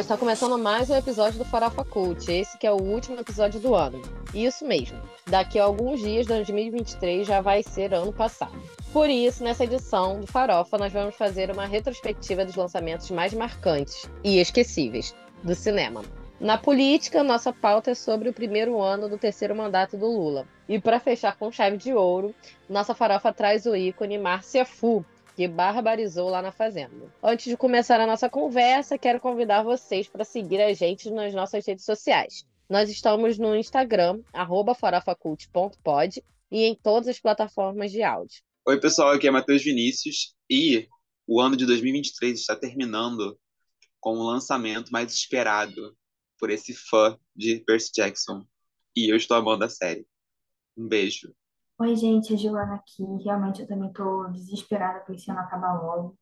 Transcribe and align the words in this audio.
Está 0.00 0.16
começando 0.16 0.58
mais 0.58 0.88
um 0.88 0.96
episódio 0.96 1.38
do 1.38 1.44
Farofa 1.44 1.84
Cult, 1.84 2.30
esse 2.32 2.56
que 2.56 2.66
é 2.66 2.72
o 2.72 2.80
último 2.80 3.20
episódio 3.20 3.60
do 3.60 3.74
ano. 3.74 4.00
Isso 4.34 4.66
mesmo, 4.66 4.98
daqui 5.26 5.58
a 5.58 5.64
alguns 5.64 6.00
dias, 6.00 6.26
2023 6.26 7.26
já 7.26 7.40
vai 7.40 7.62
ser 7.62 7.92
ano 7.92 8.12
passado. 8.12 8.60
Por 8.92 9.08
isso, 9.08 9.44
nessa 9.44 9.64
edição 9.64 10.20
do 10.20 10.26
Farofa, 10.26 10.78
nós 10.78 10.92
vamos 10.92 11.14
fazer 11.14 11.50
uma 11.50 11.66
retrospectiva 11.66 12.44
dos 12.44 12.56
lançamentos 12.56 13.10
mais 13.10 13.34
marcantes 13.34 14.10
e 14.24 14.38
esquecíveis 14.38 15.14
do 15.44 15.54
cinema. 15.54 16.02
Na 16.40 16.58
política, 16.58 17.22
nossa 17.22 17.52
pauta 17.52 17.92
é 17.92 17.94
sobre 17.94 18.28
o 18.28 18.32
primeiro 18.32 18.80
ano 18.80 19.08
do 19.08 19.18
terceiro 19.18 19.54
mandato 19.54 19.96
do 19.96 20.06
Lula. 20.06 20.46
E 20.68 20.80
para 20.80 20.98
fechar 20.98 21.36
com 21.36 21.52
chave 21.52 21.76
de 21.76 21.92
ouro, 21.92 22.34
nossa 22.68 22.94
farofa 22.94 23.32
traz 23.32 23.66
o 23.66 23.76
ícone 23.76 24.18
Márcia 24.18 24.64
Fu, 24.64 25.04
que 25.34 25.48
barbarizou 25.48 26.28
lá 26.28 26.42
na 26.42 26.52
Fazenda. 26.52 27.12
Antes 27.22 27.46
de 27.46 27.56
começar 27.56 28.00
a 28.00 28.06
nossa 28.06 28.28
conversa, 28.28 28.98
quero 28.98 29.20
convidar 29.20 29.62
vocês 29.62 30.08
para 30.08 30.24
seguir 30.24 30.60
a 30.60 30.72
gente 30.74 31.10
nas 31.10 31.32
nossas 31.34 31.66
redes 31.66 31.84
sociais. 31.84 32.46
Nós 32.68 32.90
estamos 32.90 33.38
no 33.38 33.54
Instagram, 33.54 34.22
farofacult.pod 34.78 36.22
e 36.50 36.64
em 36.64 36.74
todas 36.74 37.08
as 37.08 37.18
plataformas 37.18 37.90
de 37.90 38.02
áudio. 38.02 38.42
Oi, 38.66 38.80
pessoal, 38.80 39.12
aqui 39.12 39.26
é 39.26 39.30
Matheus 39.30 39.62
Vinícius 39.62 40.34
e 40.48 40.88
o 41.26 41.40
ano 41.40 41.56
de 41.56 41.66
2023 41.66 42.38
está 42.38 42.54
terminando 42.54 43.38
com 44.00 44.18
o 44.18 44.26
lançamento 44.26 44.90
mais 44.90 45.12
esperado 45.12 45.96
por 46.38 46.50
esse 46.50 46.74
fã 46.74 47.18
de 47.34 47.60
Percy 47.60 47.90
Jackson. 47.94 48.44
E 48.96 49.10
eu 49.10 49.16
estou 49.16 49.36
amando 49.36 49.64
a 49.64 49.68
série. 49.68 50.06
Um 50.76 50.88
beijo. 50.88 51.34
Oi, 51.78 51.96
gente, 51.96 52.32
a 52.32 52.36
Giovana 52.36 52.74
aqui. 52.76 53.02
Realmente 53.24 53.62
eu 53.62 53.66
também 53.66 53.92
tô 53.92 54.28
desesperada 54.28 55.00
por 55.00 55.14
esse 55.14 55.30
ano 55.30 55.40
acabar 55.40 55.72
logo. 55.74 56.16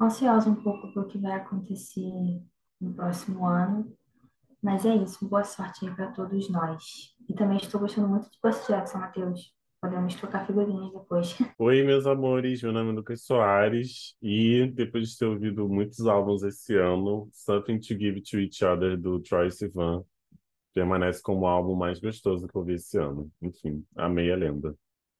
Ansiosa 0.00 0.48
um 0.48 0.54
pouco 0.54 0.92
por 0.92 1.04
o 1.04 1.06
que 1.08 1.18
vai 1.18 1.32
acontecer 1.32 2.40
no 2.80 2.94
próximo 2.94 3.46
ano. 3.46 3.92
Mas 4.62 4.86
é 4.86 4.94
isso, 4.94 5.28
boa 5.28 5.42
sorte 5.42 5.86
aí 5.86 5.94
para 5.94 6.12
todos 6.12 6.48
nós. 6.48 7.16
E 7.28 7.34
também 7.34 7.56
estou 7.56 7.80
gostando 7.80 8.08
muito 8.08 8.30
de 8.30 8.38
Percy 8.40 8.68
Jackson, 8.68 8.98
Matheus. 8.98 9.52
Podemos 9.80 10.14
trocar 10.14 10.46
figurinhas 10.46 10.92
depois. 10.92 11.36
Oi, 11.58 11.82
meus 11.82 12.06
amores, 12.06 12.62
meu 12.62 12.72
nome 12.72 12.90
é 12.90 12.92
Lucas 12.92 13.24
Soares 13.24 14.14
e 14.22 14.70
depois 14.72 15.08
de 15.08 15.18
ter 15.18 15.26
ouvido 15.26 15.68
muitos 15.68 16.06
álbuns 16.06 16.44
esse 16.44 16.76
ano, 16.76 17.28
Something 17.32 17.80
to 17.80 17.98
Give 17.98 18.22
to 18.22 18.38
Each 18.38 18.64
Other 18.64 18.96
do 18.96 19.18
Troye 19.18 19.50
Sivan 19.50 20.04
permanece 20.72 21.22
como 21.22 21.42
o 21.42 21.46
álbum 21.46 21.74
mais 21.74 22.00
gostoso 22.00 22.48
que 22.48 22.56
eu 22.56 22.64
vi 22.64 22.74
esse 22.74 22.98
ano. 22.98 23.30
Enfim, 23.40 23.84
amei 23.96 24.32
a 24.32 24.36
lenda. 24.36 24.74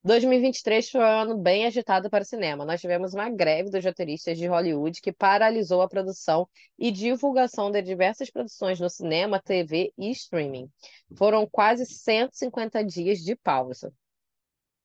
2023 0.05 0.89
foi 0.89 0.99
um 0.99 1.03
ano 1.03 1.37
bem 1.37 1.65
agitado 1.65 2.09
para 2.09 2.23
o 2.23 2.25
cinema. 2.25 2.65
Nós 2.65 2.81
tivemos 2.81 3.13
uma 3.13 3.29
greve 3.29 3.69
dos 3.69 3.85
roteiristas 3.85 4.37
de 4.37 4.47
Hollywood 4.47 4.99
que 5.01 5.13
paralisou 5.13 5.81
a 5.81 5.87
produção 5.87 6.45
e 6.77 6.91
divulgação 6.91 7.71
de 7.71 7.81
diversas 7.81 8.29
produções 8.29 8.81
no 8.81 8.89
cinema, 8.89 9.41
TV 9.41 9.93
e 9.97 10.11
streaming. 10.11 10.69
Foram 11.15 11.47
quase 11.49 11.85
150 11.85 12.83
dias 12.83 13.19
de 13.19 13.33
pausa. 13.33 13.93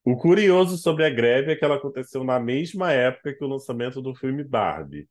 O 0.05 0.17
curioso 0.17 0.79
sobre 0.79 1.05
a 1.05 1.11
greve 1.11 1.51
é 1.51 1.57
que 1.57 1.65
ela 1.65 1.75
aconteceu 1.75 2.23
na 2.23 2.39
mesma 2.39 2.93
época 2.93 3.35
que 3.35 3.45
o 3.45 3.49
lançamento 3.49 4.01
do 4.01 4.15
filme 4.15 4.45
Barbie. 4.45 5.09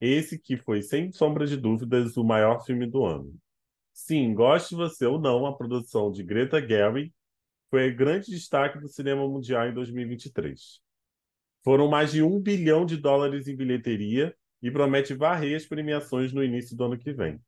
Esse 0.00 0.38
que 0.38 0.56
foi, 0.56 0.82
sem 0.82 1.10
sombra 1.10 1.44
de 1.44 1.56
dúvidas, 1.56 2.16
o 2.16 2.22
maior 2.22 2.64
filme 2.64 2.86
do 2.86 3.04
ano. 3.04 3.34
Sim, 4.00 4.32
goste 4.32 4.76
você 4.76 5.04
ou 5.06 5.20
não, 5.20 5.44
a 5.44 5.54
produção 5.54 6.10
de 6.12 6.22
Greta 6.22 6.66
Gerwig 6.66 7.12
foi 7.68 7.92
grande 7.92 8.30
destaque 8.30 8.78
do 8.78 8.88
cinema 8.88 9.28
mundial 9.28 9.68
em 9.68 9.74
2023. 9.74 10.80
Foram 11.64 11.88
mais 11.88 12.12
de 12.12 12.22
um 12.22 12.38
bilhão 12.38 12.86
de 12.86 12.96
dólares 12.96 13.48
em 13.48 13.56
bilheteria 13.56 14.32
e 14.62 14.70
promete 14.70 15.14
varrer 15.14 15.56
as 15.56 15.66
premiações 15.66 16.32
no 16.32 16.44
início 16.44 16.76
do 16.76 16.84
ano 16.84 16.96
que 16.96 17.12
vem. 17.12 17.40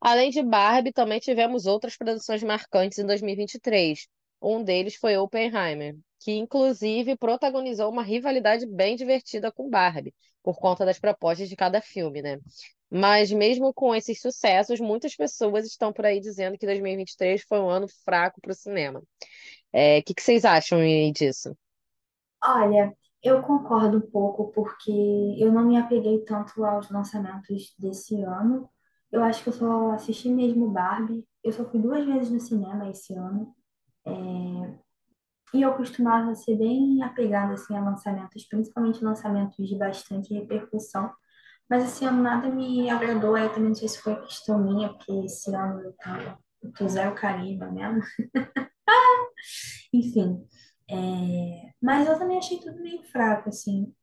Além 0.00 0.30
de 0.30 0.42
Barbie, 0.42 0.92
também 0.92 1.20
tivemos 1.20 1.66
outras 1.66 1.94
produções 1.94 2.42
marcantes 2.42 2.98
em 2.98 3.06
2023. 3.06 4.08
Um 4.40 4.64
deles 4.64 4.96
foi 4.96 5.16
Oppenheimer, 5.18 5.94
que 6.20 6.32
inclusive 6.32 7.16
protagonizou 7.16 7.92
uma 7.92 8.02
rivalidade 8.02 8.66
bem 8.66 8.96
divertida 8.96 9.52
com 9.52 9.68
Barbie, 9.68 10.14
por 10.42 10.58
conta 10.58 10.86
das 10.86 10.98
propostas 10.98 11.50
de 11.50 11.54
cada 11.54 11.82
filme, 11.82 12.22
né? 12.22 12.38
Mas 12.90 13.30
mesmo 13.32 13.72
com 13.74 13.94
esses 13.94 14.20
sucessos, 14.20 14.80
muitas 14.80 15.14
pessoas 15.16 15.66
estão 15.66 15.92
por 15.92 16.06
aí 16.06 16.20
dizendo 16.20 16.58
que 16.58 16.66
2023 16.66 17.42
foi 17.48 17.60
um 17.60 17.68
ano 17.70 17.86
fraco 18.04 18.40
para 18.40 18.52
o 18.52 18.54
cinema. 18.54 19.02
É, 19.72 19.98
o 20.00 20.04
que, 20.04 20.14
que 20.14 20.22
vocês 20.22 20.44
acham 20.44 20.80
disso? 21.12 21.56
Olha, 22.44 22.96
eu 23.22 23.42
concordo 23.42 23.98
um 23.98 24.10
pouco, 24.10 24.52
porque 24.52 24.90
eu 25.38 25.52
não 25.52 25.66
me 25.66 25.76
apeguei 25.76 26.24
tanto 26.24 26.64
aos 26.64 26.90
lançamentos 26.90 27.74
desse 27.78 28.22
ano. 28.22 28.68
Eu 29.10 29.22
acho 29.22 29.42
que 29.42 29.48
eu 29.48 29.52
só 29.52 29.90
assisti 29.92 30.28
mesmo 30.28 30.70
Barbie. 30.70 31.24
Eu 31.42 31.52
só 31.52 31.64
fui 31.64 31.80
duas 31.80 32.04
vezes 32.06 32.30
no 32.30 32.40
cinema 32.40 32.88
esse 32.90 33.14
ano. 33.14 33.54
É, 34.06 34.10
E 35.54 35.62
eu 35.62 35.74
costumava 35.76 36.34
ser 36.34 36.56
bem 36.56 37.02
apegada 37.02 37.54
assim, 37.54 37.76
a 37.76 37.80
lançamentos, 37.82 38.46
principalmente 38.46 39.04
lançamentos 39.04 39.68
de 39.68 39.76
bastante 39.78 40.32
repercussão. 40.34 41.10
Mas 41.68 41.84
esse 41.84 42.04
ano 42.04 42.22
nada 42.22 42.48
me 42.48 42.88
agradou. 42.88 43.34
Aí 43.34 43.48
também 43.50 43.68
não 43.68 43.74
sei 43.74 43.88
se 43.88 44.00
foi 44.00 44.16
questão 44.22 44.58
minha, 44.58 44.88
porque 44.92 45.12
esse 45.24 45.54
ano 45.54 45.80
eu 45.82 45.92
tava, 45.94 46.38
eu 46.62 46.72
tô 46.72 46.88
zero 46.88 47.14
mesmo. 47.72 48.00
Enfim, 49.92 50.46
é, 50.90 51.72
mas 51.80 52.08
eu 52.08 52.18
também 52.18 52.38
achei 52.38 52.58
tudo 52.58 52.80
meio 52.80 53.02
fraco, 53.04 53.48
assim. 53.48 53.94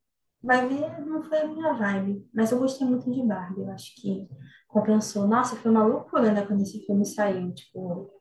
Vai 0.41 0.67
ver, 0.67 1.01
não 1.05 1.23
foi 1.23 1.39
a 1.39 1.47
minha 1.47 1.73
vibe. 1.73 2.29
Mas 2.33 2.51
eu 2.51 2.59
gostei 2.59 2.87
muito 2.87 3.11
de 3.11 3.23
Barbie. 3.23 3.61
Eu 3.61 3.71
acho 3.71 3.95
que 3.95 4.27
compensou. 4.67 5.27
Nossa, 5.27 5.55
foi 5.55 5.71
uma 5.71 5.83
loucura, 5.85 6.31
né, 6.31 6.45
quando 6.45 6.61
esse 6.61 6.85
filme 6.85 7.05
saiu. 7.05 7.53
Tipo, 7.53 8.11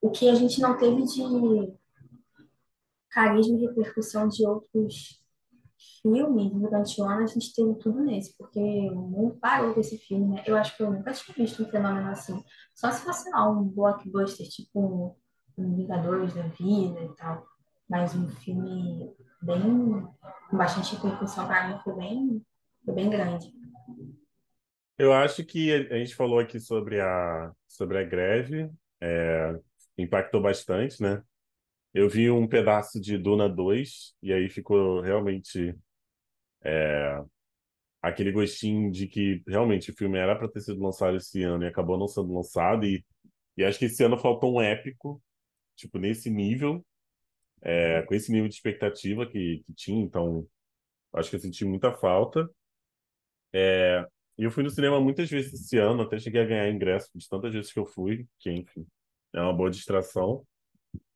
o 0.00 0.10
que 0.10 0.28
a 0.30 0.34
gente 0.34 0.60
não 0.60 0.76
teve 0.78 1.02
de 1.04 1.22
carisma 3.10 3.58
e 3.58 3.66
repercussão 3.66 4.28
de 4.28 4.46
outros 4.46 5.19
filmes 6.02 6.50
durante 6.52 7.00
o 7.00 7.04
ano, 7.04 7.22
a 7.22 7.26
gente 7.26 7.54
teve 7.54 7.74
tudo 7.76 8.02
nesse, 8.02 8.36
porque 8.36 8.60
o 8.90 9.02
mundo 9.02 9.38
parou 9.40 9.74
com 9.74 9.80
esse 9.80 9.98
filme, 9.98 10.34
né? 10.34 10.42
Eu 10.46 10.56
acho 10.56 10.76
que 10.76 10.82
eu 10.82 10.90
nunca 10.90 11.12
tinha 11.12 11.34
visto 11.36 11.62
um 11.62 11.68
fenômeno 11.68 12.10
assim. 12.10 12.42
Só 12.74 12.90
se 12.90 13.02
fosse 13.02 13.30
lá 13.30 13.48
um 13.50 13.64
blockbuster, 13.64 14.46
tipo 14.48 15.16
um 15.58 15.76
Vingadores 15.76 16.34
da 16.34 16.42
Vida 16.42 17.00
e 17.00 17.14
tal. 17.16 17.46
Mas 17.88 18.14
um 18.14 18.28
filme 18.28 19.12
bem, 19.42 20.06
com 20.48 20.56
bastante 20.56 20.94
repercussão 20.94 21.46
para 21.46 21.68
mim 21.68 21.80
foi 21.82 21.94
bem, 21.96 22.42
foi 22.84 22.94
bem 22.94 23.10
grande. 23.10 23.52
Eu 24.98 25.12
acho 25.12 25.44
que 25.44 25.72
a 25.90 25.96
gente 25.96 26.14
falou 26.14 26.38
aqui 26.38 26.60
sobre 26.60 27.00
a, 27.00 27.52
sobre 27.66 27.98
a 27.98 28.04
greve, 28.04 28.70
é, 29.00 29.58
impactou 29.96 30.42
bastante, 30.42 31.02
né? 31.02 31.22
Eu 31.92 32.08
vi 32.08 32.30
um 32.30 32.46
pedaço 32.46 33.00
de 33.00 33.18
Duna 33.18 33.48
2 33.48 34.14
e 34.22 34.32
aí 34.32 34.48
ficou 34.48 35.00
realmente 35.00 35.76
é, 36.62 37.20
aquele 38.02 38.32
gostinho 38.32 38.90
de 38.90 39.06
que 39.08 39.42
realmente 39.46 39.90
o 39.90 39.94
filme 39.96 40.18
era 40.18 40.36
para 40.36 40.48
ter 40.48 40.60
sido 40.60 40.82
lançado 40.82 41.16
esse 41.16 41.42
ano 41.42 41.64
e 41.64 41.68
acabou 41.68 41.98
não 41.98 42.08
sendo 42.08 42.34
lançado. 42.34 42.86
E, 42.86 43.04
e 43.56 43.64
acho 43.64 43.78
que 43.78 43.86
esse 43.86 44.02
ano 44.04 44.18
faltou 44.18 44.56
um 44.56 44.60
épico, 44.60 45.22
tipo, 45.76 45.98
nesse 45.98 46.30
nível, 46.30 46.84
é, 47.62 48.02
com 48.02 48.14
esse 48.14 48.32
nível 48.32 48.48
de 48.48 48.54
expectativa 48.54 49.26
que, 49.26 49.62
que 49.66 49.74
tinha. 49.74 50.02
Então, 50.04 50.46
acho 51.14 51.30
que 51.30 51.36
eu 51.36 51.40
senti 51.40 51.64
muita 51.64 51.92
falta. 51.92 52.48
É, 53.52 54.06
e 54.38 54.44
eu 54.44 54.50
fui 54.50 54.62
no 54.62 54.70
cinema 54.70 55.00
muitas 55.00 55.28
vezes 55.28 55.52
esse 55.52 55.76
ano, 55.76 56.02
até 56.02 56.18
cheguei 56.18 56.40
a 56.40 56.46
ganhar 56.46 56.70
ingresso 56.70 57.10
de 57.14 57.28
tantas 57.28 57.52
vezes 57.52 57.72
que 57.72 57.78
eu 57.78 57.86
fui, 57.86 58.26
que 58.38 58.50
enfim, 58.50 58.86
é 59.32 59.40
uma 59.40 59.52
boa 59.52 59.70
distração. 59.70 60.46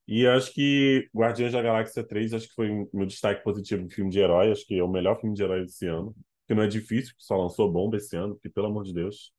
E 0.07 0.27
acho 0.27 0.53
que 0.53 1.09
Guardiões 1.15 1.53
da 1.53 1.63
Galáxia 1.63 2.05
3 2.07 2.35
acho 2.35 2.49
que 2.49 2.55
foi 2.55 2.69
meu 2.93 3.07
destaque 3.07 3.43
positivo 3.43 3.87
de 3.87 3.95
filme 3.95 4.11
de 4.11 4.19
herói, 4.21 4.53
acho 4.53 4.67
que 4.67 4.79
é 4.79 4.83
o 4.85 4.89
melhor 4.89 5.19
filme 5.21 5.35
de 5.35 5.43
herói 5.43 5.63
desse 5.63 5.87
ano, 5.87 6.15
que 6.47 6.55
não 6.55 6.63
é 6.63 6.67
difícil, 6.69 7.15
só 7.19 7.37
lançou 7.37 7.71
bomba 7.73 7.97
esse 7.97 8.15
ano, 8.17 8.35
porque 8.35 8.51
pelo 8.51 8.67
amor 8.67 8.85
de 8.85 8.93
Deus. 8.93 9.33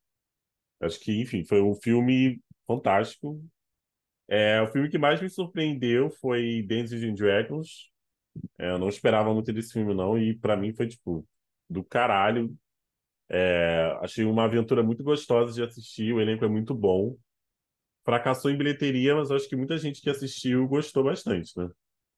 Acho 0.82 1.00
que, 1.00 1.22
enfim, 1.22 1.44
foi 1.46 1.62
um 1.62 1.76
filme 1.76 2.42
fantástico. 2.68 3.42
É, 4.28 4.62
o 4.62 4.68
filme 4.68 4.90
que 4.90 4.98
mais 4.98 5.22
me 5.22 5.30
surpreendeu 5.30 6.10
foi 6.12 6.64
Dungeons 6.68 7.04
and 7.04 7.14
Dragons. 7.16 7.92
É, 8.60 8.72
eu 8.72 8.80
não 8.80 8.90
esperava 8.90 9.34
muito 9.34 9.54
desse 9.54 9.74
filme 9.74 9.94
não 9.94 10.18
e 10.18 10.36
para 10.38 10.58
mim 10.58 10.74
foi 10.74 10.88
tipo 10.88 11.28
do 11.70 11.84
caralho. 11.84 12.56
É, 13.30 13.98
achei 14.02 14.26
uma 14.26 14.46
aventura 14.46 14.84
muito 14.84 15.04
gostosa 15.04 15.54
de 15.54 15.64
assistir, 15.64 16.14
o 16.14 16.22
elenco 16.22 16.46
é 16.46 16.50
muito 16.50 16.76
bom 16.76 17.18
fracassou 18.06 18.52
em 18.52 18.58
bilheteria, 18.58 19.16
mas 19.16 19.32
acho 19.32 19.50
que 19.50 19.56
muita 19.56 19.78
gente 19.78 20.02
que 20.02 20.10
assistiu 20.10 20.68
gostou 20.68 21.04
bastante, 21.04 21.52
né? 21.58 21.70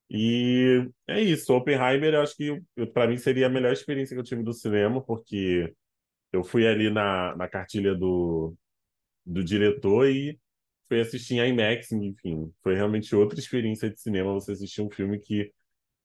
E 0.09 0.87
é 1.07 1.21
isso. 1.21 1.53
Oppenheimer, 1.53 2.13
eu 2.13 2.21
acho 2.21 2.35
que 2.35 2.61
para 2.93 3.07
mim 3.07 3.17
seria 3.17 3.47
a 3.47 3.49
melhor 3.49 3.73
experiência 3.73 4.15
que 4.15 4.19
eu 4.19 4.23
tive 4.23 4.43
do 4.43 4.53
cinema, 4.53 5.01
porque 5.03 5.73
eu 6.31 6.43
fui 6.43 6.67
ali 6.67 6.89
na, 6.89 7.35
na 7.35 7.47
cartilha 7.47 7.95
do, 7.95 8.55
do 9.25 9.43
diretor 9.43 10.09
e 10.09 10.39
fui 10.87 11.01
assistir 11.01 11.35
em 11.35 11.49
IMAX, 11.49 11.91
enfim. 11.91 12.51
Foi 12.63 12.75
realmente 12.75 13.15
outra 13.15 13.39
experiência 13.39 13.89
de 13.89 13.99
cinema 13.99 14.33
você 14.33 14.53
assistir 14.53 14.81
um 14.81 14.89
filme 14.89 15.19
que 15.19 15.51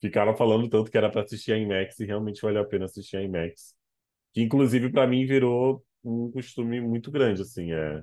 ficaram 0.00 0.36
falando 0.36 0.68
tanto 0.68 0.90
que 0.90 0.98
era 0.98 1.10
para 1.10 1.22
assistir 1.22 1.52
em 1.52 1.64
IMAX 1.64 2.00
e 2.00 2.06
realmente 2.06 2.42
valeu 2.42 2.62
a 2.62 2.66
pena 2.66 2.86
assistir 2.86 3.18
em 3.18 3.26
IMAX. 3.26 3.74
Que 4.32 4.42
inclusive 4.42 4.90
para 4.90 5.06
mim 5.06 5.26
virou 5.26 5.84
um 6.04 6.30
costume 6.32 6.80
muito 6.80 7.10
grande, 7.10 7.42
assim, 7.42 7.72
é... 7.72 8.02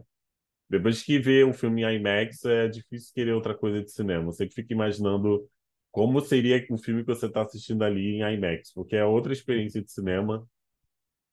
Depois 0.70 1.02
que 1.02 1.20
vê 1.20 1.44
um 1.44 1.54
filme 1.54 1.84
em 1.84 1.96
IMAX, 1.96 2.46
é 2.46 2.68
difícil 2.68 3.12
querer 3.14 3.34
outra 3.34 3.56
coisa 3.58 3.82
de 3.84 3.92
cinema. 3.92 4.26
Você 4.26 4.48
que 4.48 4.54
fica 4.54 4.74
imaginando 4.74 5.50
como 5.92 6.22
seria 6.22 6.64
o 6.70 6.78
filme 6.78 7.02
que 7.04 7.08
você 7.08 7.26
está 7.26 7.42
assistindo 7.42 7.84
ali 7.84 8.18
em 8.18 8.34
IMAX, 8.36 8.72
porque 8.74 8.96
é 8.96 9.04
outra 9.04 9.34
experiência 9.34 9.82
de 9.82 9.92
cinema, 9.92 10.48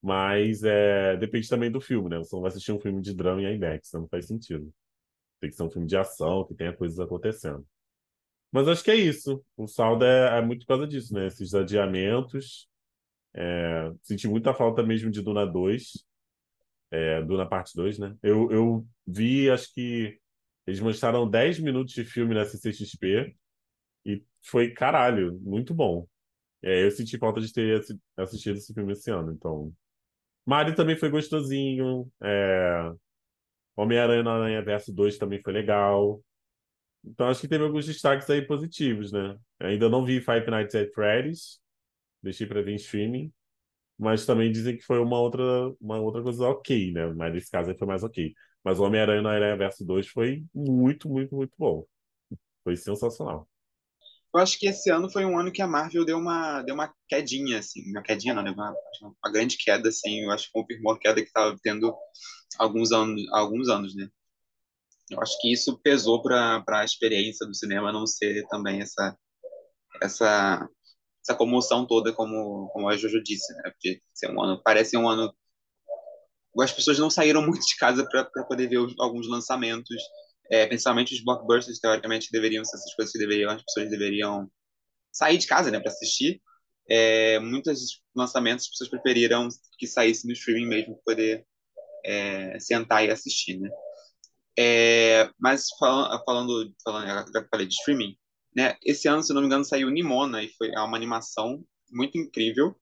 mas 0.02 0.62
é... 0.64 1.16
depende 1.16 1.48
também 1.48 1.70
do 1.70 1.80
filme, 1.80 2.08
né? 2.08 2.18
Você 2.18 2.34
não 2.34 2.42
vai 2.42 2.48
assistir 2.50 2.72
um 2.72 2.80
filme 2.80 3.02
de 3.02 3.14
drama 3.14 3.42
em 3.42 3.54
IMAX, 3.56 3.92
não 3.92 4.08
faz 4.08 4.26
sentido. 4.26 4.72
Tem 5.40 5.50
que 5.50 5.56
ser 5.56 5.62
um 5.64 5.70
filme 5.70 5.86
de 5.86 5.96
ação, 5.96 6.44
que 6.46 6.54
tenha 6.54 6.72
coisas 6.72 6.98
acontecendo. 6.98 7.66
Mas 8.50 8.68
acho 8.68 8.82
que 8.82 8.90
é 8.90 8.96
isso. 8.96 9.44
O 9.56 9.66
saldo 9.66 10.04
é, 10.04 10.38
é 10.38 10.42
muito 10.42 10.60
por 10.60 10.68
causa 10.68 10.86
disso, 10.86 11.12
né? 11.12 11.26
Esses 11.26 11.54
adiamentos. 11.54 12.68
É, 13.34 13.92
senti 14.02 14.26
muita 14.26 14.54
falta 14.54 14.82
mesmo 14.82 15.10
de 15.10 15.20
Duna 15.22 15.44
2. 15.46 16.06
É, 16.90 17.22
Duna 17.22 17.46
Parte 17.46 17.74
2, 17.74 17.98
né? 17.98 18.16
Eu, 18.22 18.50
eu 18.50 18.86
vi, 19.06 19.50
acho 19.50 19.72
que 19.74 20.18
eles 20.66 20.80
mostraram 20.80 21.28
10 21.28 21.60
minutos 21.60 21.94
de 21.94 22.04
filme 22.04 22.34
na 22.34 22.44
CCXP 22.44 23.36
e 24.04 24.22
foi 24.42 24.72
caralho, 24.72 25.38
muito 25.40 25.74
bom. 25.74 26.06
É, 26.62 26.84
eu 26.84 26.90
senti 26.90 27.18
falta 27.18 27.40
de 27.40 27.52
ter 27.52 27.84
assistido 28.16 28.56
esse 28.56 28.72
filme 28.74 28.92
esse 28.92 29.10
ano, 29.10 29.32
então. 29.32 29.72
Mario 30.44 30.74
também 30.74 30.96
foi 30.96 31.10
gostosinho. 31.10 32.10
É... 32.22 32.92
Homem-Aranha 33.76 34.22
no 34.22 34.30
Aranha 34.30 34.62
Verso 34.62 34.92
2 34.92 35.18
também 35.18 35.40
foi 35.42 35.52
legal. 35.52 36.22
Então 37.04 37.28
acho 37.28 37.40
que 37.40 37.48
teve 37.48 37.64
alguns 37.64 37.86
destaques 37.86 38.28
aí 38.30 38.42
positivos, 38.42 39.12
né? 39.12 39.38
Ainda 39.60 39.88
não 39.88 40.04
vi 40.04 40.20
Five 40.20 40.50
Nights 40.50 40.74
at 40.74 40.92
Freddy's, 40.92 41.60
deixei 42.22 42.46
para 42.46 42.62
ver 42.62 42.72
em 42.72 42.76
streaming, 42.76 43.32
mas 43.98 44.26
também 44.26 44.52
dizem 44.52 44.76
que 44.76 44.84
foi 44.84 44.98
uma 44.98 45.19
outra, 45.19 45.43
uma 45.81 45.98
outra 45.98 46.22
coisa 46.22 46.48
ok, 46.48 46.93
né? 46.93 47.06
Mas 47.14 47.32
nesse 47.32 47.50
caso 47.50 47.70
aí 47.70 47.78
foi 47.78 47.87
mais 47.87 48.02
ok. 48.02 48.32
Mas 48.62 48.78
o 48.78 48.84
Homem-Aranha 48.84 49.22
no 49.22 49.28
Aranha 49.28 49.56
Verso 49.56 49.84
2 49.84 50.08
foi 50.08 50.44
muito, 50.54 51.08
muito, 51.08 51.34
muito 51.34 51.52
bom. 51.58 51.87
Foi 52.64 52.76
sensacional. 52.76 53.48
Eu 54.34 54.40
acho 54.40 54.58
que 54.58 54.66
esse 54.66 54.90
ano 54.90 55.10
foi 55.10 55.25
um 55.25 55.38
ano 55.38 55.50
que 55.50 55.62
a 55.62 55.66
Marvel 55.66 56.04
deu 56.04 56.19
uma, 56.19 56.60
deu 56.62 56.75
uma 56.75 56.93
quedinha, 57.08 57.58
assim, 57.58 57.81
uma 57.90 58.02
quedinha 58.02 58.34
não, 58.34 58.43
né? 58.43 58.50
uma, 58.50 58.75
uma 59.02 59.32
grande 59.32 59.56
queda, 59.56 59.88
assim, 59.88 60.25
eu 60.25 60.31
acho 60.31 60.46
que 60.46 60.52
confirmou 60.52 60.92
a 60.92 60.99
queda 60.99 61.22
que 61.22 61.28
estava 61.28 61.56
tendo 61.62 61.96
alguns 62.58 62.92
anos, 62.92 63.22
alguns 63.32 63.69
anos, 63.69 63.94
né? 63.94 64.08
Eu 65.10 65.22
acho 65.22 65.40
que 65.40 65.52
isso 65.52 65.78
pesou 65.78 66.22
para 66.22 66.62
a 66.69 66.84
experiência 66.84 67.46
do 67.46 67.54
cinema 67.54 67.92
não 67.92 68.06
ser 68.06 68.46
também 68.49 68.82
essa 68.82 69.16
essa 70.02 70.69
essa 71.26 71.34
comoção 71.37 71.84
toda 71.84 72.12
como 72.12 72.69
como 72.69 72.88
a 72.88 72.96
Jojo 72.96 73.23
disse, 73.23 73.52
né? 73.55 73.70
Porque 73.70 74.00
ser 74.14 74.31
um 74.31 74.40
ano 74.40 74.61
parece 74.62 74.96
um 74.96 75.08
ano 75.08 75.34
as 76.61 76.73
pessoas 76.73 76.99
não 76.99 77.11
saíram 77.11 77.43
muito 77.43 77.67
de 77.67 77.76
casa 77.76 78.08
para 78.08 78.44
poder 78.44 78.69
ver 78.69 78.78
alguns 78.99 79.28
lançamentos, 79.28 79.96
é, 80.50 80.67
principalmente 80.67 81.14
os 81.14 81.23
blockbusters 81.23 81.78
teoricamente 81.78 82.31
deveriam 82.32 82.64
ser 82.64 82.76
essas 82.76 82.94
coisas 82.94 83.12
que 83.12 83.19
deveriam 83.19 83.50
as 83.50 83.62
pessoas 83.62 83.90
deveriam 83.90 84.50
sair 85.12 85.37
de 85.37 85.46
casa, 85.46 85.70
né, 85.70 85.81
para 85.81 85.90
assistir. 85.90 86.40
É, 86.88 87.38
muitos 87.40 88.00
lançamentos 88.14 88.64
as 88.64 88.70
pessoas 88.70 88.88
preferiram 88.90 89.49
que 89.78 89.87
saísse 89.87 90.26
no 90.26 90.32
streaming 90.32 90.67
mesmo 90.67 90.94
para 90.94 91.14
poder 91.14 91.46
é, 92.05 92.58
sentar 92.61 93.05
e 93.05 93.11
assistir, 93.11 93.58
né? 93.58 93.69
É, 94.58 95.28
mas 95.38 95.67
falando, 95.78 96.25
falando, 96.25 96.75
falando, 96.82 97.32
já 97.32 97.46
falei 97.50 97.67
de 97.67 97.75
streaming, 97.75 98.17
né? 98.56 98.76
Esse 98.82 99.06
ano, 99.06 99.22
se 99.22 99.34
não 99.34 99.42
me 99.42 99.46
engano, 99.46 99.64
saiu 99.64 99.90
Nimona 99.90 100.42
e 100.42 100.48
foi 100.48 100.70
uma 100.70 100.96
animação 100.96 101.62
muito 101.90 102.16
incrível, 102.16 102.74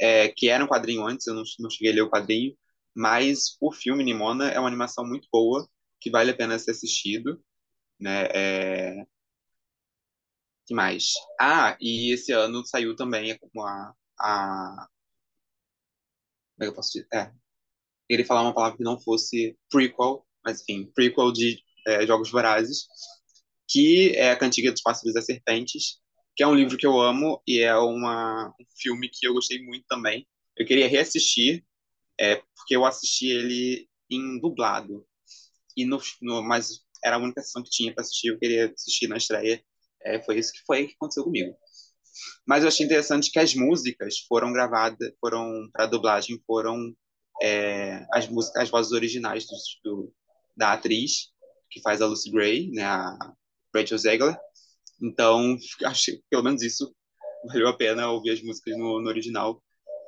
é, 0.00 0.28
que 0.28 0.48
era 0.48 0.64
um 0.64 0.68
quadrinho 0.68 1.06
antes, 1.06 1.26
eu 1.26 1.34
não, 1.34 1.42
não 1.60 1.70
cheguei 1.70 1.92
a 1.92 1.94
ler 1.96 2.02
o 2.02 2.10
quadrinho, 2.10 2.56
mas 2.94 3.56
o 3.60 3.70
filme 3.72 4.02
Nimona 4.02 4.48
é 4.48 4.58
uma 4.58 4.68
animação 4.68 5.06
muito 5.06 5.28
boa, 5.30 5.68
que 6.00 6.10
vale 6.10 6.30
a 6.30 6.36
pena 6.36 6.58
ser 6.58 6.70
assistido, 6.72 7.42
né? 8.00 8.26
É... 8.34 9.06
que 10.66 10.74
mais? 10.74 11.12
Ah, 11.40 11.76
e 11.80 12.12
esse 12.12 12.32
ano 12.32 12.64
saiu 12.64 12.96
também 12.96 13.32
a, 13.32 13.94
a... 14.20 14.88
como 16.56 16.62
é 16.62 16.64
que 16.64 16.70
eu 16.70 16.74
posso 16.74 16.92
dizer? 16.92 17.06
É, 17.12 17.32
ele 18.08 18.24
falar 18.24 18.42
uma 18.42 18.54
palavra 18.54 18.76
que 18.78 18.84
não 18.84 19.00
fosse 19.00 19.58
prequel, 19.70 20.26
mas 20.44 20.62
enfim, 20.62 20.90
prequel 20.94 21.32
de 21.32 21.62
é, 21.86 22.06
Jogos 22.06 22.30
Vorazes, 22.30 22.86
que 23.68 24.12
é 24.16 24.30
A 24.30 24.36
Cantiga 24.36 24.72
dos 24.72 24.82
Pássaros 24.82 25.14
das 25.14 25.26
Serpentes, 25.26 25.98
que 26.34 26.42
é 26.42 26.46
um 26.46 26.54
livro 26.54 26.76
que 26.76 26.86
eu 26.86 27.00
amo 27.00 27.42
e 27.46 27.60
é 27.60 27.76
uma, 27.76 28.48
um 28.60 28.64
filme 28.78 29.08
que 29.08 29.26
eu 29.26 29.34
gostei 29.34 29.62
muito 29.62 29.86
também. 29.88 30.26
Eu 30.56 30.66
queria 30.66 30.88
reassistir, 30.88 31.64
é, 32.18 32.36
porque 32.36 32.76
eu 32.76 32.84
assisti 32.84 33.28
ele 33.28 33.88
em 34.10 34.40
dublado, 34.40 35.06
e 35.76 35.84
no, 35.84 36.00
no, 36.22 36.42
mas 36.42 36.80
era 37.04 37.16
a 37.16 37.18
única 37.18 37.42
sessão 37.42 37.62
que 37.62 37.70
tinha 37.70 37.92
para 37.92 38.02
assistir, 38.02 38.28
eu 38.28 38.38
queria 38.38 38.72
assistir 38.72 39.08
na 39.08 39.16
estreia. 39.16 39.62
É, 40.02 40.22
foi 40.22 40.38
isso 40.38 40.52
que 40.52 40.60
foi 40.66 40.86
que 40.86 40.94
aconteceu 40.94 41.24
comigo. 41.24 41.54
Mas 42.46 42.62
eu 42.62 42.68
achei 42.68 42.86
interessante 42.86 43.30
que 43.30 43.38
as 43.38 43.54
músicas 43.54 44.20
foram 44.20 44.52
gravadas, 44.52 45.12
foram 45.20 45.68
para 45.72 45.86
dublagem, 45.86 46.40
foram 46.46 46.96
é, 47.42 48.06
as 48.12 48.28
músicas, 48.28 48.62
as 48.62 48.70
vozes 48.70 48.92
originais 48.92 49.46
do, 49.46 49.56
do, 49.84 50.14
da 50.56 50.72
atriz 50.72 51.30
que 51.70 51.80
faz 51.80 52.00
a 52.00 52.06
Lucy 52.06 52.30
Gray, 52.30 52.70
né, 52.70 52.84
a 52.84 53.18
Rachel 53.76 53.98
Zegler. 53.98 54.36
Então, 55.02 55.56
acho 55.84 56.12
que 56.12 56.22
pelo 56.30 56.42
menos 56.42 56.62
isso 56.62 56.94
valeu 57.46 57.68
a 57.68 57.76
pena 57.76 58.10
ouvir 58.10 58.30
as 58.30 58.42
músicas 58.42 58.76
no, 58.76 59.00
no 59.00 59.08
original. 59.08 59.62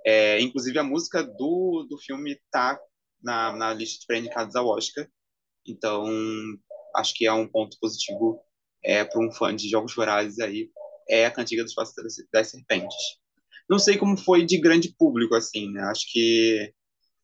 É, 0.05 0.41
inclusive, 0.41 0.79
a 0.79 0.85
música 0.85 1.23
do, 1.23 1.87
do 1.88 1.99
filme 1.99 2.41
tá 2.50 2.79
na, 3.23 3.55
na 3.55 3.75
lista 3.75 4.00
de 4.00 4.06
pré-indicados 4.06 4.56
ao 4.56 4.67
Oscar. 4.67 5.09
Então, 5.67 6.06
acho 6.97 7.15
que 7.15 7.26
é 7.26 7.32
um 7.32 7.47
ponto 7.47 7.76
positivo 7.81 8.41
é, 8.82 9.05
para 9.05 9.20
um 9.20 9.32
fã 9.32 9.55
de 9.55 9.69
Jogos 9.69 9.94
Vorazes 9.94 10.38
aí, 10.38 10.71
é 11.09 11.26
a 11.26 11.31
Cantiga 11.31 11.64
dos 11.64 11.75
Pássaros 11.75 12.14
das 12.32 12.50
Serpentes. 12.50 12.97
Não 13.69 13.79
sei 13.79 13.97
como 13.99 14.17
foi 14.17 14.44
de 14.44 14.59
grande 14.59 14.94
público, 14.97 15.35
assim, 15.35 15.71
né? 15.71 15.82
Acho 15.82 16.11
que, 16.11 16.73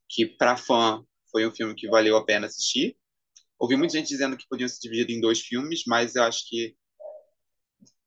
que 0.08 0.26
para 0.26 0.56
fã 0.56 1.02
foi 1.30 1.46
um 1.46 1.52
filme 1.52 1.74
que 1.74 1.88
valeu 1.88 2.16
a 2.16 2.24
pena 2.24 2.46
assistir. 2.46 2.96
Ouvi 3.64 3.76
muita 3.76 3.94
gente 3.94 4.08
dizendo 4.08 4.36
que 4.36 4.46
podiam 4.46 4.68
ser 4.68 4.78
divididos 4.78 5.16
em 5.16 5.20
dois 5.22 5.40
filmes, 5.40 5.84
mas 5.86 6.16
eu 6.16 6.22
acho 6.24 6.46
que 6.46 6.76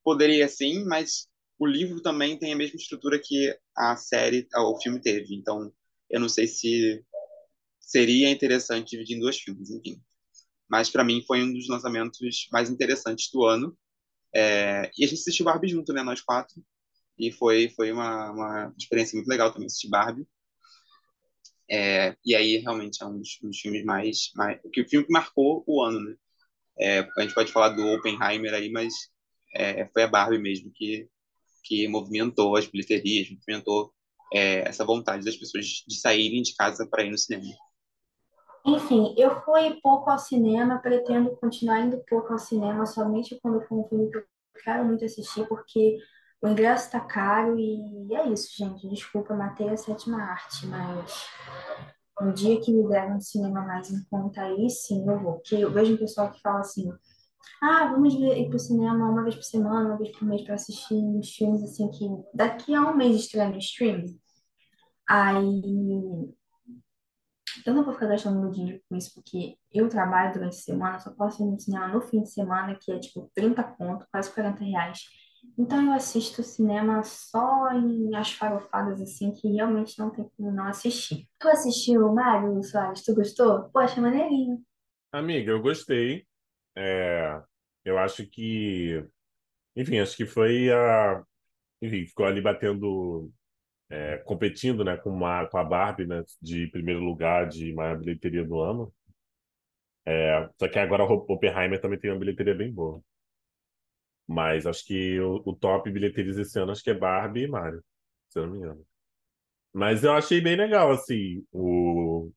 poderia 0.04 0.46
sim, 0.46 0.84
mas 0.84 1.26
o 1.58 1.66
livro 1.66 2.00
também 2.00 2.38
tem 2.38 2.52
a 2.52 2.56
mesma 2.56 2.76
estrutura 2.76 3.20
que 3.20 3.52
a 3.76 3.96
série, 3.96 4.46
o 4.54 4.80
filme 4.80 5.00
teve. 5.00 5.34
Então, 5.34 5.72
eu 6.08 6.20
não 6.20 6.28
sei 6.28 6.46
se 6.46 7.04
seria 7.80 8.30
interessante 8.30 8.90
dividir 8.90 9.16
em 9.16 9.20
dois 9.20 9.36
filmes, 9.40 9.70
enfim. 9.70 10.00
Mas 10.70 10.88
para 10.88 11.02
mim 11.02 11.24
foi 11.26 11.42
um 11.42 11.52
dos 11.52 11.66
lançamentos 11.68 12.46
mais 12.52 12.70
interessantes 12.70 13.28
do 13.32 13.44
ano. 13.44 13.76
É... 14.32 14.88
e 14.96 15.04
a 15.04 15.08
gente 15.08 15.18
assistiu 15.18 15.44
Barbie 15.44 15.70
junto, 15.70 15.92
né, 15.92 16.04
nós 16.04 16.20
quatro. 16.20 16.62
E 17.18 17.32
foi 17.32 17.68
foi 17.70 17.90
uma, 17.90 18.30
uma 18.30 18.74
experiência 18.78 19.16
muito 19.16 19.26
legal 19.26 19.50
também 19.52 19.66
assistir 19.66 19.88
Barbie. 19.88 20.24
É, 21.70 22.16
e 22.24 22.34
aí 22.34 22.58
realmente 22.58 23.02
é 23.02 23.06
um 23.06 23.18
dos, 23.18 23.38
um 23.42 23.48
dos, 23.48 23.60
filmes 23.60 23.84
mais, 23.84 24.30
mais. 24.34 24.58
que 24.72 24.80
o 24.80 24.88
filme 24.88 25.06
que 25.06 25.12
marcou 25.12 25.62
o 25.66 25.82
ano, 25.82 26.00
né? 26.00 26.14
É, 26.80 27.08
a 27.16 27.22
gente 27.22 27.34
pode 27.34 27.52
falar 27.52 27.70
do 27.70 27.86
Oppenheimer 27.86 28.54
aí, 28.54 28.70
mas 28.70 28.94
é, 29.54 29.86
foi 29.88 30.04
a 30.04 30.06
Barbie 30.06 30.38
mesmo 30.38 30.70
que, 30.72 31.08
que 31.64 31.88
movimentou 31.88 32.56
as 32.56 32.66
bilheterias, 32.66 33.28
movimentou 33.30 33.92
é, 34.32 34.60
essa 34.68 34.84
vontade 34.84 35.24
das 35.24 35.36
pessoas 35.36 35.66
de 35.86 36.00
saírem 36.00 36.42
de 36.42 36.54
casa 36.54 36.86
para 36.88 37.02
ir 37.02 37.10
no 37.10 37.18
cinema. 37.18 37.44
Enfim, 38.64 39.14
eu 39.16 39.40
fui 39.42 39.78
pouco 39.82 40.10
ao 40.10 40.18
cinema, 40.18 40.78
pretendo 40.78 41.36
continuar 41.36 41.80
indo 41.80 42.02
pouco 42.08 42.32
ao 42.32 42.38
cinema 42.38 42.86
somente 42.86 43.38
quando 43.42 43.62
for 43.66 43.78
um 43.78 43.88
filme 43.88 44.10
que 44.10 44.18
eu 44.18 44.24
quero 44.62 44.84
muito 44.84 45.04
assistir, 45.04 45.46
porque 45.48 45.98
o 46.40 46.48
ingresso 46.48 46.86
está 46.86 47.00
caro 47.00 47.58
e 47.58 48.14
é 48.14 48.28
isso, 48.28 48.56
gente. 48.56 48.88
Desculpa, 48.88 49.34
matei 49.34 49.68
a 49.68 49.76
sétima 49.76 50.22
arte, 50.22 50.66
mas 50.66 51.28
no 52.20 52.32
dia 52.32 52.60
que 52.60 52.72
me 52.72 52.88
der 52.88 53.10
um 53.10 53.20
cinema 53.20 53.62
mais 53.62 53.90
em 53.90 54.02
conta, 54.10 54.42
aí 54.42 54.68
sim 54.70 55.08
eu 55.08 55.18
vou. 55.20 55.34
Porque 55.34 55.56
eu 55.56 55.72
vejo 55.72 55.94
um 55.94 55.98
pessoal 55.98 56.30
que 56.30 56.40
fala 56.40 56.60
assim: 56.60 56.90
ah, 57.62 57.88
vamos 57.92 58.14
ver, 58.14 58.38
ir 58.38 58.48
pro 58.48 58.58
cinema 58.58 59.10
uma 59.10 59.22
vez 59.22 59.34
por 59.34 59.44
semana, 59.44 59.88
uma 59.88 59.98
vez 59.98 60.16
por 60.16 60.26
mês 60.26 60.42
para 60.42 60.54
assistir 60.54 60.94
uns 60.94 61.30
filmes 61.30 61.62
assim 61.62 61.90
que 61.90 62.06
daqui 62.34 62.74
a 62.74 62.82
um 62.82 62.96
mês 62.96 63.16
estreia 63.16 63.48
no 63.48 63.58
streaming. 63.58 64.18
Aí 65.08 65.62
eu 67.66 67.74
não 67.74 67.84
vou 67.84 67.94
ficar 67.94 68.06
gastando 68.06 68.40
meu 68.40 68.50
dinheiro 68.50 68.80
com 68.88 68.96
isso, 68.96 69.12
porque 69.14 69.56
eu 69.72 69.88
trabalho 69.88 70.32
durante 70.34 70.56
a 70.56 70.60
semana, 70.60 71.00
só 71.00 71.10
posso 71.12 71.42
ir 71.42 71.46
no 71.50 71.58
cinema 71.58 71.88
no 71.88 72.00
fim 72.00 72.22
de 72.22 72.30
semana, 72.30 72.76
que 72.80 72.92
é 72.92 72.98
tipo 72.98 73.30
30 73.34 73.62
conto, 73.62 74.06
quase 74.10 74.32
40 74.32 74.64
reais. 74.64 75.00
Então 75.58 75.86
eu 75.86 75.92
assisto 75.92 76.40
cinema 76.44 77.02
só 77.02 77.72
em 77.72 78.14
as 78.14 78.32
farofadas 78.32 79.02
assim 79.02 79.32
que 79.32 79.48
realmente 79.48 79.98
não 79.98 80.08
tem 80.08 80.30
como 80.36 80.52
não 80.52 80.68
assistir. 80.68 81.28
Tu 81.36 81.48
assistiu 81.48 82.14
Mário 82.14 82.62
Soares? 82.62 83.02
Tu 83.02 83.12
gostou? 83.12 83.68
Poxa, 83.70 84.00
maneirinho. 84.00 84.62
Amiga, 85.10 85.50
eu 85.50 85.60
gostei. 85.60 86.24
É, 86.76 87.42
eu 87.84 87.98
acho 87.98 88.24
que, 88.24 89.04
enfim, 89.74 89.98
acho 89.98 90.16
que 90.16 90.26
foi 90.26 90.70
a, 90.70 91.24
enfim, 91.82 92.06
ficou 92.06 92.26
ali 92.26 92.40
batendo 92.40 93.28
é, 93.90 94.18
competindo 94.18 94.84
né, 94.84 94.96
com, 94.96 95.10
uma, 95.10 95.44
com 95.48 95.58
a 95.58 95.64
Barbie 95.64 96.06
né, 96.06 96.22
de 96.40 96.68
primeiro 96.68 97.00
lugar 97.00 97.48
de 97.48 97.72
maior 97.74 97.98
bilheteria 97.98 98.44
do 98.44 98.60
ano. 98.60 98.94
É, 100.06 100.48
só 100.56 100.68
que 100.68 100.78
agora 100.78 101.04
o 101.04 101.26
Oppenheimer 101.28 101.80
também 101.80 101.98
tem 101.98 102.12
uma 102.12 102.18
bilheteria 102.20 102.54
bem 102.54 102.72
boa. 102.72 103.02
Mas 104.28 104.66
acho 104.66 104.84
que 104.86 105.20
o, 105.20 105.42
o 105.46 105.56
top 105.56 105.90
bilheterias 105.90 106.38
esse 106.38 106.58
ano 106.60 106.72
acho 106.72 106.84
que 106.84 106.90
é 106.90 106.94
Barbie 106.94 107.44
e 107.44 107.48
Mario, 107.48 107.82
se 108.28 108.38
eu 108.38 108.46
não 108.46 108.52
me 108.52 108.58
engano. 108.58 108.86
Mas 109.72 110.04
eu 110.04 110.12
achei 110.12 110.40
bem 110.40 110.56
legal, 110.56 110.90
assim, 110.92 111.44
o... 111.52 112.30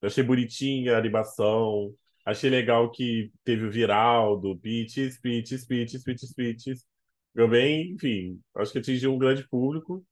Eu 0.00 0.08
achei 0.08 0.24
bonitinha 0.24 0.96
a 0.96 0.98
animação, 0.98 1.94
achei 2.24 2.50
legal 2.50 2.90
que 2.90 3.32
teve 3.44 3.66
o 3.66 3.70
viral 3.70 4.40
do 4.40 4.58
Peaches, 4.58 5.20
Peaches, 5.20 5.66
Peaches, 5.66 6.02
Peaches, 6.04 6.34
Peaches. 6.34 6.86
Eu 7.34 7.48
bem, 7.48 7.92
enfim, 7.92 8.40
acho 8.56 8.72
que 8.72 8.78
atingiu 8.78 9.12
um 9.14 9.18
grande 9.18 9.46
público. 9.48 10.04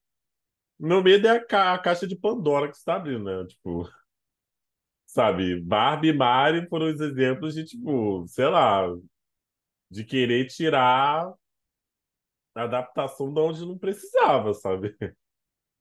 Meu 0.79 1.03
medo 1.03 1.27
é 1.29 1.33
a, 1.33 1.45
ca 1.45 1.75
a 1.75 1.79
caixa 1.79 2.07
de 2.07 2.17
Pandora 2.17 2.69
que 2.71 2.77
está 2.77 2.97
abrindo, 2.97 3.25
né? 3.25 3.47
Tipo, 3.47 3.89
sabe, 5.07 5.61
Barbie 5.61 6.09
e 6.09 6.13
Mario 6.13 6.69
foram 6.69 6.89
os 6.89 7.01
exemplos 7.01 7.55
de, 7.55 7.65
tipo, 7.65 8.27
sei 8.29 8.47
lá, 8.47 8.87
de 9.91 10.05
querer 10.05 10.47
tirar 10.47 11.35
a 12.55 12.63
adaptação 12.65 13.33
de 13.33 13.41
onde 13.41 13.67
não 13.67 13.79
precisava, 13.79 14.55
sabe? 14.55 14.97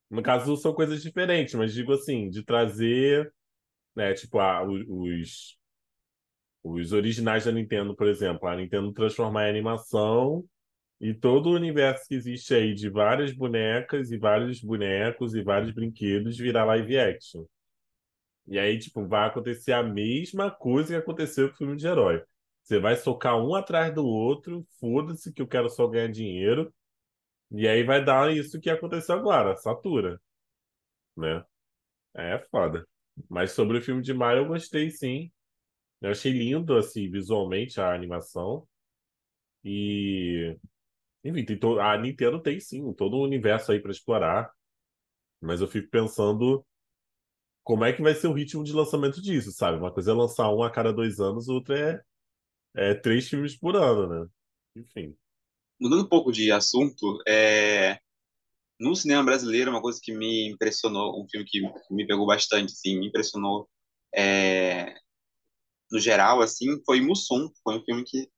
No 0.10 0.24
caso, 0.24 0.58
são 0.58 0.74
coisas 0.74 1.04
diferentes, 1.04 1.54
mas 1.54 1.74
digo 1.74 1.94
assim, 1.94 2.30
de 2.30 2.44
trazer, 2.44 3.32
né, 3.96 4.14
tipo, 4.14 4.40
a, 4.40 4.64
os, 4.64 5.58
os 6.64 6.92
originais 6.94 7.46
da 7.46 7.52
Nintendo, 7.52 7.96
por 7.96 8.08
exemplo, 8.08 8.48
a 8.48 8.56
Nintendo 8.56 8.92
transformar 8.94 9.48
em 9.48 9.50
animação 9.50 10.44
e 11.00 11.14
todo 11.14 11.50
o 11.50 11.56
universo 11.56 12.08
que 12.08 12.16
existe 12.16 12.54
aí 12.54 12.74
de 12.74 12.90
várias 12.90 13.32
bonecas 13.34 14.12
e 14.12 14.18
vários 14.18 14.62
bonecos 14.62 15.34
e 15.36 15.42
vários 15.42 15.72
brinquedos 15.72 16.38
virar 16.38 16.66
live 16.66 16.98
action. 16.98 17.46
E 18.48 18.58
aí, 18.58 18.78
tipo, 18.80 19.08
vai 19.08 19.28
acontecer 19.28 19.74
a 19.74 19.84
mesma 19.84 20.50
coisa 20.52 20.90
que 20.90 20.96
aconteceu 20.96 21.50
com 21.50 21.54
o 21.54 21.58
filme 21.58 21.78
de 21.78 21.88
herói. 21.88 22.22
Você 22.70 22.80
vai 22.80 22.96
socar 22.96 23.36
um 23.36 23.56
atrás 23.56 23.92
do 23.96 24.06
outro, 24.06 24.64
foda-se 24.80 25.34
que 25.34 25.42
eu 25.42 25.48
quero 25.48 25.68
só 25.72 25.88
ganhar 25.88 26.08
dinheiro. 26.08 26.72
E 27.50 27.68
aí 27.68 27.82
vai 27.84 28.06
dar 28.06 28.32
isso 28.32 28.60
que 28.62 28.70
aconteceu 28.70 29.16
agora, 29.16 29.56
satura. 29.56 30.22
Né? 31.18 31.44
É 32.16 32.38
foda. 32.52 32.88
Mas 33.28 33.54
sobre 33.54 33.80
o 33.80 33.82
filme 33.82 34.04
de 34.04 34.14
Mario 34.14 34.44
eu 34.44 34.48
gostei 34.48 34.92
sim. 34.92 35.32
Eu 36.00 36.12
achei 36.12 36.32
lindo, 36.32 36.78
assim, 36.78 37.10
visualmente 37.10 37.82
a 37.82 37.92
animação. 37.92 38.68
E. 39.64 40.56
Enfim, 41.24 41.46
tem 41.46 41.58
to... 41.58 41.80
a 41.80 41.98
Nintendo 41.98 42.40
tem 42.40 42.60
sim 42.60 42.94
todo 42.94 43.18
um 43.18 43.24
universo 43.24 43.72
aí 43.72 43.80
para 43.82 43.92
explorar. 43.92 44.54
Mas 45.42 45.60
eu 45.62 45.68
fico 45.68 45.90
pensando 45.90 46.64
como 47.64 47.84
é 47.84 47.94
que 47.94 48.04
vai 48.04 48.14
ser 48.14 48.28
o 48.28 48.34
ritmo 48.34 48.64
de 48.64 48.74
lançamento 48.74 49.22
disso, 49.24 49.52
sabe? 49.52 49.80
Uma 49.80 49.92
coisa 49.92 50.12
é 50.12 50.14
lançar 50.14 50.54
um 50.54 50.62
a 50.62 50.70
cada 50.70 50.94
dois 50.94 51.20
anos, 51.20 51.50
outra 51.50 51.80
é, 51.80 52.04
é 52.76 52.94
três 52.94 53.28
filmes 53.28 53.56
por 53.56 53.76
ano, 53.76 54.08
né? 54.08 54.30
Enfim 54.76 55.16
mudando 55.80 56.04
um 56.04 56.10
pouco 56.10 56.32
de 56.32 56.52
assunto, 56.52 57.22
é, 57.28 58.00
no 58.80 58.96
cinema 58.96 59.24
brasileiro, 59.24 59.72
uma 59.72 59.82
coisa 59.82 60.00
que 60.02 60.12
me 60.14 60.50
impressionou, 60.50 61.22
um 61.22 61.28
filme 61.30 61.46
que 61.46 61.62
me 61.90 62.06
pegou 62.06 62.26
bastante, 62.26 62.74
assim, 62.74 63.00
me 63.00 63.08
impressionou 63.08 63.70
é, 64.14 64.96
no 65.92 66.00
geral, 66.00 66.42
assim, 66.42 66.82
foi 66.86 67.02
Mussum. 67.02 67.50
Foi 67.64 67.78
um 67.78 67.84
filme 67.84 68.04
que 68.04 68.30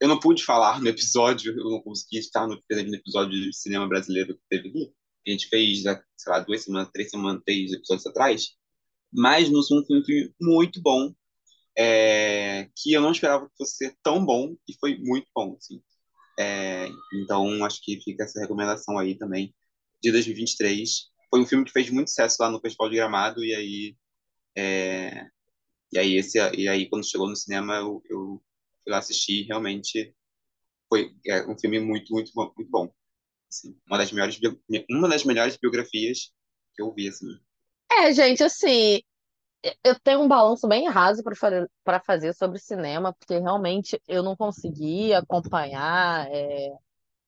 eu 0.00 0.08
não 0.08 0.18
pude 0.18 0.44
falar 0.44 0.80
no 0.80 0.88
episódio, 0.88 1.56
eu 1.56 1.70
não 1.70 1.80
consegui 1.80 2.18
estar 2.18 2.46
no, 2.46 2.56
no 2.56 2.94
episódio 2.94 3.30
de 3.30 3.52
cinema 3.54 3.86
brasileiro 3.88 4.34
que 4.34 4.42
teve 4.48 4.68
ali. 4.68 4.92
A 5.26 5.30
gente 5.30 5.48
fez, 5.48 5.82
sei 5.82 6.32
lá, 6.32 6.40
duas 6.40 6.64
semanas, 6.64 6.90
três 6.92 7.10
semanas, 7.10 7.42
três 7.44 7.72
episódios 7.72 8.06
atrás. 8.06 8.56
Mas 9.12 9.50
Mussum 9.50 9.84
foi 9.86 10.00
um 10.00 10.04
filme 10.04 10.34
muito 10.40 10.80
bom, 10.80 11.12
é, 11.82 12.68
que 12.76 12.92
eu 12.92 13.00
não 13.00 13.10
esperava 13.10 13.48
que 13.48 13.56
fosse 13.56 13.76
ser 13.76 13.96
tão 14.02 14.22
bom, 14.22 14.54
e 14.68 14.74
foi 14.78 14.98
muito 14.98 15.26
bom, 15.34 15.56
assim. 15.56 15.82
É, 16.38 16.86
então, 17.14 17.64
acho 17.64 17.82
que 17.82 17.98
fica 18.02 18.24
essa 18.24 18.38
recomendação 18.38 18.98
aí 18.98 19.16
também 19.16 19.54
de 20.02 20.12
2023. 20.12 21.08
Foi 21.30 21.40
um 21.40 21.46
filme 21.46 21.64
que 21.64 21.72
fez 21.72 21.88
muito 21.88 22.10
sucesso 22.10 22.36
lá 22.38 22.50
no 22.50 22.60
Festival 22.60 22.90
de 22.90 22.96
Gramado 22.96 23.42
e 23.42 23.54
aí 23.54 23.96
é, 24.54 25.26
e 25.90 25.98
aí 25.98 26.16
esse 26.16 26.38
e 26.54 26.68
aí 26.68 26.88
quando 26.88 27.08
chegou 27.08 27.28
no 27.28 27.36
cinema 27.36 27.76
eu, 27.76 28.02
eu 28.10 28.42
fui 28.82 28.92
lá 28.92 28.98
assistir 28.98 29.44
realmente 29.44 30.14
foi 30.88 31.14
é, 31.26 31.46
um 31.46 31.58
filme 31.58 31.78
muito 31.80 32.12
muito 32.12 32.30
bom, 32.34 32.52
muito 32.56 32.70
bom. 32.70 32.92
Assim, 33.48 33.74
uma 33.86 33.96
das 33.96 34.12
melhores 34.12 34.38
uma 34.90 35.08
das 35.08 35.24
melhores 35.24 35.56
biografias 35.56 36.30
que 36.74 36.82
eu 36.82 36.92
vi 36.92 37.08
assim. 37.08 37.38
É, 37.92 38.12
gente, 38.12 38.42
assim, 38.42 39.02
eu 39.84 39.98
tenho 40.00 40.20
um 40.20 40.28
balanço 40.28 40.66
bem 40.66 40.88
raso 40.88 41.22
para 41.84 42.00
fazer 42.00 42.34
sobre 42.34 42.58
cinema, 42.58 43.12
porque 43.12 43.38
realmente 43.38 44.00
eu 44.08 44.22
não 44.22 44.36
consegui 44.36 45.12
acompanhar. 45.12 46.28
É, 46.30 46.68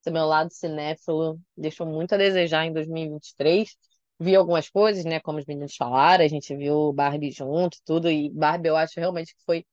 esse 0.01 0.11
meu 0.11 0.27
lado 0.27 0.53
cinéfilo 0.53 1.41
deixou 1.57 1.87
muito 1.87 2.15
a 2.15 2.19
desejar 2.19 2.67
em 2.67 2.73
2023. 2.73 3.77
Vi 4.19 4.37
algumas 4.37 4.69
coisas, 4.71 5.05
né? 5.05 5.21
Como 5.21 5.39
os 5.39 5.47
meninos 5.47 5.77
falaram, 5.77 6.25
a 6.25 6.29
gente 6.29 6.57
viu 6.57 6.93
Barbie 6.93 7.31
junto, 7.33 7.79
tudo, 7.85 8.11
e 8.11 8.31
Barbie 8.31 8.69
eu 8.69 8.77
acho 8.77 8.99
realmente 9.01 9.35
que 9.35 9.45
foi 9.45 9.65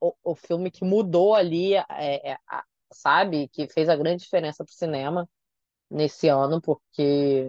o, 0.00 0.14
o 0.24 0.34
filme 0.34 0.70
que 0.70 0.84
mudou 0.84 1.34
ali, 1.34 1.74
é, 1.74 2.36
a, 2.48 2.64
sabe? 2.92 3.48
Que 3.48 3.68
fez 3.68 3.88
a 3.88 3.96
grande 3.96 4.22
diferença 4.24 4.64
para 4.64 4.72
o 4.72 4.74
cinema 4.74 5.28
nesse 5.90 6.28
ano, 6.28 6.60
porque 6.60 7.48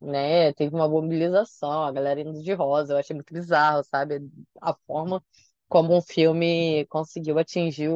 né? 0.00 0.52
Teve 0.54 0.74
uma 0.74 0.88
mobilização, 0.88 1.84
a 1.84 1.92
galera 1.92 2.20
indo 2.20 2.42
de 2.42 2.52
rosa, 2.54 2.94
eu 2.94 2.98
achei 2.98 3.14
muito 3.14 3.32
bizarro, 3.32 3.82
sabe? 3.84 4.20
A 4.60 4.74
forma 4.86 5.22
como 5.68 5.96
um 5.96 6.00
filme 6.02 6.86
conseguiu 6.86 7.38
atingir 7.38 7.90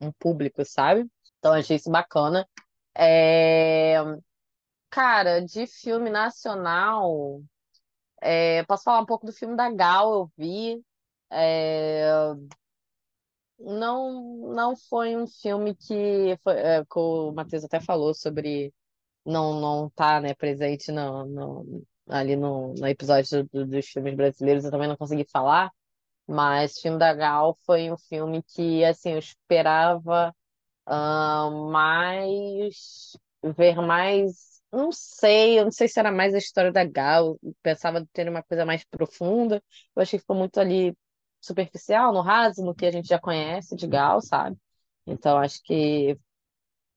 um 0.00 0.12
público, 0.18 0.64
sabe? 0.64 1.06
Então 1.38 1.52
achei 1.52 1.76
isso 1.76 1.90
bacana. 1.90 2.48
É... 2.94 3.96
Cara, 4.90 5.40
de 5.44 5.66
filme 5.66 6.10
nacional, 6.10 7.42
é... 8.20 8.64
posso 8.64 8.84
falar 8.84 9.00
um 9.00 9.06
pouco 9.06 9.26
do 9.26 9.32
filme 9.32 9.56
da 9.56 9.70
Gal, 9.70 10.12
eu 10.14 10.32
vi. 10.36 10.84
É... 11.30 12.06
Não, 13.58 14.52
não 14.54 14.76
foi 14.76 15.16
um 15.16 15.26
filme 15.26 15.74
que, 15.74 16.38
foi, 16.42 16.54
que 16.84 16.98
o 16.98 17.32
Matheus 17.32 17.64
até 17.64 17.80
falou 17.80 18.14
sobre 18.14 18.72
não 19.26 19.60
não 19.60 19.90
tá, 19.90 20.20
né, 20.20 20.34
presente 20.34 20.92
no, 20.92 21.26
no 21.26 21.84
ali 22.08 22.36
no, 22.36 22.74
no 22.74 22.86
episódio 22.88 23.44
do, 23.52 23.66
dos 23.66 23.86
filmes 23.88 24.14
brasileiros, 24.16 24.64
eu 24.64 24.70
também 24.70 24.88
não 24.88 24.96
consegui 24.96 25.26
falar, 25.30 25.70
mas 26.26 26.76
o 26.78 26.82
filme 26.82 26.98
da 26.98 27.14
Gal 27.14 27.56
foi 27.66 27.90
um 27.92 27.98
filme 27.98 28.42
que, 28.42 28.84
assim, 28.84 29.12
eu 29.12 29.18
esperava 29.18 30.34
uh, 30.88 31.70
mais, 31.70 33.16
ver 33.56 33.76
mais, 33.80 34.62
não 34.72 34.90
sei, 34.92 35.58
eu 35.60 35.64
não 35.64 35.72
sei 35.72 35.88
se 35.88 35.98
era 36.00 36.12
mais 36.12 36.34
a 36.34 36.38
história 36.38 36.72
da 36.72 36.84
Gal, 36.84 37.38
eu 37.42 37.54
pensava 37.62 38.06
ter 38.12 38.28
uma 38.28 38.42
coisa 38.42 38.64
mais 38.66 38.84
profunda, 38.84 39.62
eu 39.96 40.02
achei 40.02 40.18
que 40.18 40.22
ficou 40.22 40.36
muito 40.36 40.58
ali 40.60 40.96
superficial, 41.40 42.12
no 42.12 42.22
raso, 42.22 42.64
no 42.64 42.74
que 42.74 42.86
a 42.86 42.90
gente 42.92 43.08
já 43.08 43.18
conhece 43.20 43.76
de 43.76 43.86
Gal, 43.86 44.20
sabe? 44.20 44.56
Então, 45.06 45.38
acho 45.38 45.62
que 45.62 46.18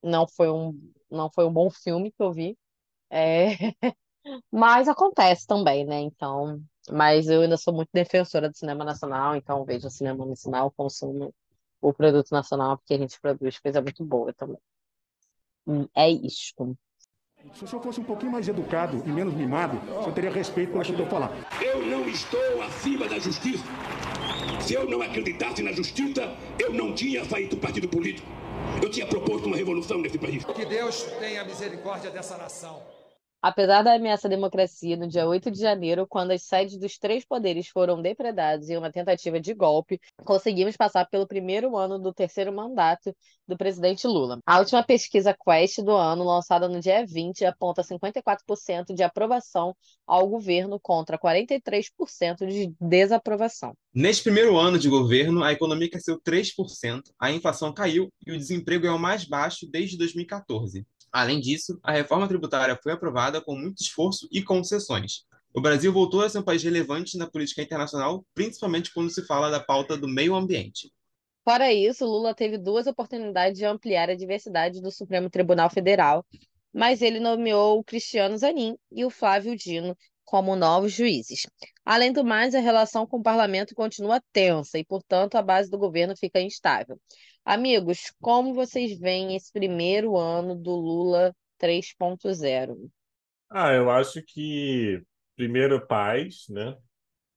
não 0.03 0.27
foi 0.27 0.49
um, 0.49 0.71
não 1.09 1.29
foi 1.31 1.45
um 1.45 1.53
bom 1.53 1.69
filme 1.69 2.11
que 2.11 2.21
eu 2.21 2.31
vi. 2.31 2.57
É... 3.09 3.47
Mas 4.51 4.87
acontece 4.87 5.47
também, 5.47 5.85
né? 5.85 5.99
Então, 6.01 6.61
mas 6.91 7.27
eu 7.29 7.41
ainda 7.41 7.57
sou 7.57 7.73
muito 7.73 7.89
defensora 7.93 8.49
do 8.49 8.57
cinema 8.57 8.83
nacional, 8.83 9.35
então 9.35 9.63
vejo 9.63 9.87
o 9.87 9.91
cinema 9.91 10.25
nacional, 10.25 10.71
consumo 10.71 11.33
o 11.81 11.93
produto 11.93 12.31
nacional, 12.31 12.77
porque 12.77 12.93
a 12.93 12.97
gente 12.97 13.19
produz 13.19 13.57
coisa 13.59 13.81
muito 13.81 14.03
boa 14.03 14.33
também. 14.33 14.59
Hum, 15.65 15.87
é 15.95 16.09
isso. 16.09 16.53
Se 17.53 17.63
o 17.63 17.67
senhor 17.67 17.81
fosse 17.81 18.01
um 18.01 18.03
pouquinho 18.03 18.31
mais 18.31 18.47
educado 18.47 19.01
e 19.05 19.09
menos 19.09 19.33
mimado, 19.33 19.77
o 19.77 20.01
senhor 20.01 20.13
teria 20.13 20.31
respeito 20.31 20.71
pelo 20.71 20.83
que 20.83 20.91
eu 20.91 20.95
estou 20.95 21.07
falando. 21.07 21.33
Eu 21.61 21.85
não 21.85 22.07
estou 22.09 22.61
acima 22.61 23.07
da 23.07 23.17
justiça. 23.17 23.63
Se 24.61 24.73
eu 24.73 24.87
não 24.87 25.01
acreditasse 25.01 25.63
na 25.63 25.71
justiça, 25.71 26.35
eu 26.59 26.73
não 26.73 26.93
tinha 26.93 27.23
feito 27.25 27.57
partido 27.57 27.87
político. 27.87 28.27
Eu 28.81 28.89
tinha 28.89 29.05
proposto 29.05 29.45
uma 29.45 29.57
revolução 29.57 29.99
nesse 29.99 30.17
país. 30.17 30.43
Que 30.45 30.65
Deus 30.65 31.03
tenha 31.19 31.43
misericórdia 31.43 32.11
dessa 32.11 32.37
nação. 32.37 32.81
Apesar 33.41 33.83
da 33.83 33.93
ameaça 33.93 34.27
à 34.27 34.29
democracia, 34.29 34.97
no 34.97 35.07
dia 35.07 35.25
8 35.25 35.49
de 35.49 35.59
janeiro, 35.59 36.05
quando 36.05 36.31
as 36.31 36.43
sedes 36.43 36.77
dos 36.77 36.97
três 36.97 37.23
poderes 37.23 37.69
foram 37.69 38.01
depredadas 38.01 38.69
em 38.69 38.75
uma 38.75 38.91
tentativa 38.91 39.39
de 39.39 39.53
golpe, 39.53 39.97
conseguimos 40.25 40.75
passar 40.75 41.05
pelo 41.05 41.25
primeiro 41.25 41.77
ano 41.77 41.97
do 41.97 42.13
terceiro 42.13 42.51
mandato 42.51 43.15
do 43.47 43.55
presidente 43.55 44.05
Lula. 44.05 44.39
A 44.45 44.59
última 44.59 44.83
pesquisa 44.83 45.33
Quest 45.33 45.79
do 45.79 45.91
ano, 45.91 46.25
lançada 46.25 46.67
no 46.67 46.81
dia 46.81 47.05
20, 47.05 47.45
aponta 47.45 47.81
54% 47.81 48.93
de 48.93 49.03
aprovação 49.03 49.73
ao 50.05 50.27
governo 50.27 50.77
contra 50.77 51.17
43% 51.17 52.45
de 52.45 52.73
desaprovação. 52.77 53.73
Neste 53.93 54.23
primeiro 54.23 54.57
ano 54.57 54.77
de 54.77 54.89
governo, 54.89 55.45
a 55.45 55.53
economia 55.53 55.89
cresceu 55.89 56.19
3%, 56.19 57.03
a 57.17 57.31
inflação 57.31 57.73
caiu 57.73 58.11
e 58.27 58.33
o 58.33 58.37
desemprego 58.37 58.85
é 58.85 58.91
o 58.91 58.99
mais 58.99 59.23
baixo 59.23 59.65
desde 59.65 59.97
2014. 59.97 60.85
Além 61.11 61.39
disso, 61.39 61.79
a 61.83 61.91
reforma 61.91 62.27
tributária 62.27 62.79
foi 62.81 62.91
aprovada 62.91 63.41
com 63.41 63.55
muito 63.55 63.81
esforço 63.81 64.27
e 64.31 64.43
concessões. 64.43 65.25
O 65.53 65.61
Brasil 65.61 65.91
voltou 65.91 66.21
a 66.21 66.29
ser 66.29 66.39
um 66.39 66.43
país 66.43 66.61
relevante 66.63 67.17
na 67.17 67.27
política 67.27 67.61
internacional, 67.61 68.23
principalmente 68.35 68.93
quando 68.93 69.09
se 69.09 69.25
fala 69.25 69.49
da 69.49 69.59
pauta 69.59 69.97
do 69.97 70.07
meio 70.07 70.35
ambiente. 70.35 70.91
Fora 71.43 71.73
isso, 71.73 72.05
Lula 72.05 72.35
teve 72.35 72.57
duas 72.57 72.85
oportunidades 72.85 73.57
de 73.57 73.65
ampliar 73.65 74.09
a 74.09 74.15
diversidade 74.15 74.81
do 74.81 74.91
Supremo 74.91 75.29
Tribunal 75.29 75.69
Federal, 75.69 76.23
mas 76.71 77.01
ele 77.01 77.19
nomeou 77.19 77.79
o 77.79 77.83
Cristiano 77.83 78.37
Zanin 78.37 78.77
e 78.91 79.03
o 79.03 79.09
Flávio 79.09 79.55
Dino 79.55 79.97
como 80.29 80.55
novos 80.55 80.93
juízes. 80.93 81.47
Além 81.83 82.13
do 82.13 82.23
mais, 82.23 82.53
a 82.53 82.59
relação 82.59 83.07
com 83.07 83.17
o 83.17 83.23
parlamento 83.23 83.73
continua 83.73 84.21
tensa 84.31 84.77
e, 84.77 84.85
portanto, 84.85 85.33
a 85.33 85.41
base 85.41 85.71
do 85.71 85.77
governo 85.79 86.15
fica 86.15 86.39
instável. 86.39 87.01
Amigos, 87.43 88.13
como 88.21 88.53
vocês 88.53 88.99
veem 88.99 89.35
esse 89.35 89.51
primeiro 89.51 90.15
ano 90.15 90.53
do 90.53 90.75
Lula 90.75 91.35
3.0? 91.59 92.91
Ah, 93.49 93.73
eu 93.73 93.89
acho 93.89 94.21
que 94.21 95.01
primeiro 95.35 95.83
paz, 95.87 96.45
né? 96.47 96.77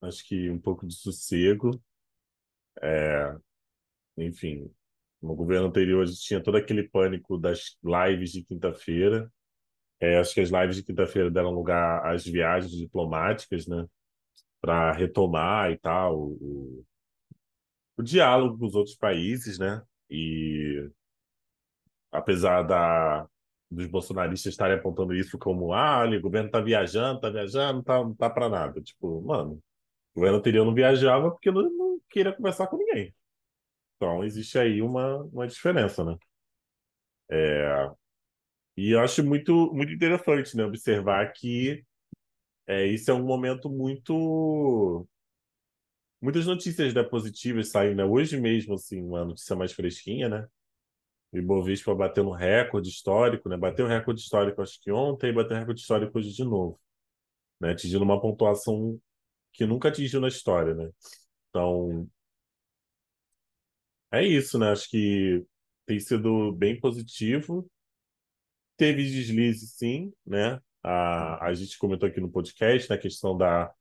Acho 0.02 0.22
que 0.28 0.50
um 0.50 0.60
pouco 0.60 0.86
de 0.86 0.94
sossego. 0.94 1.82
É, 2.82 3.34
enfim, 4.18 4.70
no 5.22 5.34
governo 5.34 5.68
anterior 5.68 6.02
a 6.02 6.06
gente 6.06 6.20
tinha 6.20 6.42
todo 6.42 6.58
aquele 6.58 6.86
pânico 6.90 7.38
das 7.38 7.74
lives 7.82 8.32
de 8.32 8.44
quinta-feira. 8.44 9.32
É, 10.02 10.18
acho 10.18 10.34
que 10.34 10.40
as 10.40 10.50
lives 10.50 10.74
de 10.74 10.82
quinta-feira 10.82 11.30
deram 11.30 11.52
lugar 11.52 12.04
às 12.04 12.24
viagens 12.24 12.72
diplomáticas, 12.72 13.68
né? 13.68 13.86
Para 14.60 14.90
retomar 14.92 15.70
e 15.70 15.78
tal 15.78 16.18
o, 16.18 16.84
o 17.96 18.02
diálogo 18.02 18.58
com 18.58 18.66
os 18.66 18.74
outros 18.74 18.96
países, 18.96 19.60
né? 19.60 19.80
E 20.10 20.90
apesar 22.10 22.62
da, 22.62 23.28
dos 23.70 23.86
bolsonaristas 23.86 24.52
estarem 24.52 24.76
apontando 24.76 25.14
isso 25.14 25.38
como 25.38 25.72
ah, 25.72 26.04
o 26.04 26.20
governo 26.20 26.48
está 26.48 26.60
viajando, 26.60 27.16
está 27.18 27.30
viajando, 27.30 27.74
não 27.74 27.82
tá, 27.84 27.98
não 27.98 28.14
tá 28.16 28.28
para 28.28 28.48
nada. 28.48 28.82
Tipo, 28.82 29.22
mano, 29.22 29.62
o 30.14 30.18
governo 30.18 30.38
anterior 30.38 30.64
não 30.64 30.74
viajava 30.74 31.30
porque 31.30 31.52
não, 31.52 31.62
não 31.62 32.00
queria 32.10 32.32
conversar 32.32 32.66
com 32.66 32.76
ninguém. 32.76 33.14
Então, 33.96 34.24
existe 34.24 34.58
aí 34.58 34.82
uma, 34.82 35.18
uma 35.32 35.46
diferença, 35.46 36.04
né? 36.04 36.18
É, 37.30 37.90
e 38.76 38.90
eu 38.92 39.00
acho 39.00 39.22
muito, 39.24 39.72
muito 39.74 39.92
interessante 39.92 40.56
né, 40.56 40.64
observar 40.64 41.32
que 41.32 41.84
é, 42.66 42.86
isso 42.86 43.10
é 43.10 43.14
um 43.14 43.24
momento 43.24 43.68
muito. 43.70 45.06
Muitas 46.20 46.46
notícias 46.46 46.94
né, 46.94 47.02
positivas 47.02 47.68
saindo. 47.70 47.96
Né? 47.96 48.04
Hoje 48.04 48.40
mesmo, 48.40 48.74
assim, 48.74 49.02
uma 49.02 49.24
notícia 49.24 49.56
mais 49.56 49.72
fresquinha, 49.72 50.28
né? 50.28 50.48
O 51.32 51.38
Ibovespa 51.38 51.94
batendo 51.94 52.30
um 52.30 52.32
recorde 52.34 52.88
histórico, 52.88 53.48
né? 53.48 53.56
Bateu 53.56 53.86
um 53.86 53.88
recorde 53.88 54.20
histórico, 54.22 54.62
acho 54.62 54.80
que 54.80 54.92
ontem, 54.92 55.30
e 55.30 55.32
bateu 55.32 55.56
um 55.56 55.60
recorde 55.60 55.80
histórico 55.80 56.18
hoje 56.18 56.32
de 56.32 56.44
novo. 56.44 56.80
Né? 57.60 57.72
Atingindo 57.72 58.04
uma 58.04 58.20
pontuação 58.20 59.00
que 59.52 59.66
nunca 59.66 59.88
atingiu 59.88 60.20
na 60.20 60.28
história, 60.28 60.74
né? 60.74 60.90
Então, 61.50 62.08
é 64.10 64.22
isso, 64.26 64.58
né? 64.58 64.70
Acho 64.72 64.88
que 64.90 65.44
tem 65.86 65.98
sido 66.00 66.52
bem 66.52 66.78
positivo. 66.80 67.68
Teve 68.76 69.04
deslize, 69.04 69.66
sim, 69.68 70.12
né? 70.26 70.60
A, 70.82 71.46
a 71.46 71.54
gente 71.54 71.78
comentou 71.78 72.08
aqui 72.08 72.20
no 72.20 72.30
podcast 72.30 72.88
na 72.88 72.96
né, 72.96 73.02
questão 73.02 73.36
da, 73.36 73.72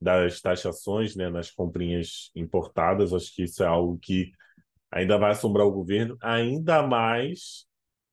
das 0.00 0.40
taxações 0.40 1.16
né, 1.16 1.30
nas 1.30 1.50
comprinhas 1.50 2.30
importadas. 2.34 3.12
Acho 3.12 3.34
que 3.34 3.44
isso 3.44 3.62
é 3.62 3.66
algo 3.66 3.98
que 3.98 4.32
ainda 4.90 5.18
vai 5.18 5.30
assombrar 5.30 5.66
o 5.66 5.72
governo, 5.72 6.16
ainda 6.20 6.86
mais, 6.86 7.66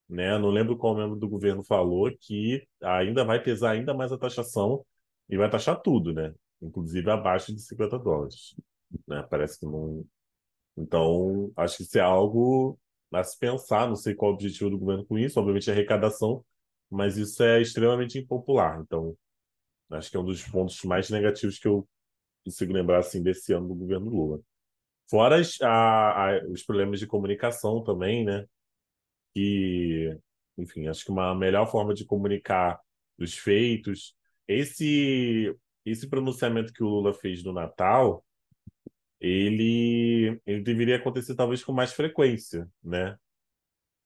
né? 0.09 0.37
Não 0.37 0.49
lembro 0.49 0.77
qual 0.77 0.95
membro 0.95 1.15
do 1.15 1.29
governo 1.29 1.63
falou 1.63 2.11
que 2.19 2.65
ainda 2.81 3.23
vai 3.25 3.41
pesar 3.41 3.71
ainda 3.71 3.93
mais 3.93 4.11
a 4.11 4.17
taxação 4.17 4.85
e 5.29 5.37
vai 5.37 5.49
taxar 5.49 5.81
tudo, 5.81 6.13
né? 6.13 6.33
Inclusive 6.61 7.09
abaixo 7.09 7.53
de 7.53 7.61
50 7.61 7.99
dólares. 7.99 8.55
Né? 9.07 9.25
Parece 9.29 9.59
que 9.59 9.65
não, 9.65 10.05
então, 10.77 11.51
acho 11.55 11.77
que 11.77 11.83
isso 11.83 11.97
é 11.97 12.01
algo 12.01 12.79
a 13.11 13.23
se 13.23 13.37
pensar. 13.37 13.87
Não 13.87 13.95
sei 13.95 14.15
qual 14.15 14.31
o 14.31 14.33
objetivo 14.35 14.69
do 14.69 14.77
governo 14.79 15.05
com 15.05 15.17
isso, 15.17 15.39
obviamente 15.39 15.69
é 15.69 15.73
arrecadação, 15.73 16.43
mas 16.89 17.17
isso 17.17 17.43
é 17.43 17.61
extremamente 17.61 18.17
impopular. 18.19 18.79
Então, 18.81 19.17
acho 19.91 20.09
que 20.09 20.17
é 20.17 20.19
um 20.19 20.25
dos 20.25 20.43
pontos 20.43 20.83
mais 20.83 21.09
negativos 21.09 21.59
que 21.59 21.67
eu 21.67 21.87
consigo 22.43 22.73
lembrar 22.73 22.99
assim, 22.99 23.21
desse 23.21 23.53
ano 23.53 23.67
do 23.67 23.75
governo 23.75 24.09
Lula. 24.09 24.41
Fora 25.09 25.39
as, 25.39 25.59
a, 25.61 26.29
a, 26.29 26.45
os 26.47 26.63
problemas 26.63 26.99
de 26.99 27.07
comunicação 27.07 27.83
também, 27.83 28.23
né? 28.25 28.45
Que, 29.33 30.17
enfim, 30.57 30.87
acho 30.87 31.05
que 31.05 31.11
uma 31.11 31.35
melhor 31.35 31.69
forma 31.69 31.93
de 31.93 32.05
comunicar 32.05 32.79
os 33.17 33.35
feitos. 33.37 34.15
Esse, 34.47 35.55
esse 35.85 36.09
pronunciamento 36.09 36.73
que 36.73 36.83
o 36.83 36.87
Lula 36.87 37.13
fez 37.13 37.43
no 37.43 37.53
Natal 37.53 38.23
ele, 39.21 40.41
ele 40.45 40.61
deveria 40.61 40.97
acontecer 40.97 41.35
talvez 41.35 41.63
com 41.63 41.71
mais 41.73 41.93
frequência, 41.93 42.67
né? 42.83 43.17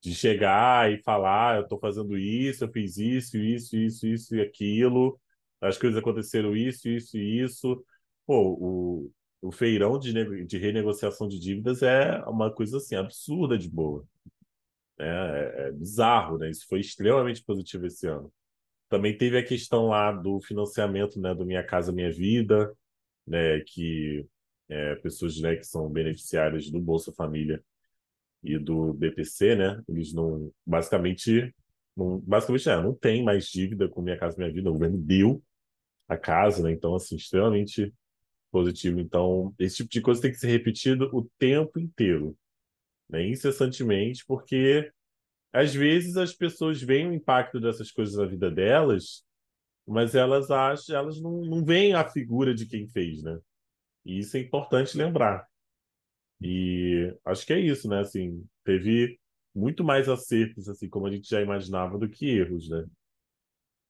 De 0.01 0.13
chegar 0.13 0.91
e 0.91 1.01
falar, 1.03 1.57
eu 1.57 1.63
estou 1.63 1.79
fazendo 1.79 2.17
isso, 2.17 2.63
eu 2.65 2.71
fiz 2.71 2.97
isso, 2.97 3.37
isso, 3.37 3.77
isso, 3.77 4.07
isso 4.07 4.35
e 4.35 4.41
aquilo, 4.41 5.19
as 5.61 5.77
coisas 5.77 5.97
aconteceram 5.99 6.55
isso, 6.55 6.89
isso 6.89 7.17
e 7.17 7.41
isso. 7.41 7.83
Pô, 8.25 8.57
o, 8.59 9.11
o 9.41 9.51
feirão 9.51 9.97
de, 9.99 10.45
de 10.45 10.57
renegociação 10.57 11.27
de 11.27 11.39
dívidas 11.39 11.81
é 11.81 12.19
uma 12.27 12.51
coisa 12.53 12.77
assim 12.77 12.95
absurda 12.95 13.57
de 13.57 13.69
boa. 13.69 14.05
Né? 14.99 15.07
É, 15.07 15.67
é 15.69 15.71
bizarro, 15.71 16.37
né? 16.37 16.49
Isso 16.49 16.65
foi 16.67 16.79
extremamente 16.81 17.43
positivo 17.43 17.85
esse 17.87 18.07
ano. 18.07 18.31
Também 18.89 19.17
teve 19.17 19.37
a 19.37 19.43
questão 19.45 19.87
lá 19.87 20.11
do 20.11 20.39
financiamento, 20.41 21.19
né, 21.19 21.33
do 21.33 21.45
Minha 21.45 21.63
Casa 21.63 21.91
Minha 21.91 22.11
Vida, 22.11 22.71
né, 23.27 23.59
que 23.61 24.25
é, 24.69 24.95
pessoas 24.95 25.39
né, 25.39 25.55
que 25.55 25.65
são 25.65 25.89
beneficiárias 25.89 26.69
do 26.69 26.79
Bolsa 26.79 27.11
Família 27.11 27.63
e 28.43 28.57
do 28.57 28.93
BPC, 28.93 29.55
né? 29.55 29.81
Eles 29.87 30.13
não, 30.13 30.51
basicamente, 30.65 31.53
não, 31.95 32.19
basicamente, 32.19 32.69
é, 32.69 32.81
não 32.81 32.93
tem 32.93 33.23
mais 33.23 33.47
dívida 33.47 33.87
com 33.87 34.01
Minha 34.01 34.17
Casa 34.17 34.37
Minha 34.37 34.51
Vida. 34.51 34.69
O 34.69 34.73
governo 34.73 34.97
deu 34.97 35.43
a 36.07 36.17
casa, 36.17 36.63
né? 36.63 36.71
Então, 36.71 36.95
assim, 36.95 37.15
extremamente 37.15 37.93
positivo. 38.51 38.99
Então, 38.99 39.53
esse 39.59 39.77
tipo 39.77 39.89
de 39.89 40.01
coisa 40.01 40.21
tem 40.21 40.31
que 40.31 40.37
ser 40.37 40.47
repetido 40.47 41.09
o 41.13 41.29
tempo 41.37 41.79
inteiro, 41.79 42.37
né? 43.09 43.27
Incessantemente, 43.27 44.23
porque 44.25 44.91
às 45.51 45.73
vezes 45.73 46.17
as 46.17 46.33
pessoas 46.33 46.81
veem 46.81 47.09
o 47.09 47.13
impacto 47.13 47.59
dessas 47.59 47.91
coisas 47.91 48.15
na 48.15 48.25
vida 48.25 48.51
delas, 48.51 49.23
mas 49.87 50.15
elas 50.15 50.51
acham, 50.51 50.95
elas 50.95 51.19
não, 51.21 51.41
não 51.45 51.63
veem 51.63 51.93
a 51.93 52.07
figura 52.09 52.53
de 52.53 52.65
quem 52.65 52.87
fez, 52.87 53.23
né? 53.23 53.39
E 54.05 54.19
isso 54.19 54.37
é 54.37 54.39
importante 54.41 54.97
lembrar. 54.97 55.47
E 56.41 57.13
acho 57.25 57.45
que 57.45 57.53
é 57.53 57.59
isso, 57.59 57.87
né? 57.89 57.99
Assim, 58.01 58.45
teve 58.63 59.19
muito 59.53 59.83
mais 59.83 60.09
acertos, 60.09 60.69
assim, 60.69 60.89
como 60.89 61.07
a 61.07 61.11
gente 61.11 61.29
já 61.29 61.41
imaginava, 61.41 61.97
do 61.97 62.09
que 62.09 62.27
erros, 62.29 62.69
né? 62.69 62.85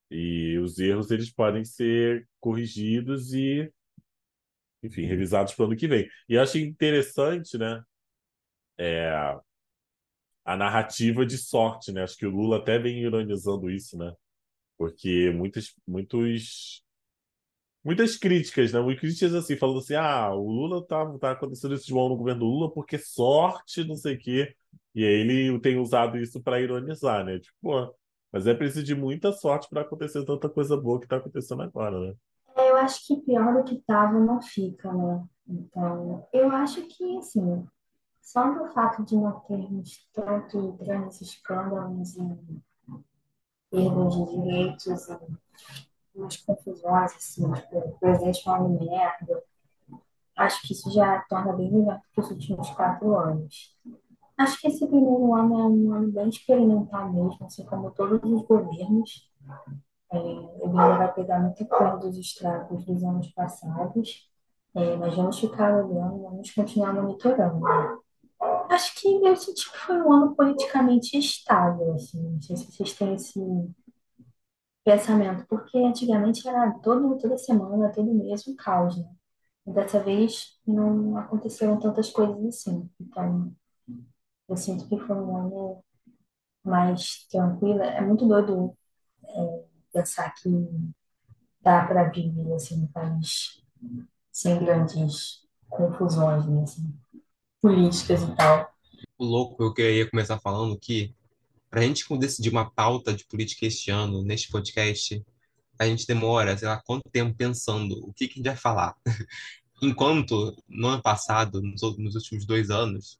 E 0.09 0.57
os 0.59 0.79
erros, 0.79 1.11
eles 1.11 1.31
podem 1.31 1.65
ser 1.65 2.27
corrigidos 2.39 3.33
e, 3.33 3.71
enfim, 4.83 5.03
revisados 5.05 5.53
para 5.53 5.63
o 5.63 5.67
ano 5.67 5.75
que 5.77 5.87
vem. 5.87 6.07
E 6.29 6.37
achei 6.37 6.63
interessante, 6.63 7.57
né? 7.57 7.83
É, 8.77 9.35
a 10.43 10.55
narrativa 10.55 11.25
de 11.25 11.37
sorte, 11.37 11.91
né? 11.91 12.03
Acho 12.03 12.17
que 12.17 12.25
o 12.25 12.29
Lula 12.31 12.57
até 12.57 12.77
vem 12.79 12.99
ironizando 13.01 13.69
isso, 13.69 13.97
né? 13.97 14.13
Porque 14.77 15.31
muitos, 15.31 15.75
muitos 15.87 16.84
muitas 17.85 18.17
críticas, 18.17 18.73
né? 18.73 18.79
Muitas 18.81 19.01
críticas 19.01 19.35
assim, 19.35 19.55
falando 19.55 19.79
assim: 19.79 19.93
ah, 19.93 20.33
o 20.33 20.49
Lula 20.49 20.85
tá, 20.85 21.05
tá 21.19 21.31
acontecendo 21.31 21.75
isso 21.75 21.85
de 21.85 21.93
mal 21.93 22.09
no 22.09 22.17
governo 22.17 22.39
do 22.41 22.45
Lula 22.47 22.73
porque 22.73 22.97
sorte, 22.97 23.87
não 23.87 23.95
sei 23.95 24.15
o 24.15 24.19
quê. 24.19 24.55
E 24.95 25.03
aí 25.05 25.21
ele 25.21 25.59
tem 25.59 25.77
usado 25.77 26.17
isso 26.17 26.41
para 26.41 26.59
ironizar, 26.59 27.23
né? 27.23 27.39
Tipo, 27.39 27.55
pô, 27.61 27.95
mas 28.31 28.47
é 28.47 28.53
preciso 28.53 28.83
de 28.83 28.95
muita 28.95 29.31
sorte 29.31 29.69
para 29.69 29.81
acontecer 29.81 30.25
tanta 30.25 30.49
coisa 30.49 30.75
boa 30.75 30.99
que 30.99 31.07
tá 31.07 31.17
acontecendo 31.17 31.61
agora, 31.61 31.99
né? 31.99 32.13
É, 32.55 32.71
eu 32.71 32.77
acho 32.77 33.05
que 33.05 33.21
pior 33.21 33.53
do 33.53 33.63
que 33.63 33.81
tava 33.85 34.19
não 34.19 34.41
fica, 34.41 34.91
né? 34.91 35.23
Então, 35.47 36.27
eu 36.33 36.49
acho 36.51 36.81
que, 36.87 37.17
assim, 37.17 37.67
só 38.21 38.51
do 38.51 38.71
fato 38.73 39.05
de 39.05 39.15
não 39.15 39.39
termos 39.41 40.07
tanto 40.11 40.73
grandes 40.73 41.21
escândalos 41.21 42.15
e 42.15 42.61
perda 43.69 44.09
de 44.09 44.25
direitos 44.25 45.09
umas 46.15 46.37
confusões, 46.37 47.15
assim, 47.15 47.51
tipo, 47.53 47.77
o 47.77 47.99
presidente 47.99 48.43
falando 48.43 48.79
merda. 48.79 49.43
Acho 50.37 50.61
que 50.67 50.73
isso 50.73 50.91
já 50.91 51.19
torna 51.29 51.53
bem 51.53 51.71
melhor 51.71 51.97
do 51.97 52.03
que 52.13 52.19
os 52.19 52.31
últimos 52.31 52.69
quatro 52.71 53.17
anos. 53.17 53.75
Acho 54.37 54.59
que 54.59 54.67
esse 54.67 54.85
primeiro 54.85 55.33
ano 55.33 55.59
é 55.59 55.63
um 55.63 55.93
ano 55.93 56.11
bem 56.11 56.27
experimental 56.27 57.11
mesmo, 57.11 57.45
assim 57.45 57.65
como 57.65 57.91
todos 57.91 58.19
os 58.21 58.41
governos. 58.45 59.31
É, 60.11 60.17
ele 60.17 60.73
vai 60.73 61.13
pegar 61.13 61.39
muita 61.39 61.65
coisa 61.65 61.97
dos 61.97 62.17
estragos 62.17 62.85
dos 62.85 63.03
anos 63.03 63.27
passados, 63.29 64.29
é, 64.75 64.95
mas 64.97 65.15
vamos 65.15 65.39
ficar 65.39 65.73
olhando, 65.73 66.21
vamos 66.21 66.51
continuar 66.51 66.93
monitorando. 66.93 67.61
Acho 68.69 68.95
que 68.99 69.07
eu 69.07 69.35
senti 69.35 69.71
que 69.71 69.77
foi 69.77 70.01
um 70.01 70.11
ano 70.11 70.35
politicamente 70.35 71.17
estável, 71.17 71.93
assim. 71.93 72.21
Não 72.21 72.41
sei 72.41 72.57
se 72.57 72.71
vocês 72.71 72.93
têm 72.93 73.15
esse 73.15 73.39
pensamento, 74.85 75.45
porque 75.49 75.77
antigamente 75.79 76.47
era 76.47 76.71
todo, 76.79 77.17
toda 77.17 77.37
semana, 77.37 77.91
todo 77.91 78.13
mês 78.13 78.47
um 78.47 78.55
caos, 78.55 78.95
né? 78.97 79.09
E 79.65 79.73
dessa 79.73 79.99
vez 79.99 80.59
não 80.65 81.17
aconteceram 81.17 81.79
tantas 81.79 82.11
coisas 82.11 82.45
assim. 82.45 82.87
Então, 83.01 83.51
eu 84.47 84.55
sinto 84.55 84.87
que 84.87 84.99
foi 84.99 85.15
um 85.15 85.35
ano 85.35 85.83
mais 86.63 87.25
tranquilo. 87.29 87.81
É 87.81 87.99
muito 87.99 88.27
doido 88.27 88.77
é, 89.27 89.63
pensar 89.91 90.31
que 90.35 90.49
dá 91.61 91.83
para 91.87 92.09
viver 92.09 92.53
assim 92.53 92.81
no 92.81 92.87
país 92.89 93.63
sem 94.31 94.59
grandes 94.59 95.43
confusões, 95.67 96.45
né, 96.45 96.61
assim, 96.61 96.93
políticas 97.59 98.21
e 98.21 98.35
tal. 98.35 98.71
O 99.17 99.25
louco, 99.25 99.63
eu 99.63 99.73
queria 99.73 100.07
começar 100.07 100.39
falando 100.39 100.77
que 100.77 101.15
para 101.75 101.83
a 101.83 101.87
gente 101.87 102.05
decidir 102.17 102.51
uma 102.51 102.71
pauta 102.71 103.13
de 103.13 103.25
política 103.25 103.65
este 103.65 103.91
ano, 103.91 104.23
neste 104.23 104.47
podcast, 104.47 105.21
a 105.77 105.85
gente 105.85 106.07
demora, 106.07 106.57
sei 106.57 106.69
lá, 106.69 106.81
quanto 106.81 107.09
tempo 107.09 107.35
pensando 107.35 107.99
o 108.07 108.13
que, 108.13 108.29
que 108.29 108.35
a 108.35 108.37
gente 108.37 108.45
vai 108.45 108.55
falar. 108.55 108.95
Enquanto 109.83 110.55
no 110.69 110.87
ano 110.87 111.01
passado, 111.01 111.61
nos, 111.61 111.81
nos 111.97 112.15
últimos 112.15 112.45
dois 112.45 112.69
anos, 112.69 113.19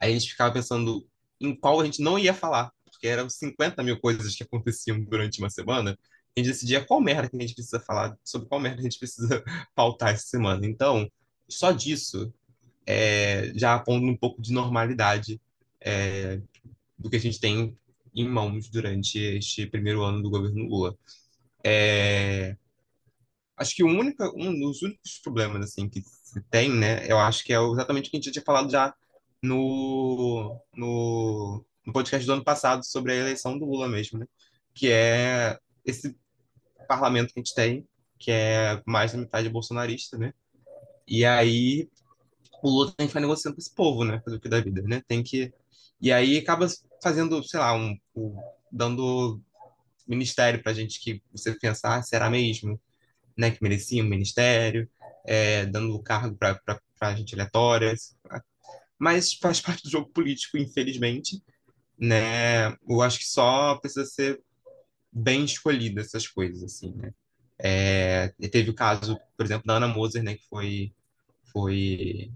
a 0.00 0.08
gente 0.08 0.30
ficava 0.30 0.54
pensando 0.54 1.04
em 1.40 1.52
qual 1.52 1.80
a 1.80 1.84
gente 1.84 2.00
não 2.00 2.16
ia 2.16 2.32
falar, 2.32 2.70
porque 2.84 3.08
eram 3.08 3.28
50 3.28 3.82
mil 3.82 3.98
coisas 3.98 4.36
que 4.36 4.44
aconteciam 4.44 5.02
durante 5.02 5.40
uma 5.40 5.50
semana. 5.50 5.98
A 6.36 6.38
gente 6.38 6.50
decidia 6.50 6.84
qual 6.84 7.00
merda 7.00 7.28
que 7.28 7.36
a 7.36 7.40
gente 7.40 7.56
precisa 7.56 7.80
falar, 7.80 8.16
sobre 8.22 8.46
qual 8.46 8.60
merda 8.60 8.78
a 8.78 8.84
gente 8.84 9.00
precisa 9.00 9.42
pautar 9.74 10.10
essa 10.10 10.28
semana. 10.28 10.64
Então, 10.64 11.10
só 11.48 11.72
disso 11.72 12.32
é, 12.86 13.50
já 13.56 13.74
aponta 13.74 14.06
um 14.06 14.16
pouco 14.16 14.40
de 14.40 14.52
normalidade 14.52 15.40
é, 15.80 16.40
do 16.96 17.10
que 17.10 17.16
a 17.16 17.20
gente 17.20 17.40
tem 17.40 17.76
em 18.16 18.26
mãos 18.26 18.68
durante 18.70 19.18
este 19.18 19.66
primeiro 19.66 20.02
ano 20.02 20.22
do 20.22 20.30
governo 20.30 20.64
Lula. 20.64 20.96
É, 21.62 22.56
acho 23.56 23.74
que 23.74 23.84
o 23.84 23.88
único, 23.88 24.24
um 24.36 24.58
dos 24.58 24.82
únicos 24.82 25.18
problemas 25.22 25.70
assim 25.70 25.88
que 25.88 26.00
se 26.02 26.40
tem, 26.50 26.70
né, 26.70 27.06
eu 27.10 27.18
acho 27.18 27.44
que 27.44 27.52
é 27.52 27.60
exatamente 27.60 28.08
o 28.08 28.10
que 28.10 28.16
a 28.16 28.20
gente 28.20 28.32
tinha 28.32 28.44
falado 28.44 28.70
já 28.70 28.94
no, 29.42 30.58
no, 30.74 31.64
no 31.84 31.92
podcast 31.92 32.26
do 32.26 32.32
ano 32.32 32.44
passado 32.44 32.84
sobre 32.84 33.12
a 33.12 33.16
eleição 33.16 33.58
do 33.58 33.66
Lula 33.66 33.88
mesmo, 33.88 34.18
né, 34.18 34.26
que 34.74 34.90
é 34.90 35.58
esse 35.84 36.16
parlamento 36.88 37.34
que 37.34 37.40
a 37.40 37.42
gente 37.42 37.54
tem, 37.54 37.86
que 38.18 38.30
é 38.30 38.82
mais 38.86 39.12
da 39.12 39.18
metade 39.18 39.48
bolsonarista, 39.48 40.16
né, 40.16 40.32
e 41.06 41.24
aí 41.24 41.88
o 42.62 42.70
Lula 42.70 42.92
tem 42.96 43.06
que 43.06 43.10
ficar 43.10 43.20
negociando 43.20 43.56
com 43.56 43.60
esse 43.60 43.74
povo, 43.74 44.04
né, 44.04 44.20
fazer 44.24 44.36
o 44.36 44.40
que 44.40 44.48
da 44.48 44.60
vida, 44.60 44.82
né, 44.82 45.02
tem 45.06 45.22
que 45.22 45.52
e 46.00 46.12
aí 46.12 46.38
acaba 46.38 46.66
fazendo, 47.02 47.42
sei 47.42 47.58
lá, 47.60 47.74
um, 47.74 47.96
um 48.16 48.36
dando 48.70 49.40
ministério 50.06 50.62
para 50.62 50.72
gente 50.72 51.00
que 51.00 51.22
você 51.32 51.54
pensar, 51.54 52.02
será 52.02 52.30
mesmo? 52.30 52.80
Né, 53.36 53.50
que 53.50 53.62
merecia 53.62 54.02
um 54.02 54.08
ministério, 54.08 54.88
é, 55.24 55.66
dando 55.66 55.98
cargo 56.02 56.34
para 56.36 57.14
gente 57.14 57.34
aleatória. 57.34 57.94
Mas 58.98 59.34
faz 59.34 59.60
parte 59.60 59.82
do 59.82 59.90
jogo 59.90 60.08
político, 60.08 60.56
infelizmente. 60.56 61.42
Né? 61.98 62.68
Eu 62.88 63.02
acho 63.02 63.18
que 63.18 63.26
só 63.26 63.76
precisa 63.76 64.06
ser 64.06 64.40
bem 65.12 65.44
escolhida 65.44 66.00
essas 66.00 66.26
coisas, 66.26 66.62
assim, 66.62 66.94
né? 66.94 67.12
É, 67.58 68.28
teve 68.50 68.70
o 68.70 68.74
caso, 68.74 69.18
por 69.36 69.46
exemplo, 69.46 69.66
da 69.66 69.76
Ana 69.76 69.88
Moser, 69.88 70.22
né, 70.22 70.34
que 70.34 70.46
foi, 70.46 70.94
foi 71.50 72.30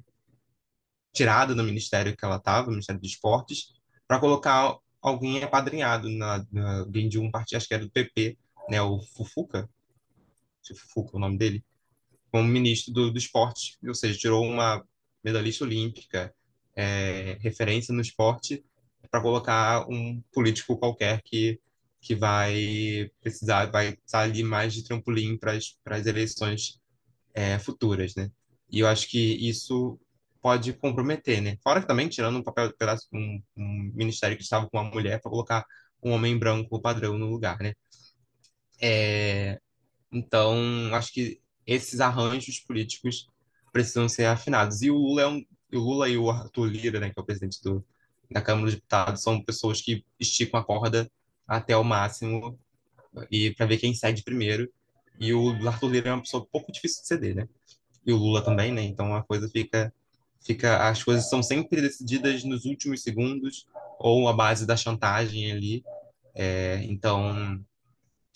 tirada 1.13 1.55
do 1.55 1.63
ministério 1.63 2.17
que 2.17 2.25
ela 2.25 2.37
estava, 2.37 2.69
o 2.69 2.71
Ministério 2.71 3.01
dos 3.01 3.11
Esportes, 3.11 3.75
para 4.09 4.19
colocar 4.19 4.79
alguém 5.01 5.43
apadrinhado 5.43 6.09
na, 6.09 6.47
na, 6.53 6.85
de 6.85 7.19
um 7.19 7.31
partido, 7.31 7.57
acho 7.57 7.69
que 7.69 7.75
era 7.75 7.85
do 7.85 7.91
PP, 7.91 8.37
né, 8.69 8.81
o 8.83 9.01
Fufuca, 9.01 9.69
Fufuca 10.75 11.11
é 11.15 11.17
o 11.17 11.21
nome 11.21 11.39
dele, 11.39 11.65
como 12.31 12.47
ministro 12.47 12.93
do, 12.93 13.11
do 13.11 13.19
esporte, 13.19 13.77
ou 13.85 13.95
seja, 13.95 14.19
tirou 14.19 14.45
uma 14.45 14.85
medalhista 15.23 15.65
olímpica, 15.65 16.33
é, 16.77 17.37
referência 17.41 17.93
no 17.93 18.01
esporte, 18.01 18.65
para 19.11 19.21
colocar 19.21 19.89
um 19.89 20.23
político 20.33 20.77
qualquer 20.77 21.21
que, 21.23 21.61
que 22.01 22.15
vai 22.15 23.11
precisar, 23.21 23.67
vai 23.67 23.99
estar 24.05 24.21
ali 24.21 24.43
mais 24.43 24.73
de 24.73 24.85
trampolim 24.85 25.37
para 25.37 25.57
as 25.57 26.07
eleições 26.07 26.81
é, 27.35 27.59
futuras, 27.59 28.15
né? 28.15 28.31
E 28.71 28.81
eu 28.81 28.87
acho 28.87 29.09
que 29.09 29.19
isso 29.19 29.99
pode 30.41 30.73
comprometer, 30.75 31.41
né? 31.41 31.57
Fora 31.63 31.81
que 31.81 31.87
também 31.87 32.09
tirando 32.09 32.39
um 32.39 32.43
papel 32.43 32.73
pedaço 32.77 33.07
um, 33.13 33.43
um 33.57 33.93
ministério 33.95 34.37
que 34.37 34.43
estava 34.43 34.69
com 34.69 34.79
uma 34.79 34.91
mulher 34.91 35.21
para 35.21 35.31
colocar 35.31 35.65
um 36.03 36.13
homem 36.13 36.39
branco 36.39 36.81
padrão 36.81 37.19
no 37.19 37.27
lugar, 37.27 37.59
né? 37.61 37.75
É, 38.81 39.61
então, 40.11 40.57
acho 40.95 41.13
que 41.13 41.41
esses 41.67 42.01
arranjos 42.01 42.59
políticos 42.61 43.27
precisam 43.73 44.09
ser 44.09 44.25
afinados. 44.25 44.83
E 44.83 44.91
o 44.91 44.97
Lula 44.97 45.23
é 45.23 45.27
um, 45.27 45.45
o 45.73 45.79
Lula 45.79 46.09
e 46.09 46.17
o 46.17 46.31
Arthur 46.31 46.67
Lira, 46.67 46.99
né, 46.99 47.11
que 47.11 47.19
é 47.19 47.23
o 47.23 47.25
presidente 47.27 47.63
do, 47.63 47.85
da 48.31 48.41
Câmara 48.41 48.67
dos 48.67 48.75
Deputados, 48.75 49.23
são 49.23 49.43
pessoas 49.43 49.81
que 49.81 50.05
esticam 50.19 50.59
a 50.59 50.65
corda 50.65 51.11
até 51.47 51.77
o 51.77 51.85
máximo 51.85 52.59
e 53.31 53.53
para 53.55 53.67
ver 53.67 53.79
quem 53.79 53.95
cede 53.95 54.23
primeiro. 54.23 54.71
E 55.19 55.35
o 55.35 55.51
Arthur 55.69 55.91
Lira 55.91 56.11
é 56.11 56.13
uma 56.15 56.23
pessoa 56.23 56.47
pouco 56.51 56.73
difícil 56.73 57.03
de 57.03 57.09
ceder, 57.09 57.35
né? 57.37 57.49
E 58.07 58.13
o 58.13 58.17
Lula 58.17 58.43
também, 58.43 58.73
né? 58.73 58.83
Então 58.83 59.15
a 59.15 59.23
coisa 59.23 59.49
fica 59.49 59.93
fica 60.41 60.89
as 60.89 61.03
coisas 61.03 61.29
são 61.29 61.43
sempre 61.43 61.81
decididas 61.83 62.45
nos 62.45 62.65
últimos 62.65 63.03
segundos 63.03 63.67
ou 63.99 64.29
à 64.29 64.33
base 64.33 64.67
da 64.67 64.77
chantagem 64.77 65.51
ali. 65.53 65.85
É, 66.35 66.83
então, 66.85 67.63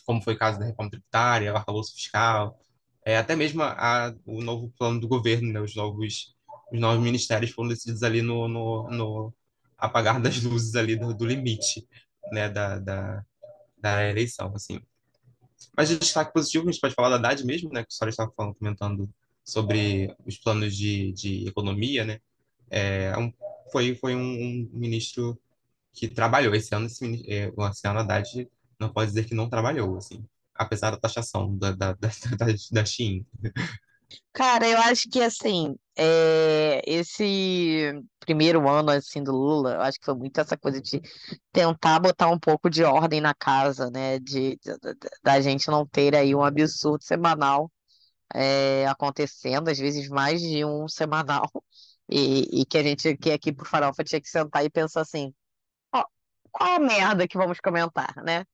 como 0.05 0.23
foi 0.23 0.35
o 0.35 0.39
caso 0.39 0.59
da 0.59 0.67
reforma 0.67 0.91
tributária, 0.91 1.53
o 1.53 1.57
arcabouço 1.57 1.95
fiscal, 1.95 2.59
é, 3.05 3.17
até 3.17 3.37
mesmo 3.37 3.63
a, 3.63 4.15
o 4.27 4.43
novo 4.43 4.73
plano 4.79 5.01
do 5.01 5.09
governo, 5.09 5.53
né, 5.53 5.61
os 5.61 5.75
novos 5.75 6.35
os 6.73 6.81
novos 6.81 7.03
ministérios 7.03 7.53
foram 7.53 7.69
decididos 7.69 8.03
ali 8.03 8.21
no, 8.23 8.49
no, 8.49 8.91
no 8.91 9.35
apagar 9.79 10.21
das 10.21 10.43
luzes 10.43 10.75
ali 10.75 10.97
do, 10.97 11.15
do 11.15 11.25
limite, 11.25 11.87
né, 12.33 12.49
da, 12.49 12.79
da, 12.79 13.25
da 13.79 14.09
eleição, 14.09 14.53
assim. 14.55 14.81
Mas 15.77 15.89
de 15.89 15.99
destaque 15.99 16.33
positivo, 16.33 16.69
a 16.69 16.73
gente 16.73 16.81
pode 16.81 16.95
falar 16.95 17.11
da 17.11 17.17
Haddad 17.17 17.45
mesmo, 17.45 17.71
né, 17.73 17.83
que 17.83 17.89
a 17.91 17.95
senhora 17.95 18.11
estava 18.11 18.33
comentando 18.33 19.09
sobre 19.45 20.17
os 20.27 20.39
planos 20.39 20.75
de, 20.75 21.13
de 21.13 21.47
economia, 21.47 22.05
né? 22.05 22.21
É, 22.71 23.17
um, 23.19 23.33
foi, 23.71 23.95
foi 23.95 24.17
um, 24.17 24.21
um, 24.21 24.71
ministro 24.73 25.39
que 25.93 26.09
trabalhou. 26.09 26.55
Esse 26.55 26.75
ano, 26.75 26.87
esse, 26.87 27.25
é, 27.31 27.53
ano 27.85 28.01
Haddad 28.01 28.49
não 28.81 28.89
pode 28.89 29.11
dizer 29.11 29.27
que 29.27 29.35
não 29.35 29.49
trabalhou, 29.49 29.99
assim, 29.99 30.25
apesar 30.55 30.91
da 30.91 30.97
taxação 30.97 31.57
da, 31.57 31.73
da, 31.73 31.93
da, 31.93 32.09
da, 32.39 32.47
da. 32.47 32.85
Cara, 34.33 34.69
eu 34.69 34.79
acho 34.79 35.09
que, 35.11 35.21
assim, 35.21 35.77
é, 35.97 36.83
esse 36.87 37.93
primeiro 38.21 38.69
ano, 38.69 38.91
assim, 38.91 39.23
do 39.23 39.33
Lula, 39.33 39.75
eu 39.75 39.81
acho 39.83 39.99
que 39.99 40.05
foi 40.05 40.15
muito 40.15 40.41
essa 40.41 40.57
coisa 40.57 40.81
de 40.81 41.01
tentar 41.53 42.01
botar 42.01 42.29
um 42.31 42.39
pouco 42.39 42.71
de 42.71 42.83
ordem 42.83 43.21
na 43.21 43.35
casa, 43.35 43.91
né, 43.91 44.19
de, 44.19 44.57
de 44.57 44.73
da 45.23 45.41
gente 45.41 45.69
não 45.69 45.87
ter 45.87 46.15
aí 46.17 46.35
um 46.35 46.43
absurdo 46.43 47.05
semanal 47.05 47.71
é, 48.35 48.87
acontecendo, 48.87 49.69
às 49.71 49.79
vezes 49.79 50.09
mais 50.09 50.41
de 50.41 50.65
um 50.65 50.89
semanal, 50.89 51.51
e, 52.11 52.63
e, 52.63 52.67
que 52.67 52.79
a 52.79 52.83
gente 52.83 53.17
que 53.17 53.31
aqui 53.33 53.53
pro 53.53 53.65
Farofa 53.67 54.05
tinha 54.05 54.21
que 54.21 54.29
sentar 54.29 54.65
e 54.65 54.71
pensar 54.71 55.03
assim, 55.03 55.35
ó, 55.95 56.05
qual 56.53 56.75
a 56.77 56.79
merda 56.81 57.29
que 57.29 57.39
vamos 57.39 57.61
comentar, 57.61 58.15
né? 58.25 58.45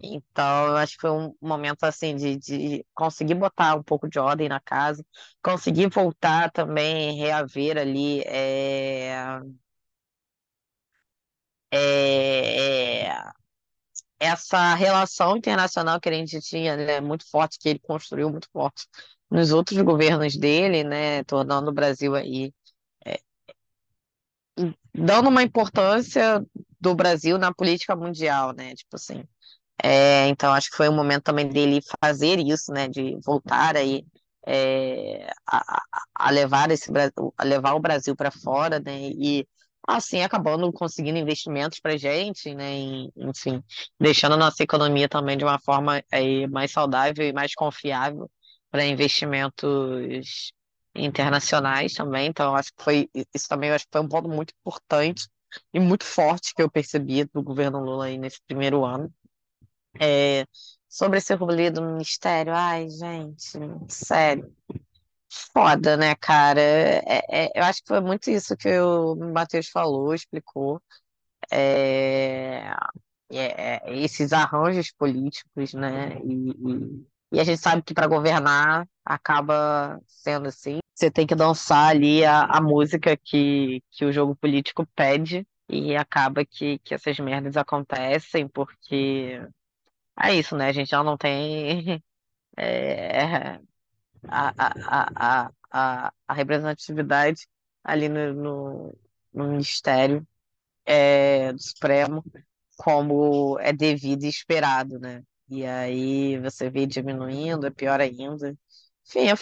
Então, 0.00 0.66
eu 0.68 0.76
acho 0.76 0.94
que 0.96 1.02
foi 1.02 1.10
um 1.10 1.34
momento 1.40 1.84
assim 1.84 2.16
de, 2.16 2.36
de 2.36 2.86
conseguir 2.94 3.34
botar 3.34 3.76
um 3.76 3.82
pouco 3.82 4.08
de 4.08 4.18
ordem 4.18 4.48
na 4.48 4.60
casa, 4.60 5.04
conseguir 5.42 5.88
voltar 5.88 6.50
também, 6.52 7.16
reaver 7.18 7.78
ali 7.78 8.20
é, 8.22 9.40
é, 11.72 13.08
essa 14.18 14.74
relação 14.74 15.36
internacional 15.36 16.00
que 16.00 16.08
a 16.08 16.12
gente 16.12 16.40
tinha, 16.40 16.76
né, 16.76 17.00
muito 17.00 17.28
forte, 17.28 17.58
que 17.58 17.68
ele 17.68 17.78
construiu 17.80 18.30
muito 18.30 18.48
forte 18.52 18.86
nos 19.30 19.52
outros 19.52 19.80
governos 19.82 20.36
dele, 20.36 20.84
né, 20.84 21.24
tornando 21.24 21.70
o 21.70 21.74
Brasil 21.74 22.14
aí 22.14 22.52
é, 23.04 23.18
dando 24.94 25.28
uma 25.28 25.42
importância 25.42 26.44
do 26.80 26.94
Brasil 26.94 27.38
na 27.38 27.52
política 27.52 27.96
mundial, 27.96 28.52
né, 28.52 28.74
tipo 28.74 28.96
assim. 28.96 29.24
É, 29.82 30.28
então 30.28 30.52
acho 30.52 30.70
que 30.70 30.76
foi 30.76 30.88
um 30.88 30.94
momento 30.94 31.24
também 31.24 31.48
dele 31.48 31.80
fazer 32.00 32.38
isso, 32.38 32.72
né, 32.72 32.88
de 32.88 33.18
voltar 33.24 33.76
aí 33.76 34.04
é, 34.46 35.30
a, 35.46 35.82
a, 36.14 36.30
levar 36.30 36.70
esse 36.70 36.90
a 37.36 37.44
levar 37.44 37.74
o 37.74 37.80
Brasil 37.80 38.14
para 38.16 38.30
fora, 38.30 38.78
né, 38.80 39.10
e 39.10 39.46
assim 39.86 40.22
acabando 40.22 40.72
conseguindo 40.72 41.18
investimentos 41.18 41.80
para 41.80 41.96
gente, 41.96 42.54
né, 42.54 42.78
e, 42.78 43.12
enfim, 43.16 43.62
deixando 44.00 44.34
a 44.34 44.38
nossa 44.38 44.62
economia 44.62 45.08
também 45.08 45.36
de 45.36 45.44
uma 45.44 45.58
forma 45.58 46.02
aí, 46.12 46.46
mais 46.48 46.70
saudável 46.72 47.26
e 47.26 47.32
mais 47.32 47.54
confiável 47.54 48.30
para 48.74 48.84
investimentos 48.84 50.52
internacionais 50.96 51.94
também. 51.94 52.26
Então, 52.26 52.56
acho 52.56 52.74
que 52.74 52.82
foi 52.82 53.08
isso 53.32 53.48
também, 53.48 53.70
acho 53.70 53.84
que 53.84 53.92
foi 53.92 54.00
um 54.00 54.08
ponto 54.08 54.28
muito 54.28 54.52
importante 54.60 55.28
e 55.72 55.78
muito 55.78 56.04
forte 56.04 56.52
que 56.52 56.60
eu 56.60 56.68
percebi 56.68 57.24
do 57.24 57.40
governo 57.40 57.78
Lula 57.78 58.06
aí 58.06 58.18
nesse 58.18 58.40
primeiro 58.44 58.84
ano. 58.84 59.14
É, 60.00 60.44
sobre 60.88 61.18
esse 61.18 61.32
rolê 61.34 61.70
do 61.70 61.82
ministério, 61.82 62.52
ai, 62.52 62.90
gente, 62.90 63.60
sério. 63.88 64.52
Foda, 65.30 65.96
né, 65.96 66.16
cara? 66.16 66.60
É, 66.60 67.22
é, 67.30 67.50
eu 67.54 67.62
acho 67.62 67.80
que 67.80 67.86
foi 67.86 68.00
muito 68.00 68.28
isso 68.28 68.56
que 68.56 68.76
o 68.80 69.14
Matheus 69.14 69.68
falou, 69.68 70.12
explicou. 70.12 70.82
É, 71.48 72.74
é, 73.30 73.76
é, 73.88 73.98
esses 74.02 74.32
arranjos 74.32 74.90
políticos, 74.90 75.74
né? 75.74 76.18
E, 76.24 76.50
e, 76.50 77.13
e 77.34 77.40
a 77.40 77.44
gente 77.44 77.60
sabe 77.60 77.82
que 77.82 77.92
para 77.92 78.06
governar 78.06 78.86
acaba 79.04 80.00
sendo 80.06 80.48
assim. 80.48 80.78
Você 80.94 81.10
tem 81.10 81.26
que 81.26 81.34
dançar 81.34 81.90
ali 81.90 82.24
a, 82.24 82.44
a 82.44 82.60
música 82.60 83.16
que, 83.16 83.82
que 83.90 84.04
o 84.04 84.12
jogo 84.12 84.36
político 84.36 84.86
pede, 84.94 85.46
e 85.68 85.96
acaba 85.96 86.44
que, 86.44 86.78
que 86.78 86.94
essas 86.94 87.18
merdas 87.18 87.56
acontecem, 87.56 88.46
porque 88.48 89.40
é 90.20 90.34
isso, 90.34 90.56
né? 90.56 90.68
A 90.68 90.72
gente 90.72 90.90
já 90.90 91.02
não 91.02 91.16
tem 91.16 92.02
é, 92.56 93.58
a, 94.28 94.52
a, 95.16 95.50
a, 95.70 96.12
a, 96.28 96.34
representatividade 96.34 97.46
ali 97.82 98.08
no, 98.08 98.32
no, 98.34 98.98
no 99.32 99.48
Ministério 99.48 100.26
é, 100.86 101.52
do 101.52 101.62
Supremo 101.62 102.24
como 102.76 103.58
é 103.60 103.72
devido 103.72 104.24
e 104.24 104.28
esperado, 104.28 104.98
né? 104.98 105.22
E 105.54 105.64
aí 105.66 106.38
você 106.40 106.68
vê 106.70 106.86
diminuindo, 106.86 107.66
é 107.66 107.70
pior 107.70 108.00
ainda. 108.00 108.56
Enfim, 109.06 109.28
é... 109.30 109.34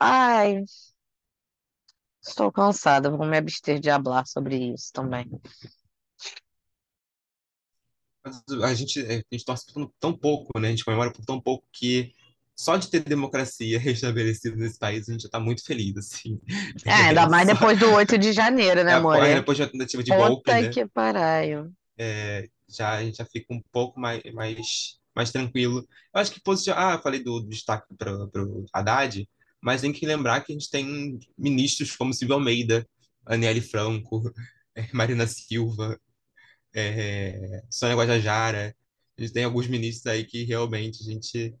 ai, 0.00 0.62
estou 2.22 2.52
cansada, 2.52 3.10
vou 3.10 3.26
me 3.26 3.36
abster 3.38 3.78
de 3.80 3.88
falar 3.90 4.26
sobre 4.26 4.56
isso 4.74 4.92
também. 4.92 5.26
A 8.62 8.74
gente, 8.74 9.00
a 9.00 9.22
gente 9.32 9.44
torce 9.44 9.72
por 9.72 9.90
tão 10.00 10.12
pouco, 10.16 10.58
né? 10.58 10.68
A 10.68 10.70
gente 10.70 10.84
comemora 10.84 11.12
por 11.12 11.24
tão 11.24 11.40
pouco 11.40 11.64
que 11.72 12.12
só 12.56 12.76
de 12.76 12.90
ter 12.90 13.00
democracia 13.04 13.78
restabelecida 13.80 14.56
nesse 14.56 14.78
país, 14.78 15.08
a 15.08 15.12
gente 15.12 15.22
já 15.22 15.28
está 15.28 15.38
muito 15.38 15.64
feliz, 15.64 15.96
assim. 15.96 16.40
É, 16.84 16.92
ainda 16.92 17.26
mais 17.28 17.46
depois 17.46 17.78
do 17.78 17.90
8 17.92 18.18
de 18.18 18.32
janeiro, 18.32 18.82
né, 18.82 18.92
É, 18.92 18.94
amor? 18.94 19.16
é, 19.16 19.34
depois 19.36 19.58
da 19.58 19.68
tentativa 19.68 20.02
de 20.02 20.10
golpe, 20.10 20.50
Puta 20.50 20.60
né? 20.60 20.68
que 20.68 20.86
pariu. 20.86 21.72
É, 21.98 22.48
já, 22.68 22.96
a 22.96 23.04
gente 23.04 23.16
já 23.18 23.24
fica 23.24 23.52
um 23.54 23.60
pouco 23.72 23.98
mais, 24.00 24.22
mais, 24.32 24.98
mais 25.16 25.32
tranquilo. 25.32 25.86
Eu 26.14 26.20
acho 26.20 26.30
que 26.30 26.40
positivo. 26.40 26.76
Ah, 26.78 27.00
falei 27.02 27.22
do, 27.22 27.40
do 27.40 27.48
destaque 27.48 27.94
para 27.96 28.12
o 28.14 28.66
Haddad, 28.72 29.26
mas 29.62 29.80
tem 29.80 29.92
que 29.92 30.06
lembrar 30.06 30.42
que 30.42 30.52
a 30.52 30.54
gente 30.54 30.70
tem 30.70 31.18
ministros 31.36 31.96
como 31.96 32.12
Silvio 32.12 32.34
Almeida, 32.34 32.86
Aniele 33.24 33.60
Franco, 33.62 34.22
eh, 34.76 34.88
Marina 34.92 35.26
Silva, 35.26 35.98
eh, 36.74 37.62
Sônia 37.70 37.96
Guajajara. 37.96 38.76
A 39.18 39.22
gente 39.22 39.32
tem 39.32 39.44
alguns 39.44 39.66
ministros 39.66 40.06
aí 40.06 40.24
que 40.24 40.44
realmente 40.44 41.02
a 41.02 41.12
gente 41.12 41.56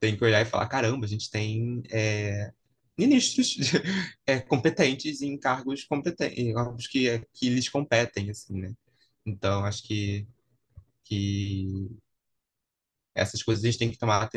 tem 0.00 0.16
que 0.16 0.24
olhar 0.24 0.40
e 0.42 0.46
falar: 0.46 0.68
caramba, 0.68 1.04
a 1.06 1.08
gente 1.08 1.30
tem 1.30 1.82
eh, 1.90 2.52
ministros 2.96 3.56
eh, 4.26 4.40
competentes 4.40 5.22
em 5.22 5.36
cargos 5.38 5.84
competentes, 5.84 6.38
em 6.38 6.54
cargos 6.54 6.86
que, 6.86 7.20
que 7.32 7.48
lhes 7.50 7.68
competem, 7.68 8.30
assim, 8.30 8.60
né? 8.60 8.72
Então, 9.26 9.64
acho 9.64 9.82
que, 9.84 10.26
que 11.04 11.90
essas 13.14 13.42
coisas 13.42 13.64
a 13.64 13.68
gente 13.68 13.78
tem 13.78 13.90
que 13.90 13.98
tomar 13.98 14.28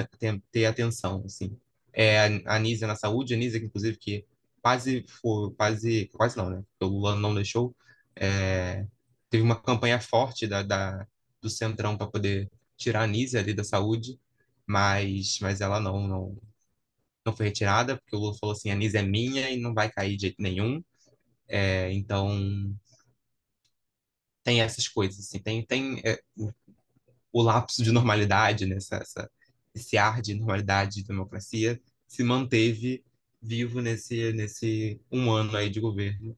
ter, 0.52 0.66
atenção, 0.66 1.24
assim. 1.26 1.58
É, 1.94 2.20
a 2.46 2.56
Anísia 2.56 2.88
na 2.88 2.96
saúde, 2.96 3.34
a 3.34 3.38
Anísia, 3.38 3.58
inclusive, 3.60 3.98
que 3.98 4.26
quase 4.62 5.06
foi, 5.08 5.54
quase, 5.56 6.08
quase 6.14 6.38
não, 6.38 6.50
né? 6.50 6.64
O 6.82 6.86
Lula 6.88 7.16
não 7.16 7.34
deixou, 7.36 7.76
é, 8.16 8.86
teve 9.30 9.44
uma 9.44 9.62
campanha 9.62 10.00
forte 10.00 10.48
da, 10.48 10.64
da 10.64 11.08
do 11.42 11.50
Centrão 11.50 11.98
para 11.98 12.08
poder 12.08 12.50
tirar 12.78 13.02
a 13.02 13.04
Anísia 13.04 13.40
ali 13.40 13.54
da 13.54 13.64
saúde, 13.64 14.20
mas, 14.66 15.40
mas 15.42 15.62
ela 15.62 15.80
não, 15.80 16.08
não, 16.08 16.38
não 17.26 17.36
foi 17.36 17.48
retirada, 17.48 17.98
porque 17.98 18.16
o 18.16 18.20
Lula 18.20 18.36
falou 18.40 18.54
assim, 18.54 18.70
a 18.72 18.74
Anísia 18.74 19.00
é 19.00 19.04
minha 19.04 19.50
e 19.52 19.60
não 19.60 19.74
vai 19.74 19.92
cair 19.92 20.16
de 20.16 20.24
jeito 20.24 20.42
nenhum. 20.42 20.84
É, 21.48 21.92
então, 21.94 22.30
tem 24.44 24.62
essas 24.62 24.88
coisas, 24.88 25.20
assim, 25.20 25.40
tem, 25.40 25.66
tem 25.66 26.02
é, 26.06 26.20
o, 27.40 27.42
lapso 27.44 27.84
de 27.84 27.92
normalidade, 27.92 28.66
né, 28.66 28.78
essa, 28.78 28.98
essa- 28.98 29.32
esse 29.74 29.98
ar 29.98 30.22
de 30.22 30.34
normalidade 30.36 30.96
de 30.96 31.04
democracia 31.04 31.80
se 32.08 32.24
manteve 32.24 33.04
vivo 33.42 33.82
nesse, 33.82 34.32
nesse 34.34 35.00
um 35.12 35.32
ano 35.32 35.56
aí 35.58 35.70
de 35.70 35.80
governo. 35.80 36.38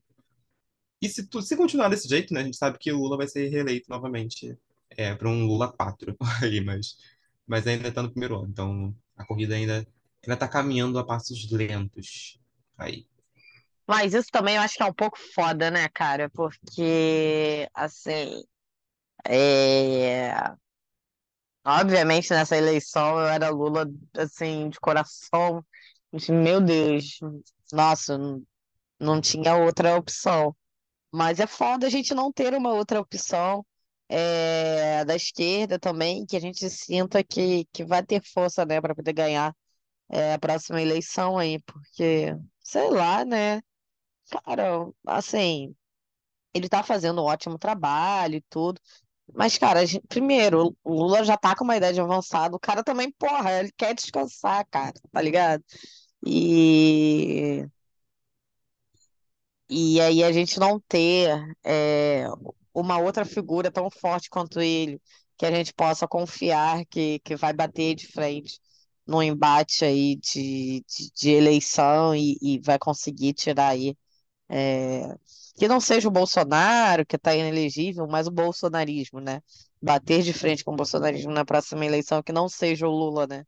E 1.02 1.08
se, 1.10 1.28
se 1.42 1.56
continuar 1.58 1.90
desse 1.90 2.08
jeito, 2.08 2.34
né, 2.34 2.42
a 2.42 2.44
gente 2.44 2.58
sabe 2.58 2.78
que 2.80 2.92
o 2.92 2.98
Lula 2.98 3.18
vai 3.18 3.28
ser 3.28 3.48
reeleito 3.50 3.90
novamente 3.90 4.58
é, 4.90 5.14
para 5.16 5.30
um 5.30 5.46
Lula 5.46 5.72
4 5.72 6.16
aí, 6.42 6.62
mas, 6.62 6.98
mas 7.46 7.68
ainda 7.68 7.88
está 7.90 8.02
no 8.02 8.10
primeiro 8.12 8.38
ano, 8.38 8.50
então 8.50 8.96
a 9.16 9.26
corrida 9.26 9.56
ainda 9.56 9.88
ainda 10.24 10.34
está 10.34 10.48
caminhando 10.48 10.98
a 11.00 11.06
passos 11.06 11.50
lentos 11.52 12.40
aí. 12.78 13.08
Mas 13.88 14.14
isso 14.14 14.30
também 14.32 14.56
eu 14.56 14.62
acho 14.62 14.76
que 14.76 14.84
é 14.84 14.86
um 14.86 14.94
pouco 14.94 15.18
foda, 15.34 15.72
né, 15.72 15.88
cara? 15.90 16.30
Porque, 16.30 17.70
assim, 17.74 18.44
é... 19.26 20.32
obviamente 21.68 22.32
nessa 22.32 22.58
eleição 22.58 23.20
eu 23.20 23.28
era 23.28 23.50
Lula, 23.50 23.86
assim, 24.18 24.70
de 24.70 24.80
coração. 24.80 25.64
Meu 26.30 26.62
Deus, 26.62 27.20
nossa, 27.72 28.18
não 28.18 28.44
não 29.00 29.22
tinha 29.22 29.56
outra 29.58 29.96
opção. 29.98 30.56
Mas 31.12 31.40
é 31.40 31.48
foda 31.48 31.88
a 31.88 31.90
gente 31.90 32.14
não 32.16 32.32
ter 32.32 32.54
uma 32.56 32.74
outra 32.74 33.00
opção 33.02 33.66
é, 34.10 35.06
da 35.06 35.16
esquerda 35.16 35.80
também, 35.80 36.26
que 36.26 36.38
a 36.38 36.42
gente 36.42 36.70
sinta 36.70 37.24
que, 37.24 37.66
que 37.74 37.86
vai 37.86 38.04
ter 38.06 38.22
força, 38.24 38.66
né, 38.66 38.82
para 38.82 38.96
poder 38.96 39.14
ganhar 39.14 39.56
é, 40.10 40.34
a 40.36 40.40
próxima 40.40 40.82
eleição 40.82 41.38
aí, 41.38 41.60
porque, 41.64 42.36
sei 42.62 42.90
lá, 42.92 43.26
né? 43.26 43.62
Cara, 44.30 44.88
assim, 45.08 45.76
ele 46.54 46.70
tá 46.70 46.84
fazendo 46.84 47.22
um 47.22 47.26
ótimo 47.26 47.58
trabalho 47.60 48.36
e 48.36 48.42
tudo. 48.50 48.82
Mas, 49.34 49.58
cara, 49.58 49.86
gente- 49.86 50.06
primeiro, 50.08 50.76
o 50.84 50.94
Lula 50.94 51.24
já 51.24 51.38
tá 51.38 51.56
com 51.56 51.64
uma 51.64 51.76
idade 51.78 52.00
avançada. 52.00 52.56
O 52.56 52.60
cara 52.60 52.84
também, 52.84 53.12
porra, 53.12 53.60
ele 53.60 53.72
quer 53.78 53.94
descansar, 53.94 54.66
cara, 54.70 54.94
tá 55.12 55.22
ligado? 55.22 55.64
E, 56.26 57.66
e 59.70 60.00
aí 60.02 60.24
a 60.24 60.32
gente 60.32 60.60
não 60.60 60.80
ter 60.80 61.30
é, 61.64 62.26
uma 62.74 62.98
outra 63.00 63.26
figura 63.26 63.72
tão 63.72 63.90
forte 63.90 64.30
quanto 64.30 64.62
ele, 64.62 65.02
que 65.38 65.46
a 65.46 65.52
gente 65.52 65.74
possa 65.74 66.08
confiar 66.08 66.86
que, 66.86 67.20
que 67.20 67.36
vai 67.36 67.54
bater 67.54 67.96
de 67.96 68.08
frente 68.08 68.60
num 69.06 69.22
embate 69.22 69.86
aí 69.86 70.16
de, 70.18 70.84
de, 70.88 71.12
de 71.16 71.30
eleição 71.32 72.16
e, 72.16 72.38
e 72.42 72.60
vai 72.60 72.78
conseguir 72.80 73.34
tirar 73.34 73.70
aí. 73.70 73.96
É, 74.50 75.04
que 75.58 75.68
não 75.68 75.80
seja 75.82 76.08
o 76.08 76.12
Bolsonaro, 76.12 77.06
que 77.06 77.16
está 77.16 77.36
inelegível, 77.36 78.08
mas 78.08 78.28
o 78.28 78.32
bolsonarismo, 78.32 79.20
né? 79.20 79.42
Bater 79.82 80.22
de 80.22 80.32
frente 80.32 80.64
com 80.64 80.74
o 80.74 80.76
bolsonarismo 80.76 81.32
na 81.32 81.44
próxima 81.44 81.86
eleição, 81.86 82.22
que 82.24 82.32
não 82.32 82.48
seja 82.48 82.88
o 82.88 82.92
Lula, 82.92 83.26
né? 83.28 83.44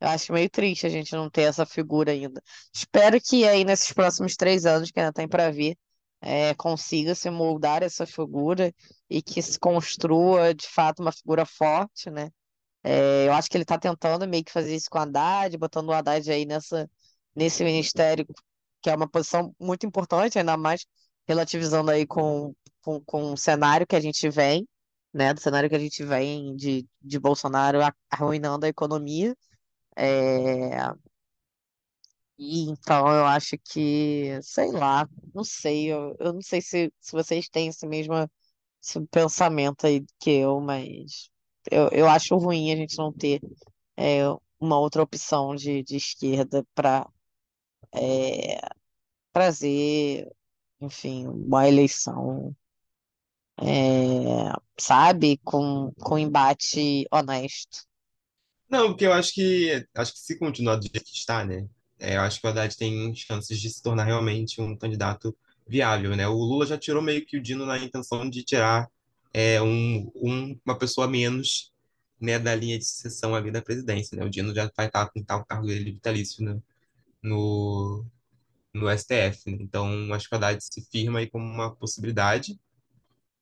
Eu 0.00 0.08
acho 0.08 0.32
meio 0.32 0.50
triste 0.50 0.86
a 0.86 0.90
gente 0.90 1.12
não 1.14 1.30
ter 1.30 1.42
essa 1.42 1.64
figura 1.64 2.12
ainda. 2.12 2.42
Espero 2.72 3.18
que 3.20 3.48
aí 3.48 3.64
nesses 3.64 3.92
próximos 3.92 4.36
três 4.36 4.66
anos, 4.66 4.90
que 4.90 5.00
ainda 5.00 5.12
tem 5.12 5.26
para 5.26 5.50
vir, 5.50 5.78
é, 6.20 6.54
consiga 6.54 7.14
se 7.14 7.30
moldar 7.30 7.82
essa 7.82 8.06
figura 8.06 8.72
e 9.08 9.22
que 9.22 9.40
se 9.40 9.58
construa 9.58 10.54
de 10.54 10.66
fato 10.68 11.00
uma 11.00 11.12
figura 11.12 11.46
forte, 11.46 12.10
né? 12.10 12.30
É, 12.82 13.26
eu 13.28 13.32
acho 13.32 13.48
que 13.48 13.56
ele 13.56 13.64
está 13.64 13.78
tentando 13.78 14.28
meio 14.28 14.44
que 14.44 14.52
fazer 14.52 14.74
isso 14.76 14.90
com 14.90 14.98
o 14.98 15.00
Haddad, 15.02 15.56
botando 15.56 15.88
o 15.88 15.92
Haddad 15.92 16.30
aí 16.30 16.44
nessa, 16.44 16.90
nesse 17.34 17.64
ministério, 17.64 18.26
que 18.82 18.90
é 18.90 18.94
uma 18.94 19.08
posição 19.08 19.54
muito 19.58 19.86
importante, 19.86 20.38
ainda 20.38 20.56
mais 20.58 20.86
relativizando 21.26 21.90
aí 21.90 22.06
com, 22.06 22.54
com, 22.82 23.00
com 23.02 23.32
o 23.32 23.36
cenário 23.36 23.86
que 23.86 23.96
a 23.96 24.00
gente 24.00 24.28
vem, 24.30 24.66
né? 25.12 25.34
Do 25.34 25.40
cenário 25.40 25.68
que 25.68 25.76
a 25.76 25.78
gente 25.78 26.04
vem 26.04 26.54
de, 26.56 26.86
de 27.02 27.18
Bolsonaro 27.18 27.78
arruinando 28.10 28.66
a 28.66 28.68
economia. 28.68 29.36
É, 29.96 30.92
e 32.38 32.68
então 32.68 33.08
eu 33.08 33.24
acho 33.26 33.56
que, 33.58 34.38
sei 34.42 34.70
lá, 34.72 35.08
não 35.34 35.44
sei, 35.44 35.92
eu, 35.92 36.16
eu 36.18 36.32
não 36.32 36.42
sei 36.42 36.60
se, 36.60 36.92
se 37.00 37.12
vocês 37.12 37.48
têm 37.48 37.68
esse 37.68 37.86
mesmo 37.86 38.14
esse 38.82 39.00
pensamento 39.08 39.86
aí 39.86 40.04
que 40.20 40.30
eu, 40.30 40.60
mas 40.60 41.30
eu, 41.70 41.88
eu 41.90 42.08
acho 42.08 42.36
ruim 42.36 42.72
a 42.72 42.76
gente 42.76 42.98
não 42.98 43.12
ter 43.12 43.40
é, 43.96 44.22
uma 44.60 44.78
outra 44.78 45.02
opção 45.02 45.54
de, 45.54 45.82
de 45.82 45.96
esquerda 45.96 46.66
para 46.74 47.08
trazer, 49.32 50.28
enfim, 50.84 51.26
uma 51.26 51.68
eleição, 51.68 52.54
é, 53.60 54.52
sabe, 54.78 55.38
com, 55.44 55.92
com 56.00 56.18
embate 56.18 57.06
honesto. 57.10 57.86
Não, 58.68 58.88
porque 58.88 59.06
eu 59.06 59.12
acho 59.12 59.32
que 59.34 59.86
acho 59.94 60.12
que 60.12 60.18
se 60.18 60.38
continuar 60.38 60.76
do 60.76 60.82
jeito 60.82 61.04
que 61.04 61.16
está, 61.16 61.44
né? 61.44 61.68
É, 61.98 62.16
eu 62.16 62.22
acho 62.22 62.40
que 62.40 62.46
o 62.46 62.50
Haddad 62.50 62.76
tem 62.76 63.14
chances 63.14 63.58
de 63.60 63.70
se 63.70 63.82
tornar 63.82 64.04
realmente 64.04 64.60
um 64.60 64.76
candidato 64.76 65.36
viável, 65.66 66.16
né? 66.16 66.26
O 66.28 66.34
Lula 66.34 66.66
já 66.66 66.76
tirou 66.78 67.02
meio 67.02 67.24
que 67.24 67.36
o 67.36 67.42
Dino 67.42 67.64
na 67.66 67.78
intenção 67.78 68.28
de 68.28 68.42
tirar 68.42 68.88
é, 69.32 69.60
um, 69.62 70.10
um, 70.14 70.58
uma 70.64 70.78
pessoa 70.78 71.08
menos 71.08 71.72
né, 72.20 72.38
da 72.38 72.54
linha 72.54 72.78
de 72.78 72.84
sucessão 72.84 73.34
ali 73.34 73.50
da 73.50 73.62
presidência, 73.62 74.16
né? 74.16 74.24
O 74.24 74.30
Dino 74.30 74.54
já 74.54 74.70
vai 74.76 74.86
estar 74.86 75.08
com 75.10 75.22
tal 75.22 75.44
cargo 75.44 75.66
dele 75.66 75.92
vitalício 75.92 76.44
no, 76.44 76.62
no, 77.22 78.06
no 78.74 78.90
STF, 78.90 79.50
né? 79.50 79.58
Então, 79.60 79.88
o 80.08 80.14
Haddad 80.14 80.58
se 80.62 80.82
firma 80.90 81.20
aí 81.20 81.30
como 81.30 81.44
uma 81.44 81.74
possibilidade. 81.74 82.58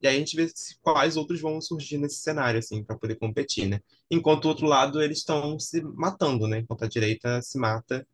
E 0.00 0.06
aí 0.06 0.16
a 0.16 0.18
gente 0.18 0.36
vê 0.36 0.46
quais 0.82 1.16
outros 1.16 1.40
vão 1.40 1.60
surgir 1.60 1.96
nesse 1.98 2.16
cenário, 2.16 2.58
assim, 2.58 2.84
para 2.84 2.98
poder 2.98 3.16
competir, 3.16 3.68
né? 3.68 3.80
Enquanto 4.10 4.42
do 4.42 4.48
outro 4.48 4.66
lado, 4.66 5.00
eles 5.00 5.18
estão 5.18 5.58
se 5.58 5.80
matando, 5.82 6.46
né? 6.48 6.58
Enquanto 6.58 6.84
a 6.84 6.88
direita 6.88 7.40
se 7.40 7.58
mata 7.58 8.06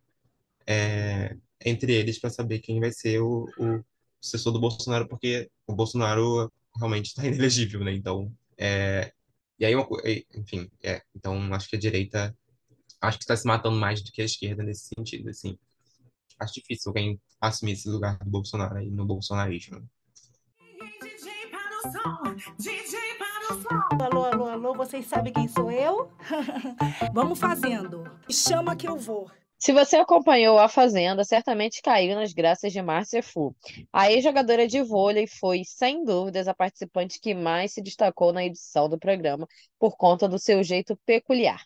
é, 0.67 1.37
entre 1.65 1.93
eles 1.93 2.19
para 2.19 2.31
saber 2.31 2.61
quem 2.61 2.79
vai 2.81 2.93
ser 2.93 3.21
o, 3.21 3.49
o 3.59 3.85
sucessor 4.21 4.53
do 4.53 4.61
Bolsonaro, 4.61 5.09
porque 5.09 5.51
o 5.67 5.75
Bolsonaro 5.75 6.53
realmente 6.77 7.07
está 7.07 7.25
inelegível, 7.27 7.83
né? 7.83 7.93
Então, 7.95 8.33
é, 8.57 9.13
e 9.59 9.65
aí, 9.65 9.75
uma, 9.75 9.89
enfim, 10.35 10.71
é, 10.83 11.03
então 11.15 11.53
acho 11.55 11.69
que 11.69 11.77
a 11.77 11.79
direita 11.79 12.37
acho 13.01 13.19
que 13.19 13.25
está 13.25 13.37
se 13.37 13.47
matando 13.47 13.77
mais 13.77 14.03
do 14.03 14.13
que 14.13 14.23
a 14.23 14.25
esquerda 14.25 14.63
nesse 14.63 14.91
sentido, 14.95 15.31
assim. 15.31 15.59
Acho 16.39 16.55
difícil 16.55 16.91
alguém 16.91 17.21
assumir 17.41 17.73
esse 17.73 17.89
lugar 17.89 18.19
do 18.19 18.31
Bolsonaro 18.31 18.77
aí 18.77 18.91
no 18.91 19.05
bolsonarismo. 19.05 19.89
Alô, 24.01 24.25
alô, 24.25 24.47
alô, 24.47 24.75
vocês 24.75 25.07
sabem 25.07 25.33
quem 25.33 25.49
sou 25.49 25.71
eu? 25.71 26.11
Vamos 27.13 27.39
fazendo. 27.39 28.05
Chama 28.31 28.77
que 28.77 28.89
eu 28.89 28.97
vou. 28.97 29.31
Se 29.59 29.73
você 29.73 29.97
acompanhou 29.97 30.57
A 30.57 30.69
Fazenda, 30.69 31.25
certamente 31.25 31.83
caiu 31.83 32.15
nas 32.15 32.33
graças 32.33 32.73
de 32.73 32.81
Márcia 32.81 33.21
Fu. 33.25 33.57
A 33.93 34.11
ex-jogadora 34.11 34.69
de 34.69 34.81
vôlei 34.83 35.27
foi, 35.27 35.63
sem 35.65 36.05
dúvidas, 36.05 36.47
a 36.47 36.55
participante 36.55 37.19
que 37.21 37.35
mais 37.35 37.73
se 37.73 37.83
destacou 37.83 38.33
na 38.33 38.45
edição 38.45 38.89
do 38.89 38.97
programa 38.97 39.49
por 39.77 39.97
conta 39.97 40.29
do 40.29 40.39
seu 40.39 40.63
jeito 40.63 40.97
peculiar. 41.05 41.65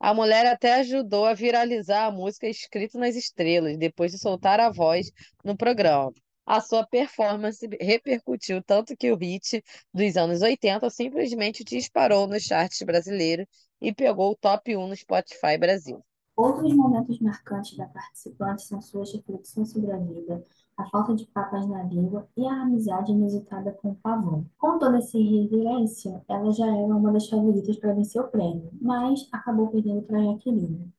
A 0.00 0.14
mulher 0.14 0.46
até 0.46 0.76
ajudou 0.76 1.26
a 1.26 1.34
viralizar 1.34 2.06
a 2.06 2.10
música 2.10 2.48
Escrito 2.48 2.98
nas 2.98 3.14
Estrelas, 3.14 3.76
depois 3.76 4.10
de 4.10 4.18
soltar 4.18 4.58
a 4.58 4.70
voz 4.70 5.12
no 5.44 5.54
programa. 5.54 6.10
A 6.46 6.58
sua 6.58 6.86
performance 6.86 7.68
repercutiu 7.78 8.62
tanto 8.62 8.96
que 8.96 9.12
o 9.12 9.16
hit 9.16 9.62
dos 9.92 10.16
anos 10.16 10.40
80 10.40 10.88
simplesmente 10.88 11.62
disparou 11.62 12.26
nos 12.26 12.44
charts 12.44 12.80
brasileiros 12.80 13.46
e 13.78 13.94
pegou 13.94 14.30
o 14.30 14.36
top 14.36 14.74
1 14.74 14.88
no 14.88 14.96
Spotify 14.96 15.58
Brasil. 15.58 16.02
Outros 16.34 16.74
momentos 16.74 17.20
marcantes 17.20 17.76
da 17.76 17.86
participante 17.86 18.62
são 18.62 18.80
suas 18.80 19.12
reflexões 19.12 19.70
sobre 19.70 19.92
a 19.92 19.98
vida, 19.98 20.42
a 20.80 20.88
falta 20.88 21.14
de 21.14 21.26
papas 21.26 21.66
na 21.66 21.82
língua 21.82 22.26
e 22.36 22.46
a 22.46 22.62
amizade 22.62 23.12
inusitada 23.12 23.72
com 23.72 23.90
o 23.90 23.94
pavão. 23.96 24.46
Com 24.58 24.78
toda 24.78 24.98
essa 24.98 25.18
irreverência, 25.18 26.22
ela 26.28 26.50
já 26.52 26.66
era 26.66 26.96
uma 26.96 27.12
das 27.12 27.28
favoritas 27.28 27.76
para 27.76 27.92
vencer 27.92 28.20
o 28.20 28.28
prêmio, 28.28 28.70
mas 28.80 29.28
acabou 29.32 29.68
perdendo 29.68 30.02
para 30.02 30.22
Jaqueline. 30.22 30.90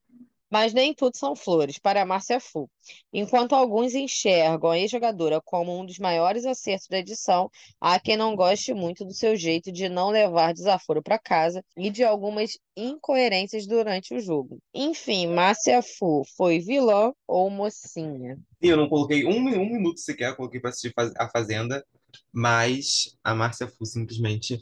Mas 0.52 0.74
nem 0.74 0.94
tudo 0.94 1.16
são 1.16 1.36
flores 1.36 1.80
para 1.80 2.02
a 2.02 2.06
Márcia 2.06 2.40
Fu. 2.40 2.70
Enquanto 3.14 3.54
alguns 3.54 3.96
enxergam 3.96 4.70
a 4.70 4.78
ex-jogadora 4.78 5.42
como 5.44 5.80
um 5.80 5.86
dos 5.86 5.98
maiores 5.98 6.46
acertos 6.46 6.88
da 6.90 7.00
edição, 7.00 7.50
há 7.80 7.98
quem 8.00 8.18
não 8.18 8.36
goste 8.36 8.74
muito 8.74 9.06
do 9.06 9.14
seu 9.14 9.36
jeito 9.36 9.72
de 9.72 9.88
não 9.88 10.10
levar 10.10 10.54
desaforo 10.54 11.02
para 11.02 11.18
casa 11.18 11.64
e 11.78 11.90
de 11.90 12.04
algumas 12.04 12.58
incoerências 12.76 13.66
durante 13.66 14.14
o 14.14 14.20
jogo. 14.20 14.60
Enfim, 14.74 15.28
Márcia 15.28 15.82
Fu 15.82 16.24
foi 16.36 16.60
vilã 16.60 17.14
ou 17.26 17.50
mocinha? 17.50 18.38
Eu 18.62 18.76
não 18.76 18.90
coloquei 18.90 19.26
um, 19.26 19.38
um 19.38 19.66
minuto 19.72 20.00
sequer, 20.00 20.36
coloquei 20.36 20.60
para 20.60 20.70
assistir 20.70 20.94
A 21.18 21.30
Fazenda, 21.30 21.86
mas 22.32 23.16
a 23.24 23.34
Márcia 23.34 23.68
Fu 23.68 23.86
simplesmente 23.86 24.60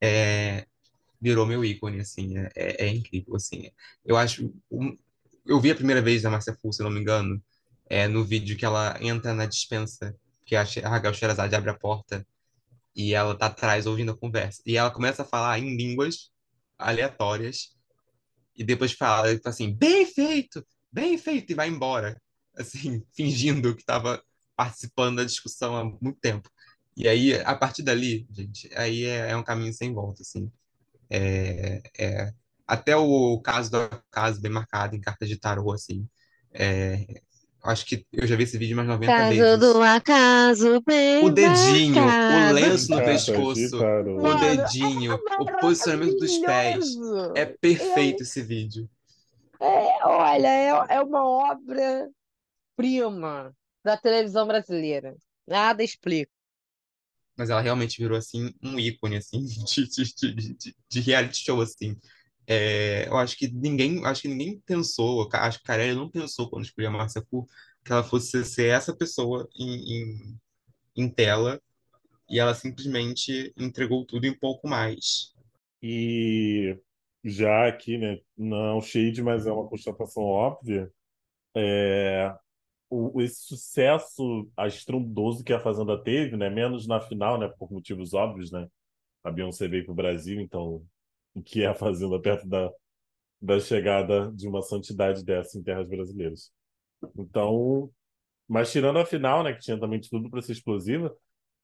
é, 0.00 0.66
virou 1.20 1.46
meu 1.46 1.64
ícone, 1.64 2.00
assim, 2.00 2.36
é, 2.36 2.50
é, 2.54 2.86
é 2.86 2.88
incrível, 2.88 3.36
assim. 3.36 3.70
Eu 4.04 4.16
acho, 4.16 4.52
um, 4.70 4.96
eu 5.46 5.60
vi 5.60 5.70
a 5.70 5.74
primeira 5.74 6.02
vez 6.02 6.24
a 6.24 6.30
Márcia 6.30 6.56
Fu, 6.60 6.72
se 6.72 6.82
não 6.82 6.90
me 6.90 7.00
engano, 7.00 7.42
é, 7.86 8.08
no 8.08 8.24
vídeo 8.24 8.56
que 8.56 8.64
ela 8.64 8.96
entra 9.00 9.34
na 9.34 9.46
dispensa, 9.46 10.16
que 10.44 10.56
a, 10.56 10.62
Raquel 10.62 11.14
Sherazade 11.14 11.54
abre 11.54 11.70
a 11.70 11.74
porta 11.78 12.26
e 12.94 13.14
ela 13.14 13.36
tá 13.36 13.46
atrás 13.46 13.86
ouvindo 13.86 14.12
a 14.12 14.16
conversa. 14.16 14.62
E 14.66 14.76
ela 14.76 14.90
começa 14.90 15.22
a 15.22 15.26
falar 15.26 15.58
em 15.58 15.76
línguas 15.76 16.30
aleatórias 16.78 17.74
e 18.56 18.64
depois 18.64 18.92
fala 18.92 19.28
assim, 19.44 19.72
bem 19.74 20.06
feito, 20.06 20.64
bem 20.90 21.16
feito, 21.18 21.52
e 21.52 21.54
vai 21.54 21.68
embora, 21.68 22.20
assim, 22.56 23.04
fingindo 23.14 23.74
que 23.74 23.82
estava 23.82 24.22
participando 24.56 25.16
da 25.16 25.24
discussão 25.24 25.76
há 25.76 25.84
muito 25.84 26.18
tempo. 26.20 26.50
E 26.96 27.08
aí, 27.08 27.34
a 27.40 27.54
partir 27.56 27.82
dali, 27.82 28.26
gente, 28.30 28.70
aí 28.74 29.04
é, 29.04 29.30
é 29.30 29.36
um 29.36 29.42
caminho 29.42 29.72
sem 29.72 29.92
volta, 29.94 30.22
assim. 30.22 30.50
É, 31.08 31.82
é, 31.98 32.34
até 32.72 32.96
o 32.96 33.40
caso 33.40 33.70
do 33.70 33.76
acaso 33.78 34.40
bem 34.40 34.50
marcado 34.52 34.96
em 34.96 35.00
carta 35.00 35.26
de 35.26 35.38
tarô, 35.38 35.72
assim. 35.72 36.06
É, 36.52 37.06
acho 37.64 37.86
que 37.86 38.06
eu 38.12 38.26
já 38.26 38.36
vi 38.36 38.44
esse 38.44 38.58
vídeo 38.58 38.76
mais 38.76 38.88
90 38.88 39.12
Caso 39.12 39.28
vezes. 39.28 39.58
do 39.60 39.82
acaso 39.82 40.82
bem 40.82 41.24
O 41.24 41.30
dedinho, 41.30 42.02
o 42.02 42.06
marcado. 42.06 42.54
lenço 42.54 42.90
no 42.90 43.04
pescoço, 43.04 43.76
o 43.78 44.34
dedinho, 44.34 45.14
o 45.40 45.46
posicionamento 45.60 46.16
dos 46.18 46.38
pés. 46.38 46.84
É 47.34 47.46
perfeito 47.46 48.22
esse 48.22 48.42
vídeo. 48.42 48.88
É, 49.60 50.06
olha, 50.06 50.48
é, 50.48 50.68
é 50.96 51.00
uma 51.00 51.24
obra-prima 52.76 53.54
da 53.84 53.96
televisão 53.96 54.46
brasileira. 54.46 55.14
Nada 55.46 55.82
explica. 55.82 56.30
Mas 57.36 57.50
ela 57.50 57.60
realmente 57.60 57.98
virou, 57.98 58.16
assim, 58.18 58.52
um 58.62 58.78
ícone, 58.78 59.16
assim, 59.16 59.44
de, 59.64 59.86
de, 59.88 60.54
de- 60.54 60.76
de 60.88 61.00
reality 61.00 61.38
show, 61.44 61.60
assim. 61.60 61.96
É, 62.54 63.08
eu 63.08 63.16
acho 63.16 63.36
que 63.38 63.48
ninguém, 63.50 64.04
acho 64.04 64.22
que 64.22 64.28
ninguém 64.28 64.60
pensou, 64.66 65.26
acho 65.32 65.58
que 65.58 65.64
Carelli 65.64 65.94
não 65.94 66.10
pensou 66.10 66.50
quando 66.50 66.64
escolheu 66.66 66.90
a 66.90 66.92
Márcia 66.92 67.24
Fu, 67.30 67.46
que 67.82 67.90
ela 67.92 68.04
fosse 68.04 68.44
ser 68.44 68.66
essa 68.68 68.94
pessoa 68.94 69.48
em, 69.58 70.02
em, 70.02 70.38
em 70.96 71.08
tela, 71.08 71.58
e 72.28 72.38
ela 72.38 72.54
simplesmente 72.54 73.52
entregou 73.56 74.04
tudo 74.06 74.26
e 74.26 74.30
um 74.30 74.38
pouco 74.38 74.68
mais. 74.68 75.34
E 75.82 76.78
já 77.24 77.68
aqui, 77.68 77.98
né, 77.98 78.20
não 78.36 78.82
shade, 78.82 79.22
mas 79.22 79.46
é 79.46 79.52
uma 79.52 79.68
constatação 79.68 80.24
óbvia, 80.24 80.92
é, 81.56 82.34
o, 82.90 83.22
esse 83.22 83.42
sucesso 83.46 84.50
estrondoso 84.66 85.44
que 85.44 85.52
a 85.54 85.60
Fazenda 85.60 86.02
teve, 86.02 86.36
né, 86.36 86.50
menos 86.50 86.86
na 86.86 87.00
final, 87.00 87.38
né, 87.38 87.48
por 87.58 87.72
motivos 87.72 88.14
óbvios, 88.14 88.52
né, 88.52 88.68
a 89.24 89.30
Beyoncé 89.30 89.68
veio 89.68 89.84
para 89.84 89.92
o 89.92 89.96
Brasil, 89.96 90.40
então 90.40 90.84
o 91.34 91.42
que 91.42 91.62
é 91.62 91.66
a 91.66 91.74
Fazenda 91.74 92.20
perto 92.20 92.46
da, 92.46 92.70
da 93.40 93.60
chegada 93.60 94.30
de 94.32 94.48
uma 94.48 94.62
santidade 94.62 95.24
dessa 95.24 95.58
em 95.58 95.62
terras 95.62 95.88
brasileiras? 95.88 96.52
Então, 97.16 97.90
mas 98.48 98.70
tirando 98.70 98.98
a 98.98 99.06
final, 99.06 99.42
né, 99.42 99.52
que 99.52 99.60
tinha 99.60 99.78
também 99.78 100.00
tudo 100.00 100.30
para 100.30 100.42
ser 100.42 100.52
explosiva, 100.52 101.14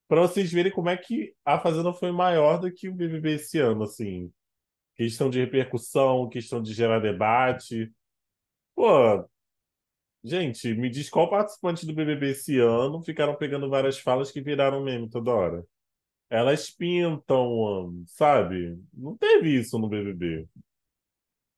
para 0.09 0.23
vocês 0.23 0.51
verem 0.51 0.73
como 0.73 0.89
é 0.89 0.97
que 0.97 1.35
a 1.45 1.59
Fazenda 1.61 1.93
foi 1.93 2.11
maior 2.11 2.59
do 2.59 2.73
que 2.73 2.89
o 2.89 2.95
BBB 2.95 3.35
esse 3.35 3.59
ano, 3.59 3.83
assim, 3.85 4.33
questão 4.97 5.31
de 5.31 5.39
repercussão, 5.39 6.29
questão 6.29 6.63
de 6.63 6.73
gerar 6.73 6.99
debate. 6.99 7.93
Pô, 8.75 9.29
gente, 10.25 10.75
me 10.75 10.89
diz 10.91 11.11
qual 11.11 11.29
participante 11.29 11.87
do 11.87 11.95
BBB 11.95 12.31
esse 12.31 12.59
ano 12.59 13.03
ficaram 13.03 13.37
pegando 13.37 13.69
várias 13.69 13.99
falas 13.99 14.31
que 14.31 14.41
viraram 14.41 14.83
meme 14.83 15.11
toda 15.11 15.31
hora. 15.31 15.65
Elas 16.31 16.71
pintam, 16.71 18.05
sabe? 18.07 18.79
Não 18.93 19.17
teve 19.17 19.59
isso 19.59 19.79
no 19.79 19.89
BBB. 19.89 20.47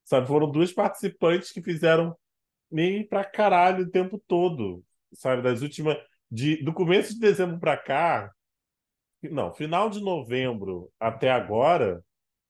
Sabe, 0.05 0.27
foram 0.27 0.51
duas 0.51 0.73
participantes 0.73 1.53
que 1.53 1.63
fizeram 1.63 2.17
meme 2.71 3.05
pra 3.05 3.25
caralho 3.25 3.85
o 3.85 3.91
tempo 3.91 4.23
todo. 4.27 4.85
Sabe, 5.13 5.43
das 5.43 5.63
últimas. 5.63 5.97
De, 6.31 6.63
do 6.63 6.73
começo 6.73 7.15
de 7.15 7.21
dezembro 7.21 7.59
pra 7.59 7.77
cá. 7.77 8.33
Não, 9.23 9.53
final 9.53 9.91
de 9.91 10.01
novembro 10.01 10.91
até 10.99 11.31
agora, 11.31 12.03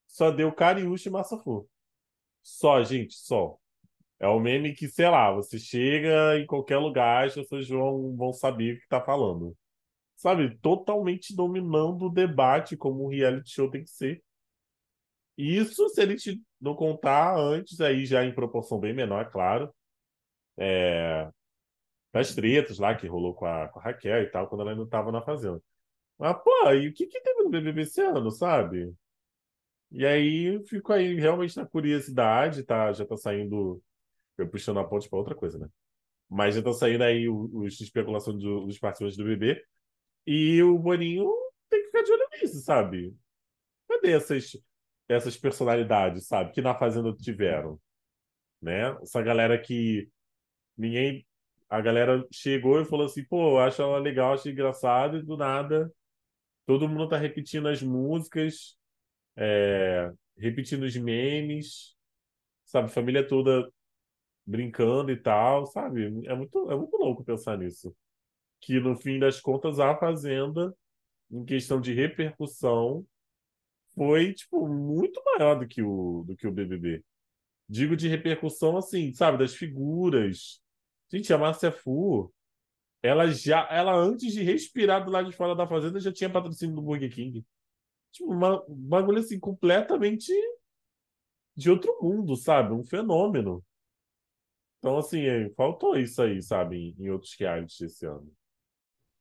só 0.07 0.31
deu 0.31 0.53
Cariúcha 0.53 1.09
e 1.09 1.13
Massafu. 1.13 1.69
Só, 2.43 2.83
gente, 2.83 3.15
só. 3.15 3.59
É 4.19 4.29
o 4.29 4.39
meme 4.41 4.75
que, 4.75 4.89
sei 4.89 5.09
lá, 5.09 5.33
você 5.33 5.59
chega 5.59 6.39
em 6.39 6.47
qualquer 6.47 6.79
lugar, 6.79 7.27
as 7.27 7.35
pessoas 7.35 7.69
vão, 7.69 8.15
vão 8.17 8.33
saber 8.33 8.77
o 8.77 8.81
que 8.81 8.89
tá 8.89 9.01
falando. 9.01 9.57
Sabe, 10.21 10.55
totalmente 10.59 11.35
dominando 11.35 12.03
o 12.03 12.11
debate 12.11 12.77
como 12.77 13.07
um 13.07 13.09
reality 13.09 13.53
show 13.53 13.71
tem 13.71 13.83
que 13.83 13.89
ser. 13.89 14.23
Isso, 15.35 15.89
se 15.89 16.03
a 16.03 16.05
gente 16.05 16.43
não 16.61 16.75
contar 16.75 17.39
antes, 17.39 17.81
aí 17.81 18.05
já 18.05 18.23
em 18.23 18.35
proporção 18.35 18.79
bem 18.79 18.93
menor, 18.93 19.23
é 19.23 19.31
claro. 19.31 19.75
É, 20.59 21.27
das 22.13 22.35
tretas 22.35 22.79
lá 22.79 22.95
que 22.95 23.07
rolou 23.07 23.35
com 23.35 23.47
a, 23.47 23.69
com 23.69 23.81
a 23.81 23.83
Raquel 23.83 24.23
e 24.23 24.31
tal, 24.31 24.47
quando 24.47 24.61
ela 24.61 24.73
ainda 24.73 24.83
estava 24.83 25.11
na 25.11 25.23
Fazenda. 25.23 25.63
Mas, 26.19 26.37
pô, 26.45 26.71
e 26.73 26.89
o 26.89 26.93
que 26.93 27.07
que 27.07 27.23
teve 27.23 27.43
no 27.43 27.49
BBB 27.49 27.81
esse 27.81 28.03
ano, 28.03 28.31
sabe? 28.31 28.95
E 29.91 30.05
aí 30.05 30.63
fico 30.67 30.93
aí 30.93 31.15
realmente 31.15 31.57
na 31.57 31.65
curiosidade, 31.65 32.63
tá? 32.63 32.93
Já 32.93 33.07
tá 33.07 33.17
saindo, 33.17 33.83
eu 34.37 34.47
puxando 34.51 34.81
a 34.81 34.85
ponte 34.85 35.09
para 35.09 35.19
outra 35.19 35.35
coisa, 35.35 35.59
né? 35.59 35.67
Mas 36.29 36.57
já 36.57 36.61
estão 36.61 36.75
saindo 36.75 37.05
aí 37.05 37.27
os 37.27 37.81
especulações 37.81 38.39
do, 38.43 38.67
dos 38.67 38.79
participantes 38.79 39.17
do 39.17 39.25
BBB. 39.25 39.65
E 40.33 40.63
o 40.63 40.79
Boninho 40.79 41.29
tem 41.69 41.81
que 41.81 41.87
ficar 41.87 42.03
de 42.03 42.13
olho 42.13 42.29
nisso, 42.41 42.61
sabe? 42.61 43.17
Cadê 43.89 44.13
essas, 44.13 44.57
essas 45.09 45.37
personalidades, 45.37 46.29
sabe? 46.29 46.53
Que 46.53 46.63
na 46.63 46.73
Fazenda 46.73 47.13
tiveram. 47.15 47.81
Né? 48.63 48.97
Essa 49.03 49.21
galera 49.23 49.61
que 49.61 50.09
ninguém. 50.77 51.27
A 51.69 51.81
galera 51.81 52.25
chegou 52.33 52.81
e 52.81 52.85
falou 52.85 53.07
assim, 53.07 53.25
pô, 53.25 53.59
acho 53.59 53.83
ela 53.83 53.99
legal, 53.99 54.35
acho 54.35 54.49
engraçado, 54.49 55.19
e 55.19 55.23
do 55.23 55.37
nada 55.37 55.93
todo 56.67 56.89
mundo 56.89 57.09
tá 57.09 57.17
repetindo 57.17 57.67
as 57.67 57.83
músicas, 57.83 58.77
é, 59.37 60.13
repetindo 60.39 60.85
os 60.85 60.97
memes, 60.97 61.97
sabe? 62.65 62.89
Família 62.93 63.27
toda 63.27 63.69
brincando 64.47 65.11
e 65.11 65.17
tal, 65.17 65.67
sabe? 65.67 66.05
É 66.29 66.35
muito, 66.35 66.71
é 66.71 66.77
muito 66.77 66.97
louco 66.97 67.25
pensar 67.25 67.59
nisso. 67.59 67.93
Que 68.61 68.79
no 68.81 68.97
fim 68.97 69.19
das 69.19 69.41
contas, 69.41 69.79
a 69.79 69.97
Fazenda, 69.97 70.75
em 71.31 71.45
questão 71.45 71.81
de 71.81 71.95
repercussão, 71.95 73.07
foi, 73.95 74.33
tipo, 74.35 74.67
muito 74.69 75.23
maior 75.25 75.59
do 75.59 75.67
que 75.67 75.83
o, 75.83 76.25
do 76.27 76.37
que 76.37 76.47
o 76.47 76.53
BBB. 76.53 77.05
Digo 77.69 77.97
de 77.97 78.09
repercussão, 78.09 78.77
assim, 78.77 79.13
sabe? 79.13 79.39
Das 79.39 79.55
figuras. 79.55 80.61
Gente, 81.13 81.33
a 81.33 81.39
Márcia 81.39 81.73
Fu, 81.73 82.33
ela 83.03 83.27
já, 83.29 83.67
ela 83.71 83.95
antes 83.95 84.33
de 84.33 84.43
respirar 84.43 85.05
do 85.05 85.11
lado 85.11 85.31
de 85.31 85.37
fora 85.37 85.55
da 85.55 85.67
fazenda, 85.67 86.01
já 86.01 86.13
tinha 86.13 86.31
patrocínio 86.31 86.75
do 86.75 86.83
Burger 86.83 87.13
King. 87.13 87.45
Tipo, 88.13 88.33
uma, 88.33 88.63
um 88.69 88.75
bagulho 88.75 89.19
assim, 89.19 89.39
completamente 89.39 90.33
de 91.57 91.71
outro 91.71 91.97
mundo, 92.03 92.37
sabe? 92.37 92.73
Um 92.73 92.85
fenômeno. 92.85 93.65
Então, 94.79 94.99
assim, 94.99 95.21
é, 95.23 95.51
faltou 95.51 95.97
isso 95.97 96.23
aí, 96.23 96.43
sabe, 96.43 96.77
em, 96.77 96.97
em 96.99 97.11
outros 97.11 97.35
realities 97.39 97.81
esse 97.81 98.07
ano. 98.07 98.31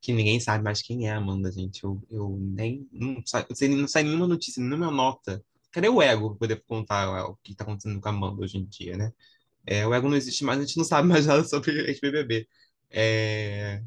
Que 0.01 0.13
ninguém 0.13 0.39
sabe 0.39 0.63
mais 0.63 0.81
quem 0.81 1.07
é 1.07 1.11
a 1.11 1.17
Amanda, 1.17 1.51
gente. 1.51 1.83
Eu, 1.83 2.01
eu 2.09 2.37
nem. 2.39 2.87
Não 2.91 3.21
sai, 3.25 3.45
não 3.69 3.87
sai 3.87 4.03
nenhuma 4.03 4.27
notícia, 4.27 4.61
nenhuma 4.63 4.91
nota. 4.91 5.43
Cadê 5.71 5.89
o 5.89 6.01
ego 6.01 6.29
pra 6.31 6.39
poder 6.39 6.63
contar 6.67 7.25
o 7.29 7.35
que 7.43 7.55
tá 7.55 7.63
acontecendo 7.63 7.99
com 7.99 8.07
a 8.07 8.11
Amanda 8.11 8.41
hoje 8.41 8.57
em 8.57 8.65
dia, 8.65 8.97
né? 8.97 9.13
É, 9.65 9.85
o 9.85 9.93
ego 9.93 10.09
não 10.09 10.17
existe 10.17 10.43
mais, 10.43 10.59
a 10.59 10.65
gente 10.65 10.77
não 10.77 10.85
sabe 10.85 11.07
mais 11.07 11.25
nada 11.27 11.43
sobre 11.43 11.71
ex-BBB. 11.89 12.47
É, 12.89 13.83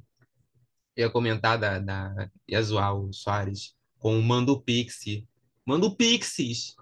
ia 0.96 1.10
comentar 1.10 1.58
da, 1.58 1.78
da. 1.78 2.30
ia 2.46 2.62
zoar 2.62 2.94
o 2.94 3.12
Soares 3.12 3.74
com 3.98 4.18
o 4.18 4.22
Mando 4.22 4.60
Pixie. 4.60 5.26
Mando 5.64 5.94
Pixies! 5.96 6.74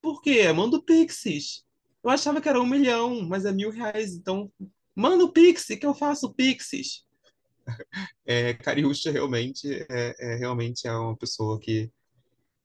Por 0.00 0.22
quê? 0.22 0.52
Mando 0.52 0.82
Pixies! 0.82 1.64
Eu 2.02 2.10
achava 2.10 2.40
que 2.40 2.48
era 2.48 2.60
um 2.60 2.66
milhão, 2.66 3.22
mas 3.28 3.44
é 3.44 3.52
mil 3.52 3.70
reais. 3.70 4.14
Então, 4.14 4.50
manda 4.94 5.24
o 5.24 5.32
que 5.32 5.56
eu 5.82 5.92
faço 5.92 6.32
Pixies. 6.32 7.04
É, 8.26 8.54
Cariúcha 8.54 9.10
realmente 9.10 9.68
é, 9.90 10.14
é, 10.18 10.36
realmente 10.36 10.86
é 10.86 10.92
uma 10.92 11.16
pessoa 11.16 11.60
que, 11.60 11.90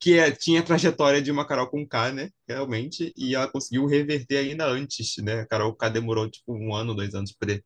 que 0.00 0.18
é, 0.18 0.30
tinha 0.32 0.60
a 0.60 0.64
trajetória 0.64 1.22
de 1.22 1.30
uma 1.30 1.46
Carol 1.46 1.68
com 1.68 1.86
K, 1.86 2.12
né? 2.12 2.30
Realmente, 2.48 3.12
e 3.16 3.34
ela 3.34 3.48
conseguiu 3.48 3.86
reverter 3.86 4.38
ainda 4.38 4.66
antes, 4.66 5.16
né? 5.18 5.40
A 5.42 5.46
Carol 5.46 5.74
K 5.74 5.88
demorou 5.90 6.30
tipo 6.30 6.54
um 6.54 6.74
ano, 6.74 6.94
dois 6.94 7.14
anos 7.14 7.32
para 7.32 7.62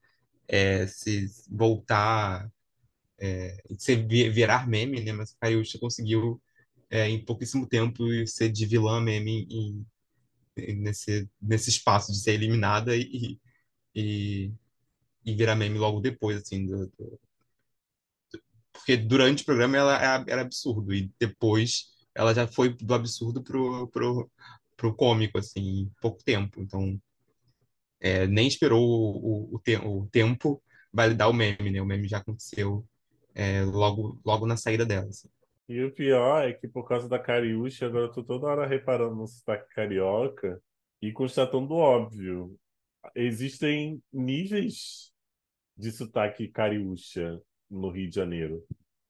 é, 0.48 0.86
se 0.86 1.28
voltar, 1.50 2.50
é, 3.20 3.56
se 3.78 3.96
virar 3.96 4.68
meme, 4.68 5.00
né? 5.02 5.12
Mas 5.12 5.32
a 5.32 5.36
Cariúcha 5.40 5.78
conseguiu 5.78 6.40
é, 6.90 7.08
em 7.08 7.24
pouquíssimo 7.24 7.66
tempo 7.68 8.04
ser 8.26 8.50
de 8.50 8.66
vilã 8.66 9.00
meme 9.00 9.46
em, 9.50 9.86
nesse, 10.76 11.28
nesse 11.40 11.70
espaço 11.70 12.12
de 12.12 12.18
ser 12.20 12.32
eliminada 12.32 12.96
e, 12.96 13.38
e, 13.94 14.52
e 15.24 15.34
virar 15.34 15.56
meme 15.56 15.78
logo 15.78 16.00
depois, 16.00 16.38
assim, 16.42 16.66
do, 16.66 16.86
do... 16.98 17.20
porque 18.76 18.96
durante 18.96 19.42
o 19.42 19.46
programa 19.46 19.76
ela 19.76 20.24
era 20.26 20.42
absurdo 20.42 20.94
e 20.94 21.10
depois 21.18 21.86
ela 22.14 22.34
já 22.34 22.46
foi 22.46 22.70
do 22.70 22.94
absurdo 22.94 23.42
pro, 23.42 23.88
pro, 23.88 24.30
pro 24.76 24.94
cômico, 24.94 25.38
assim, 25.38 25.60
em 25.60 25.92
pouco 26.00 26.22
tempo. 26.24 26.60
Então, 26.60 27.00
é, 28.00 28.26
nem 28.26 28.46
esperou 28.46 28.82
o, 28.82 29.52
o, 29.52 29.54
o, 29.56 29.58
te, 29.58 29.76
o 29.76 30.06
tempo 30.10 30.62
validar 30.92 31.28
o 31.28 31.34
meme, 31.34 31.70
né? 31.70 31.80
O 31.80 31.86
meme 31.86 32.08
já 32.08 32.18
aconteceu 32.18 32.86
é, 33.34 33.62
logo, 33.62 34.20
logo 34.24 34.46
na 34.46 34.56
saída 34.56 34.86
dela. 34.86 35.08
Assim. 35.08 35.28
E 35.68 35.82
o 35.82 35.92
pior 35.92 36.48
é 36.48 36.52
que 36.52 36.68
por 36.68 36.88
causa 36.88 37.08
da 37.08 37.18
Cariúcha, 37.18 37.86
agora 37.86 38.06
eu 38.06 38.12
tô 38.12 38.22
toda 38.22 38.46
hora 38.46 38.66
reparando 38.66 39.16
no 39.16 39.26
sotaque 39.26 39.74
carioca 39.74 40.60
e 41.02 41.12
constatando 41.12 41.74
o 41.74 41.78
óbvio. 41.78 42.56
Existem 43.14 44.02
níveis 44.12 45.12
de 45.76 45.92
sotaque 45.92 46.48
cariúcha 46.48 47.40
no 47.70 47.90
Rio 47.90 48.08
de 48.08 48.14
Janeiro. 48.16 48.62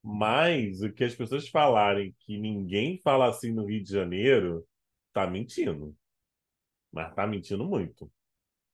Mas 0.02 0.82
o 0.82 0.92
que 0.92 1.04
as 1.04 1.14
pessoas 1.14 1.48
falarem 1.48 2.14
que 2.20 2.38
ninguém 2.38 3.00
fala 3.02 3.28
assim 3.28 3.52
no 3.52 3.66
Rio 3.66 3.82
de 3.82 3.90
Janeiro, 3.92 4.64
tá 5.12 5.26
mentindo. 5.26 5.94
Mas 6.92 7.14
tá 7.14 7.26
mentindo 7.26 7.64
muito. 7.64 8.10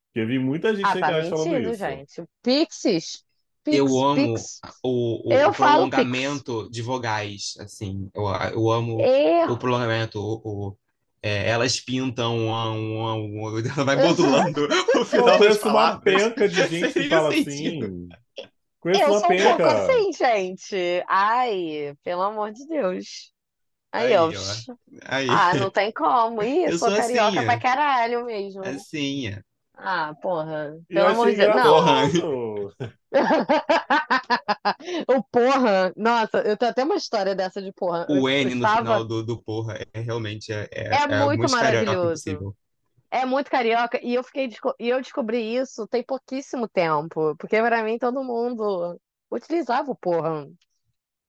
Porque 0.08 0.20
eu 0.20 0.26
vi 0.26 0.38
muita 0.38 0.74
gente 0.74 0.84
Ah, 0.86 0.92
tá 0.98 0.98
internet 0.98 1.30
falando 1.30 1.48
mentindo, 1.50 1.70
isso. 1.70 1.78
gente. 1.78 2.24
Pixies. 2.42 3.24
Pix, 3.64 3.78
Eu 3.78 3.86
amo 4.02 4.34
Pix. 4.34 4.60
o, 4.82 5.30
o, 5.30 5.32
Eu 5.32 5.52
prolongamento 5.52 6.68
de 6.70 6.82
vogais, 6.82 7.54
assim. 7.60 8.10
Eu, 8.14 8.24
eu 8.54 8.70
amo 8.70 9.00
É. 9.00 9.46
o 9.50 9.56
prolongamento, 9.58 10.18
o, 10.20 10.68
o- 10.70 10.78
é, 11.22 11.48
elas 11.50 11.80
pintam 11.80 12.36
um, 12.36 12.50
um, 12.52 13.44
um, 13.44 13.58
ela 13.58 13.62
vai 13.84 13.96
modulando 13.96 14.66
o 14.96 14.98
Eu 15.00 15.04
final 15.04 15.38
das 15.38 15.62
uma 15.62 16.00
penca 16.00 16.48
de 16.48 16.64
gente 16.66 16.92
que 16.92 17.08
fala 17.08 17.32
sentido. 17.32 17.86
assim. 17.86 18.08
Conheço 18.82 19.02
Eu 19.02 19.12
uma 19.12 19.20
sou 19.20 19.30
um 19.30 19.36
pouco 19.36 19.66
penca. 19.66 19.66
assim, 19.68 20.12
gente. 20.12 21.04
Ai, 21.08 21.96
pelo 22.02 22.22
amor 22.22 22.52
de 22.52 22.66
Deus. 22.66 23.32
Aí, 23.92 24.14
Aí, 24.14 24.16
ó. 24.16 24.30
Aí. 25.06 25.28
Ah, 25.28 25.54
não 25.54 25.70
tem 25.70 25.92
como. 25.92 26.42
Ih, 26.44 26.64
Eu 26.66 26.78
sou 26.78 26.90
sou 26.90 26.98
assim, 26.98 27.14
carioca 27.14 27.42
pra 27.44 27.52
é. 27.54 27.60
caralho 27.60 28.24
mesmo. 28.24 28.62
Assim, 28.62 29.28
é. 29.28 29.42
Ah, 29.74 30.14
porra. 30.22 30.78
Pelo 30.88 31.08
amor 31.08 31.30
de 31.30 31.36
Deus. 31.36 31.54
Não. 31.56 32.72
O 35.08 35.22
porra. 35.24 35.92
Nossa, 35.96 36.38
eu 36.40 36.56
tenho 36.56 36.70
até 36.70 36.84
uma 36.84 36.96
história 36.96 37.34
dessa 37.34 37.60
de 37.62 37.72
porra. 37.72 38.06
Eu 38.08 38.22
O 38.22 38.28
N 38.28 38.54
no 38.54 38.66
estava. 38.66 38.78
final 38.78 39.04
do, 39.04 39.22
do 39.24 39.42
porra 39.42 39.78
é 39.92 40.00
realmente 40.00 40.52
é, 40.52 40.68
é, 40.72 40.88
É 40.88 41.02
é 41.02 41.06
muito 41.08 41.48
carioca 41.48 41.48
maravilhoso. 41.48 42.24
É 43.14 43.26
muito 43.26 43.50
carioca 43.50 44.00
e 44.02 44.14
eu 44.14 44.24
fiquei 44.24 44.48
e 44.80 44.88
eu 44.88 44.98
descobri 45.00 45.54
isso 45.54 45.86
tem 45.86 46.02
pouquíssimo 46.02 46.66
tempo, 46.66 47.36
porque 47.36 47.60
pra 47.60 47.82
mim 47.84 47.98
todo 47.98 48.24
mundo 48.24 48.98
utilizava 49.30 49.90
o 49.90 49.96
porra. 49.96 50.46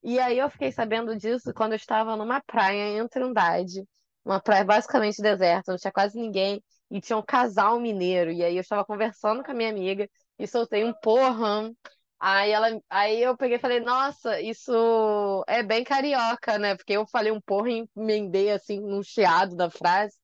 E 0.01 0.19
aí 0.19 0.38
eu 0.39 0.49
fiquei 0.49 0.71
sabendo 0.71 1.15
disso 1.17 1.53
quando 1.53 1.73
eu 1.73 1.77
estava 1.77 2.15
numa 2.15 2.41
praia 2.41 2.97
em 2.97 3.07
Trindade, 3.09 3.84
uma 4.23 4.39
praia 4.41 4.63
basicamente 4.63 5.21
deserta, 5.21 5.71
não 5.73 5.77
tinha 5.79 5.91
quase 5.91 6.17
ninguém, 6.17 6.63
e 6.89 7.01
tinha 7.01 7.17
um 7.17 7.23
casal 7.23 7.79
mineiro. 7.79 8.31
E 8.31 8.43
aí 8.43 8.55
eu 8.55 8.61
estava 8.61 8.86
conversando 8.86 9.43
com 9.43 9.51
a 9.51 9.53
minha 9.53 9.69
amiga 9.69 10.09
e 10.39 10.47
soltei 10.47 10.86
um 10.86 10.93
porra. 10.93 11.69
Aí 12.19 12.51
ela, 12.51 12.79
aí 12.89 13.21
eu 13.21 13.36
peguei 13.36 13.57
e 13.57 13.59
falei, 13.59 13.81
nossa, 13.81 14.39
isso 14.41 15.43
é 15.47 15.61
bem 15.63 15.84
carioca, 15.84 16.57
né? 16.57 16.75
Porque 16.75 16.93
eu 16.93 17.05
falei 17.07 17.31
um 17.31 17.41
porra 17.41 17.69
e 17.71 17.86
emendei 17.97 18.51
assim 18.51 18.79
num 18.79 19.03
chiado 19.03 19.55
da 19.55 19.69
frase. 19.69 20.15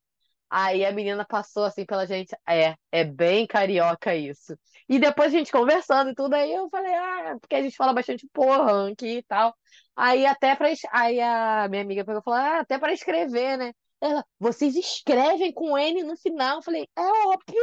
Aí 0.49 0.83
a 0.85 0.91
menina 0.91 1.25
passou 1.25 1.63
assim 1.65 1.85
pela 1.85 2.05
gente, 2.07 2.35
é, 2.47 2.75
é 2.91 3.03
bem 3.03 3.45
carioca 3.45 4.15
isso. 4.15 4.57
E 4.87 4.97
depois 4.99 5.33
a 5.33 5.37
gente 5.37 5.51
conversando 5.51 6.09
e 6.11 6.15
tudo, 6.15 6.33
aí 6.33 6.51
eu 6.51 6.67
falei, 6.69 6.93
ah, 6.93 7.37
porque 7.39 7.55
a 7.55 7.61
gente 7.61 7.75
fala 7.75 7.93
bastante 7.93 8.27
porra 8.33 8.89
aqui 8.91 9.17
e 9.17 9.23
tal. 9.23 9.55
Aí 9.95 10.25
até 10.25 10.55
pra. 10.55 10.69
Aí 10.91 11.19
a 11.21 11.67
minha 11.69 11.83
amiga 11.83 12.03
pegou 12.05 12.21
e 12.21 12.23
falou, 12.23 12.39
ah, 12.39 12.59
até 12.59 12.79
para 12.79 12.93
escrever, 12.93 13.57
né? 13.57 13.73
Ela, 14.01 14.25
vocês 14.39 14.75
escrevem 14.75 15.53
com 15.53 15.77
N 15.77 16.03
no 16.03 16.17
final? 16.17 16.57
Eu 16.57 16.63
falei, 16.63 16.87
é 16.97 17.01
óbvio, 17.27 17.61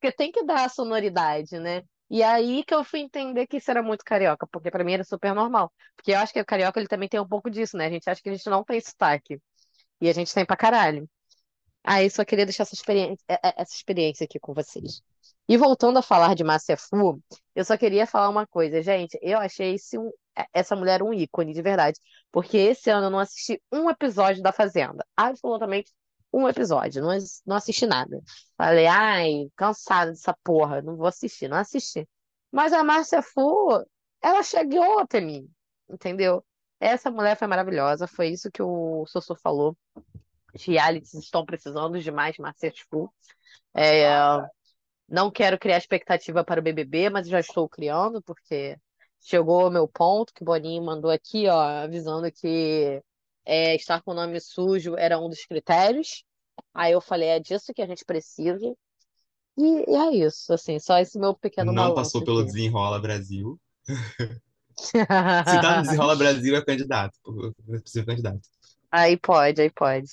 porque 0.00 0.12
tem 0.16 0.32
que 0.32 0.44
dar 0.44 0.64
a 0.64 0.68
sonoridade, 0.68 1.58
né? 1.58 1.82
E 2.10 2.22
aí 2.22 2.64
que 2.64 2.74
eu 2.74 2.84
fui 2.84 3.00
entender 3.00 3.46
que 3.46 3.56
isso 3.58 3.70
era 3.70 3.82
muito 3.82 4.04
carioca, 4.04 4.46
porque 4.50 4.70
pra 4.70 4.84
mim 4.84 4.92
era 4.94 5.04
super 5.04 5.34
normal. 5.34 5.72
Porque 5.96 6.12
eu 6.12 6.18
acho 6.18 6.32
que 6.32 6.40
o 6.40 6.44
carioca 6.44 6.78
ele 6.80 6.88
também 6.88 7.08
tem 7.08 7.20
um 7.20 7.28
pouco 7.28 7.50
disso, 7.50 7.76
né? 7.76 7.86
A 7.86 7.90
gente 7.90 8.08
acha 8.08 8.20
que 8.22 8.28
a 8.28 8.32
gente 8.34 8.48
não 8.50 8.64
tem 8.64 8.80
sotaque. 8.80 9.40
E 10.00 10.08
a 10.08 10.12
gente 10.12 10.34
tem 10.34 10.44
pra 10.46 10.56
caralho. 10.56 11.08
Aí 11.84 12.10
só 12.10 12.24
queria 12.24 12.46
deixar 12.46 12.62
essa 12.64 12.74
experiência, 12.74 13.24
é- 13.28 13.34
é- 13.34 13.54
essa 13.58 13.74
experiência 13.74 14.24
aqui 14.24 14.38
com 14.40 14.54
vocês. 14.54 15.02
E 15.48 15.56
voltando 15.56 15.98
a 15.98 16.02
falar 16.02 16.34
de 16.34 16.42
Márcia 16.44 16.76
Fu, 16.76 17.20
eu 17.54 17.64
só 17.64 17.76
queria 17.76 18.06
falar 18.06 18.28
uma 18.30 18.46
coisa, 18.46 18.82
gente. 18.82 19.18
Eu 19.22 19.38
achei 19.38 19.76
um- 19.98 20.10
essa 20.52 20.74
mulher 20.74 21.02
um 21.02 21.12
ícone, 21.12 21.52
de 21.52 21.62
verdade. 21.62 22.00
Porque 22.32 22.56
esse 22.56 22.90
ano 22.90 23.06
eu 23.06 23.10
não 23.10 23.18
assisti 23.18 23.62
um 23.72 23.90
episódio 23.90 24.42
da 24.42 24.52
Fazenda. 24.52 25.04
Absolutamente 25.16 25.92
um 26.32 26.48
episódio. 26.48 27.02
Não, 27.02 27.16
não 27.46 27.56
assisti 27.56 27.86
nada. 27.86 28.20
Falei, 28.56 28.86
ai, 28.86 29.48
cansada 29.56 30.10
dessa 30.12 30.34
porra, 30.42 30.82
não 30.82 30.96
vou 30.96 31.06
assistir, 31.06 31.48
não 31.48 31.58
assisti. 31.58 32.08
Mas 32.50 32.72
a 32.72 32.82
Márcia 32.84 33.22
Fu, 33.22 33.68
ela 34.22 34.42
chegou 34.42 34.98
até 35.00 35.20
mim, 35.20 35.48
entendeu? 35.88 36.44
Essa 36.80 37.10
mulher 37.10 37.36
foi 37.36 37.46
maravilhosa, 37.48 38.06
foi 38.06 38.28
isso 38.28 38.50
que 38.50 38.62
o 38.62 39.04
Sossô 39.06 39.34
falou. 39.36 39.76
Os 40.54 40.64
realities 40.64 41.14
estão 41.14 41.44
precisando 41.44 41.98
de 42.00 42.10
mais 42.10 42.36
Márcia 42.38 42.72
Fu. 42.90 43.12
É, 43.74 44.08
Não 45.08 45.30
quero 45.30 45.58
criar 45.58 45.78
expectativa 45.78 46.44
para 46.44 46.60
o 46.60 46.62
BBB, 46.62 47.10
mas 47.10 47.28
já 47.28 47.40
estou 47.40 47.68
criando, 47.68 48.22
porque 48.22 48.76
chegou 49.20 49.62
ao 49.62 49.70
meu 49.70 49.88
ponto, 49.88 50.32
que 50.32 50.42
o 50.42 50.46
Boninho 50.46 50.82
mandou 50.84 51.10
aqui, 51.10 51.48
ó, 51.48 51.60
avisando 51.60 52.30
que 52.32 53.02
é, 53.44 53.74
estar 53.76 54.02
com 54.02 54.12
o 54.12 54.14
nome 54.14 54.40
sujo 54.40 54.96
era 54.96 55.18
um 55.18 55.28
dos 55.28 55.44
critérios. 55.44 56.24
Aí 56.72 56.92
eu 56.92 57.00
falei, 57.00 57.28
é 57.28 57.40
disso 57.40 57.72
que 57.74 57.82
a 57.82 57.86
gente 57.86 58.04
precisa. 58.04 58.74
E, 59.56 59.90
e 59.90 59.96
é 59.96 60.26
isso, 60.26 60.52
assim, 60.52 60.78
só 60.78 60.98
esse 60.98 61.18
meu 61.18 61.34
pequeno 61.34 61.72
Não 61.72 61.94
passou 61.94 62.24
pelo 62.24 62.40
aqui. 62.40 62.52
Desenrola 62.52 62.98
Brasil. 62.98 63.58
Se 64.76 64.92
tá 65.04 65.76
no 65.76 65.82
Desenrola 65.82 66.16
Brasil, 66.16 66.56
é 66.56 66.64
candidato. 66.64 67.18
É 67.70 67.78
possível 67.78 68.06
candidato. 68.06 68.40
Aí 68.90 69.16
pode, 69.16 69.60
aí 69.60 69.70
pode. 69.70 70.08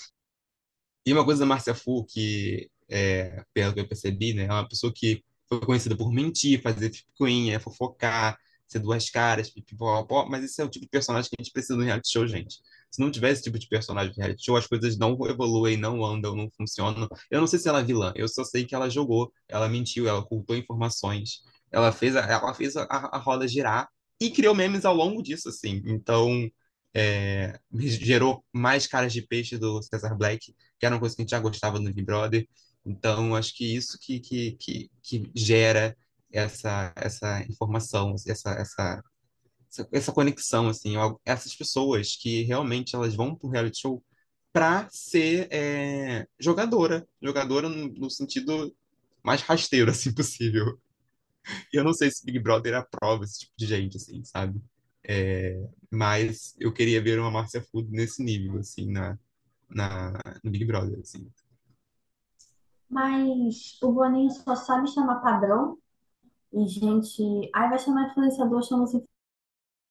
E 1.05 1.13
uma 1.13 1.25
coisa 1.25 1.41
da 1.41 1.45
Márcia 1.45 1.73
Fu, 1.73 2.05
que, 2.05 2.69
é, 2.89 3.43
pelo 3.53 3.73
que 3.73 3.79
eu 3.79 3.87
percebi, 3.87 4.33
né, 4.33 4.45
é 4.45 4.51
uma 4.51 4.67
pessoa 4.67 4.91
que 4.93 5.23
foi 5.47 5.59
conhecida 5.61 5.95
por 5.97 6.11
mentir, 6.11 6.61
fazer 6.61 6.89
picuinha, 6.89 7.59
fofocar, 7.59 8.37
ser 8.67 8.79
duas 8.79 9.09
caras, 9.09 9.49
pipipopó, 9.49 10.25
mas 10.29 10.43
esse 10.45 10.61
é 10.61 10.65
o 10.65 10.69
tipo 10.69 10.85
de 10.85 10.89
personagem 10.89 11.29
que 11.29 11.35
a 11.37 11.43
gente 11.43 11.51
precisa 11.51 11.75
no 11.75 11.83
reality 11.83 12.09
show, 12.09 12.25
gente. 12.25 12.59
Se 12.89 13.01
não 13.01 13.11
tiver 13.11 13.31
esse 13.31 13.43
tipo 13.43 13.59
de 13.59 13.67
personagem 13.67 14.11
no 14.11 14.17
reality 14.17 14.45
show, 14.45 14.55
as 14.55 14.65
coisas 14.67 14.97
não 14.97 15.17
evoluem, 15.27 15.75
não 15.75 16.03
andam, 16.05 16.35
não 16.35 16.49
funcionam. 16.55 17.07
Eu 17.29 17.41
não 17.41 17.47
sei 17.47 17.59
se 17.59 17.67
ela 17.67 17.81
é 17.81 17.83
vilã, 17.83 18.13
eu 18.15 18.27
só 18.27 18.43
sei 18.45 18.65
que 18.65 18.73
ela 18.73 18.89
jogou, 18.89 19.33
ela 19.47 19.67
mentiu, 19.67 20.07
ela 20.07 20.19
ocultou 20.19 20.55
informações, 20.55 21.41
ela 21.71 21.91
fez 21.91 22.15
a, 22.15 22.21
ela 22.21 22.53
fez 22.53 22.77
a, 22.77 22.83
a 22.83 23.17
roda 23.17 23.47
girar 23.47 23.89
e 24.19 24.29
criou 24.29 24.55
memes 24.55 24.85
ao 24.85 24.95
longo 24.95 25.21
disso, 25.21 25.49
assim. 25.49 25.81
Então, 25.85 26.49
é, 26.93 27.59
gerou 27.75 28.43
mais 28.53 28.87
caras 28.87 29.11
de 29.11 29.21
peixe 29.21 29.57
do 29.57 29.81
Cesar 29.81 30.15
Black, 30.17 30.55
que 30.81 30.85
era 30.87 30.95
uma 30.95 30.99
coisa 30.99 31.15
que 31.15 31.21
a 31.21 31.23
gente 31.23 31.29
já 31.29 31.39
gostava 31.39 31.77
no 31.77 31.85
Big 31.85 32.01
Brother. 32.01 32.47
Então, 32.83 33.35
acho 33.35 33.55
que 33.55 33.75
isso 33.75 33.99
que, 34.01 34.19
que, 34.19 34.53
que, 34.53 34.91
que 35.03 35.31
gera 35.35 35.95
essa, 36.31 36.91
essa 36.95 37.43
informação, 37.43 38.15
essa, 38.27 38.49
essa, 38.53 39.03
essa, 39.91 40.11
conexão, 40.11 40.69
assim, 40.69 40.95
essas 41.23 41.55
pessoas 41.55 42.15
que 42.15 42.41
realmente 42.41 42.95
elas 42.95 43.13
vão 43.13 43.35
para 43.35 43.47
o 43.47 43.51
reality 43.51 43.81
show 43.81 44.03
para 44.51 44.89
ser 44.89 45.47
é, 45.51 46.27
jogadora, 46.39 47.07
jogadora 47.21 47.69
no, 47.69 47.87
no 47.89 48.09
sentido 48.09 48.75
mais 49.23 49.41
rasteiro, 49.41 49.91
assim, 49.91 50.11
possível. 50.11 50.79
Eu 51.71 51.83
não 51.83 51.93
sei 51.93 52.09
se 52.09 52.25
Big 52.25 52.39
Brother 52.39 52.73
aprova 52.73 53.23
esse 53.23 53.41
tipo 53.41 53.53
de 53.55 53.67
gente, 53.67 53.97
assim, 53.97 54.23
sabe? 54.23 54.59
É, 55.03 55.63
mas 55.91 56.55
eu 56.59 56.73
queria 56.73 57.01
ver 57.01 57.19
uma 57.19 57.29
Márcia 57.29 57.61
Food 57.61 57.91
nesse 57.91 58.23
nível, 58.23 58.59
assim, 58.59 58.91
na, 58.91 59.19
na, 59.73 60.13
no 60.43 60.51
Big 60.51 60.65
Brother, 60.65 60.99
assim. 60.99 61.29
Mas 62.89 63.77
o 63.81 63.91
Boninho 63.91 64.29
só 64.31 64.55
sabe 64.55 64.89
chamar 64.89 65.21
padrão 65.21 65.77
e 66.51 66.67
gente. 66.67 67.49
Aí 67.53 67.69
vai 67.69 67.79
chamar 67.79 68.09
influenciador, 68.09 68.63
chama 68.63 68.85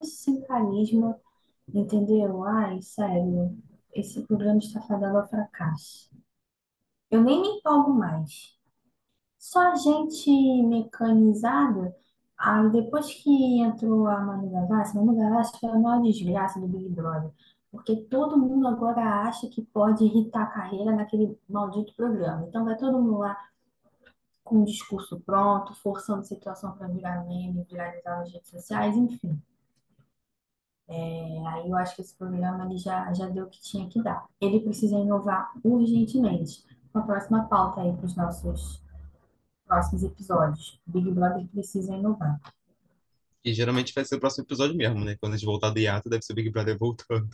sem 0.02 0.40
carisma, 0.42 1.18
entendeu? 1.72 2.44
Ai, 2.44 2.80
sério, 2.82 3.58
esse 3.94 4.22
programa 4.26 4.58
está 4.58 4.80
fadado 4.82 5.18
ao 5.18 5.28
fracasso. 5.28 6.10
Eu 7.10 7.22
nem 7.22 7.40
me 7.40 7.48
empolgo 7.48 7.92
mais. 7.92 8.56
Só 9.38 9.74
gente 9.76 10.30
mecanizada. 10.64 11.94
Aí 12.38 12.70
depois 12.70 13.12
que 13.12 13.60
entrou 13.60 14.06
a 14.06 14.20
Manu 14.20 14.50
Gavassi, 14.50 14.96
Manu 14.96 15.16
Gavassi 15.16 15.58
foi 15.58 15.70
a 15.70 15.78
maior 15.78 16.02
desgraça 16.02 16.60
do 16.60 16.68
Big 16.68 16.88
Brother. 16.90 17.32
Porque 17.70 17.96
todo 17.96 18.36
mundo 18.36 18.66
agora 18.66 19.22
acha 19.22 19.48
que 19.48 19.62
pode 19.62 20.04
irritar 20.04 20.42
a 20.42 20.46
carreira 20.46 20.92
naquele 20.92 21.38
maldito 21.48 21.94
programa. 21.94 22.46
Então 22.48 22.64
vai 22.64 22.76
todo 22.76 23.00
mundo 23.00 23.18
lá 23.18 23.36
com 24.42 24.58
um 24.58 24.64
discurso 24.64 25.20
pronto, 25.20 25.74
forçando 25.74 26.20
a 26.20 26.24
situação 26.24 26.72
para 26.72 26.88
virar 26.88 27.24
meme, 27.24 27.64
viralizar 27.70 28.18
nas 28.18 28.32
redes 28.32 28.50
sociais, 28.50 28.96
enfim. 28.96 29.40
É, 30.88 31.46
aí 31.46 31.70
eu 31.70 31.76
acho 31.76 31.94
que 31.94 32.02
esse 32.02 32.16
programa 32.16 32.64
ele 32.64 32.76
já, 32.76 33.12
já 33.12 33.28
deu 33.28 33.44
o 33.44 33.48
que 33.48 33.62
tinha 33.62 33.88
que 33.88 34.02
dar. 34.02 34.26
Ele 34.40 34.58
precisa 34.58 34.96
inovar 34.98 35.52
urgentemente. 35.62 36.64
Uma 36.92 37.06
próxima 37.06 37.44
pauta 37.44 37.80
aí 37.80 37.92
para 37.92 38.06
os 38.06 38.16
nossos 38.16 38.82
próximos 39.64 40.02
episódios. 40.02 40.80
Big 40.84 41.08
Brother 41.12 41.46
precisa 41.46 41.94
inovar. 41.94 42.40
E 43.44 43.54
geralmente 43.54 43.92
vai 43.94 44.04
ser 44.04 44.16
o 44.16 44.20
próximo 44.20 44.44
episódio 44.44 44.76
mesmo, 44.76 45.04
né? 45.04 45.16
Quando 45.18 45.32
a 45.32 45.36
gente 45.36 45.46
voltar 45.46 45.70
do 45.70 45.78
hiato, 45.78 46.10
deve 46.10 46.22
ser 46.22 46.32
o 46.32 46.36
Big 46.36 46.50
Brother 46.50 46.76
voltando. 46.76 47.30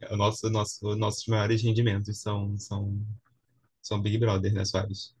É 0.00 0.12
o 0.14 0.16
nosso, 0.16 0.48
nosso, 0.50 0.96
nossos 0.96 1.26
maiores 1.26 1.62
rendimentos 1.62 2.20
são, 2.20 2.56
são, 2.58 2.96
são 3.82 4.00
Big 4.00 4.18
Brother, 4.18 4.52
né, 4.52 4.64
Soares? 4.64 5.14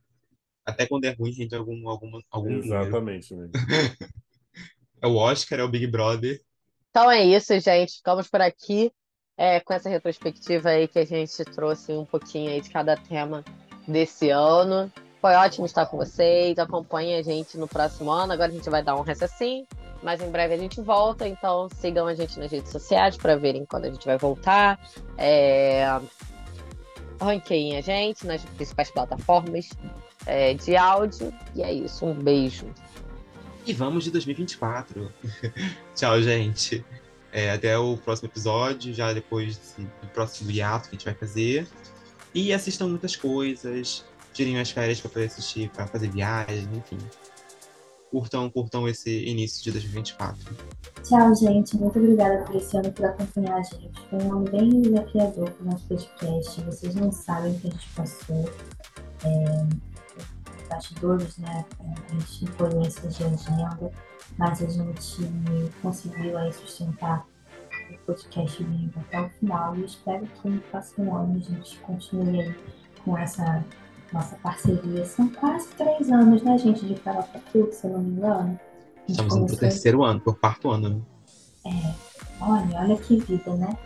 Até 0.64 0.86
quando 0.86 1.04
é 1.04 1.10
ruim, 1.10 1.32
rende 1.32 1.54
algum, 1.54 1.88
algum, 1.88 2.20
algum. 2.30 2.58
Exatamente, 2.58 3.34
né? 3.34 3.50
É 5.02 5.06
o 5.06 5.16
Oscar, 5.16 5.60
é 5.60 5.62
o 5.62 5.68
Big 5.68 5.86
Brother. 5.86 6.40
Então 6.88 7.10
é 7.10 7.22
isso, 7.22 7.52
gente. 7.60 7.96
Ficamos 7.96 8.26
por 8.26 8.40
aqui 8.40 8.90
é, 9.36 9.60
com 9.60 9.74
essa 9.74 9.90
retrospectiva 9.90 10.70
aí 10.70 10.88
que 10.88 10.98
a 10.98 11.04
gente 11.04 11.44
trouxe 11.44 11.92
um 11.92 12.06
pouquinho 12.06 12.50
aí 12.50 12.62
de 12.62 12.70
cada 12.70 12.96
tema 12.96 13.44
desse 13.86 14.30
ano. 14.30 14.90
Foi 15.24 15.32
ótimo 15.36 15.64
estar 15.64 15.86
com 15.86 15.96
vocês. 15.96 16.58
Acompanhem 16.58 17.16
a 17.16 17.22
gente 17.22 17.56
no 17.56 17.66
próximo 17.66 18.10
ano. 18.10 18.34
Agora 18.34 18.50
a 18.50 18.54
gente 18.54 18.68
vai 18.68 18.82
dar 18.82 18.94
um 18.94 19.00
recessinho, 19.00 19.66
mas 20.02 20.20
em 20.20 20.30
breve 20.30 20.52
a 20.52 20.58
gente 20.58 20.82
volta. 20.82 21.26
Então 21.26 21.66
sigam 21.80 22.06
a 22.06 22.14
gente 22.14 22.38
nas 22.38 22.52
redes 22.52 22.70
sociais 22.70 23.16
para 23.16 23.34
verem 23.34 23.64
quando 23.64 23.86
a 23.86 23.90
gente 23.90 24.04
vai 24.04 24.18
voltar. 24.18 24.78
É... 25.16 25.98
Ranqueiem 27.18 27.78
a 27.78 27.80
gente 27.80 28.26
nas 28.26 28.44
principais 28.44 28.90
plataformas 28.90 29.70
é, 30.26 30.52
de 30.52 30.76
áudio. 30.76 31.32
E 31.54 31.62
é 31.62 31.72
isso. 31.72 32.04
Um 32.04 32.12
beijo. 32.12 32.66
E 33.66 33.72
vamos 33.72 34.04
de 34.04 34.10
2024. 34.10 35.10
Tchau, 35.96 36.20
gente. 36.20 36.84
É, 37.32 37.50
até 37.50 37.78
o 37.78 37.96
próximo 37.96 38.28
episódio, 38.28 38.92
já 38.92 39.10
depois 39.14 39.74
do 39.78 40.08
próximo 40.08 40.50
hiato 40.50 40.90
que 40.90 40.96
a 40.96 40.98
gente 40.98 41.06
vai 41.06 41.14
fazer. 41.14 41.66
E 42.34 42.52
assistam 42.52 42.88
muitas 42.88 43.16
coisas, 43.16 44.04
tirem 44.34 44.60
as 44.60 44.70
férias 44.70 45.00
para 45.00 45.10
poder 45.10 45.26
assistir, 45.26 45.70
para 45.70 45.86
fazer 45.86 46.10
viagem, 46.10 46.68
enfim. 46.74 46.98
Curtam, 48.10 48.50
curtam 48.50 48.86
esse 48.86 49.24
início 49.24 49.62
de 49.64 49.72
2024. 49.72 50.56
Tchau, 51.02 51.34
gente. 51.34 51.76
Muito 51.76 51.98
obrigada 51.98 52.44
por 52.44 52.54
esse 52.56 52.76
ano, 52.76 52.92
por 52.92 53.06
acompanhar 53.06 53.56
a 53.56 53.62
gente. 53.62 54.00
Foi 54.08 54.22
um 54.22 54.32
ano 54.32 54.50
bem 54.50 54.82
desafiador 54.82 55.50
para 55.50 55.64
o 55.64 55.70
nosso 55.70 55.86
podcast. 55.86 56.60
Vocês 56.62 56.94
não 56.94 57.10
sabem 57.10 57.52
o 57.52 57.60
que 57.60 57.68
a 57.68 57.70
gente 57.70 57.88
passou. 57.90 58.50
É, 59.24 59.94
bastidores, 60.68 61.38
né? 61.38 61.64
A 61.80 62.12
gente 62.12 62.44
influências 62.44 63.16
de 63.16 63.24
agenda, 63.24 63.90
mas 64.38 64.62
a 64.62 64.66
gente 64.66 65.72
conseguiu 65.80 66.36
aí 66.36 66.52
sustentar 66.52 67.26
o 67.90 67.98
podcast 68.06 68.62
vivo 68.62 69.00
até 69.00 69.20
o 69.20 69.28
final. 69.30 69.76
E 69.76 69.84
espero 69.84 70.26
que 70.26 70.48
no 70.48 70.60
próximo 70.60 71.14
ano 71.16 71.36
a 71.36 71.40
gente 71.40 71.78
continue 71.80 72.42
aí 72.42 72.54
com 73.04 73.16
essa 73.16 73.64
nossa 74.14 74.36
parceria. 74.36 75.04
São 75.04 75.28
quase 75.28 75.68
três 75.70 76.10
anos, 76.10 76.42
né, 76.42 76.56
gente, 76.56 76.86
de 76.86 76.94
Farofa 76.94 77.40
Clube, 77.50 77.72
se 77.74 77.86
eu 77.86 77.90
não 77.90 78.00
me 78.00 78.10
engano. 78.12 78.60
Estamos 79.08 79.36
indo 79.36 79.46
pro 79.46 79.56
terceiro 79.56 80.04
ano, 80.04 80.20
pro 80.20 80.34
quarto 80.34 80.70
ano. 80.70 81.04
né? 81.64 81.94
Olha, 82.40 82.78
olha 82.80 82.96
que 82.96 83.18
vida, 83.18 83.54
né? 83.56 83.76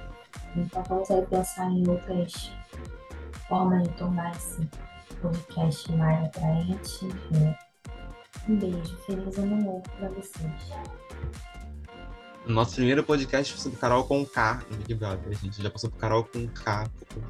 Então 0.54 0.82
vamos 0.88 1.10
aí 1.10 1.24
pensar 1.26 1.70
em 1.70 1.88
outras 1.88 2.52
formas 3.48 3.82
de 3.88 3.94
tornar 3.94 4.30
esse 4.36 4.68
podcast 5.20 5.92
mais 5.92 6.26
atraente. 6.26 7.06
Enfim. 7.06 7.54
Um 8.48 8.56
beijo, 8.56 8.96
feliz 9.06 9.38
ano 9.38 9.56
novo 9.56 9.82
pra 9.98 10.08
vocês. 10.10 10.52
Nosso 12.46 12.76
primeiro 12.76 13.02
podcast 13.02 13.52
foi 13.52 13.62
sobre 13.62 13.78
Carol 13.78 14.04
com 14.04 14.24
K 14.24 14.62
no 14.70 14.76
Big 14.78 14.94
Brother. 14.94 15.28
A 15.28 15.34
gente 15.34 15.62
já 15.62 15.70
passou 15.70 15.90
por 15.90 15.98
Carol 15.98 16.24
com 16.24 16.46
K, 16.48 16.88
por 17.08 17.22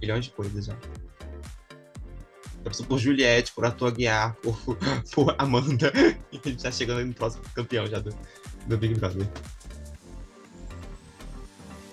milhões 0.00 0.24
de 0.24 0.30
coisas 0.30 0.66
já. 0.66 0.76
Passou 2.68 2.86
por 2.86 2.98
Juliette, 2.98 3.52
por 3.52 3.64
Atua 3.64 3.90
Guiar, 3.90 4.36
por, 4.36 4.58
por 5.14 5.34
Amanda. 5.38 5.92
E 6.30 6.36
a 6.44 6.48
gente 6.48 6.62
tá 6.62 6.70
chegando 6.70 7.04
no 7.04 7.14
próximo 7.14 7.42
campeão 7.54 7.86
já 7.86 7.98
do, 7.98 8.14
do 8.66 8.76
Big 8.76 8.94
Brother. 8.94 9.26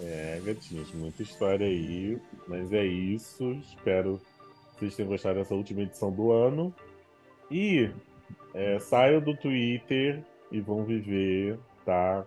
É, 0.02 0.42
gatinhos, 0.44 0.92
muita 0.94 1.24
história 1.24 1.66
aí, 1.66 2.20
mas 2.48 2.72
é 2.74 2.86
isso. 2.86 3.54
Espero 3.54 4.22
que 4.74 4.82
vocês 4.82 4.96
tenham 4.96 5.10
gostado 5.10 5.40
dessa 5.40 5.56
última 5.56 5.82
edição 5.82 6.12
do 6.12 6.32
ano. 6.32 6.74
E 7.50 7.90
é, 8.54 8.80
saiam 8.80 9.22
do 9.22 9.36
Twitter 9.36 10.24
e 10.52 10.60
vão 10.60 10.84
viver, 10.84 11.58
tá? 11.86 12.26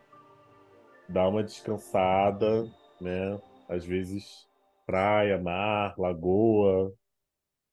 Dá 1.08 1.28
uma 1.28 1.42
descansada, 1.42 2.68
né? 3.00 3.38
Às 3.68 3.84
vezes 3.84 4.46
praia, 4.86 5.38
mar, 5.38 5.94
lagoa. 5.98 6.92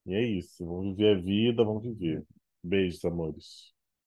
E 0.06 0.14
é 0.16 0.24
isso. 0.26 0.66
Vão 0.66 0.82
viver 0.96 1.18
a 1.18 1.22
vida, 1.22 1.64
vão 1.64 1.80
viver. 1.80 2.26
Beijos, 2.64 3.04
amores. 3.06 3.75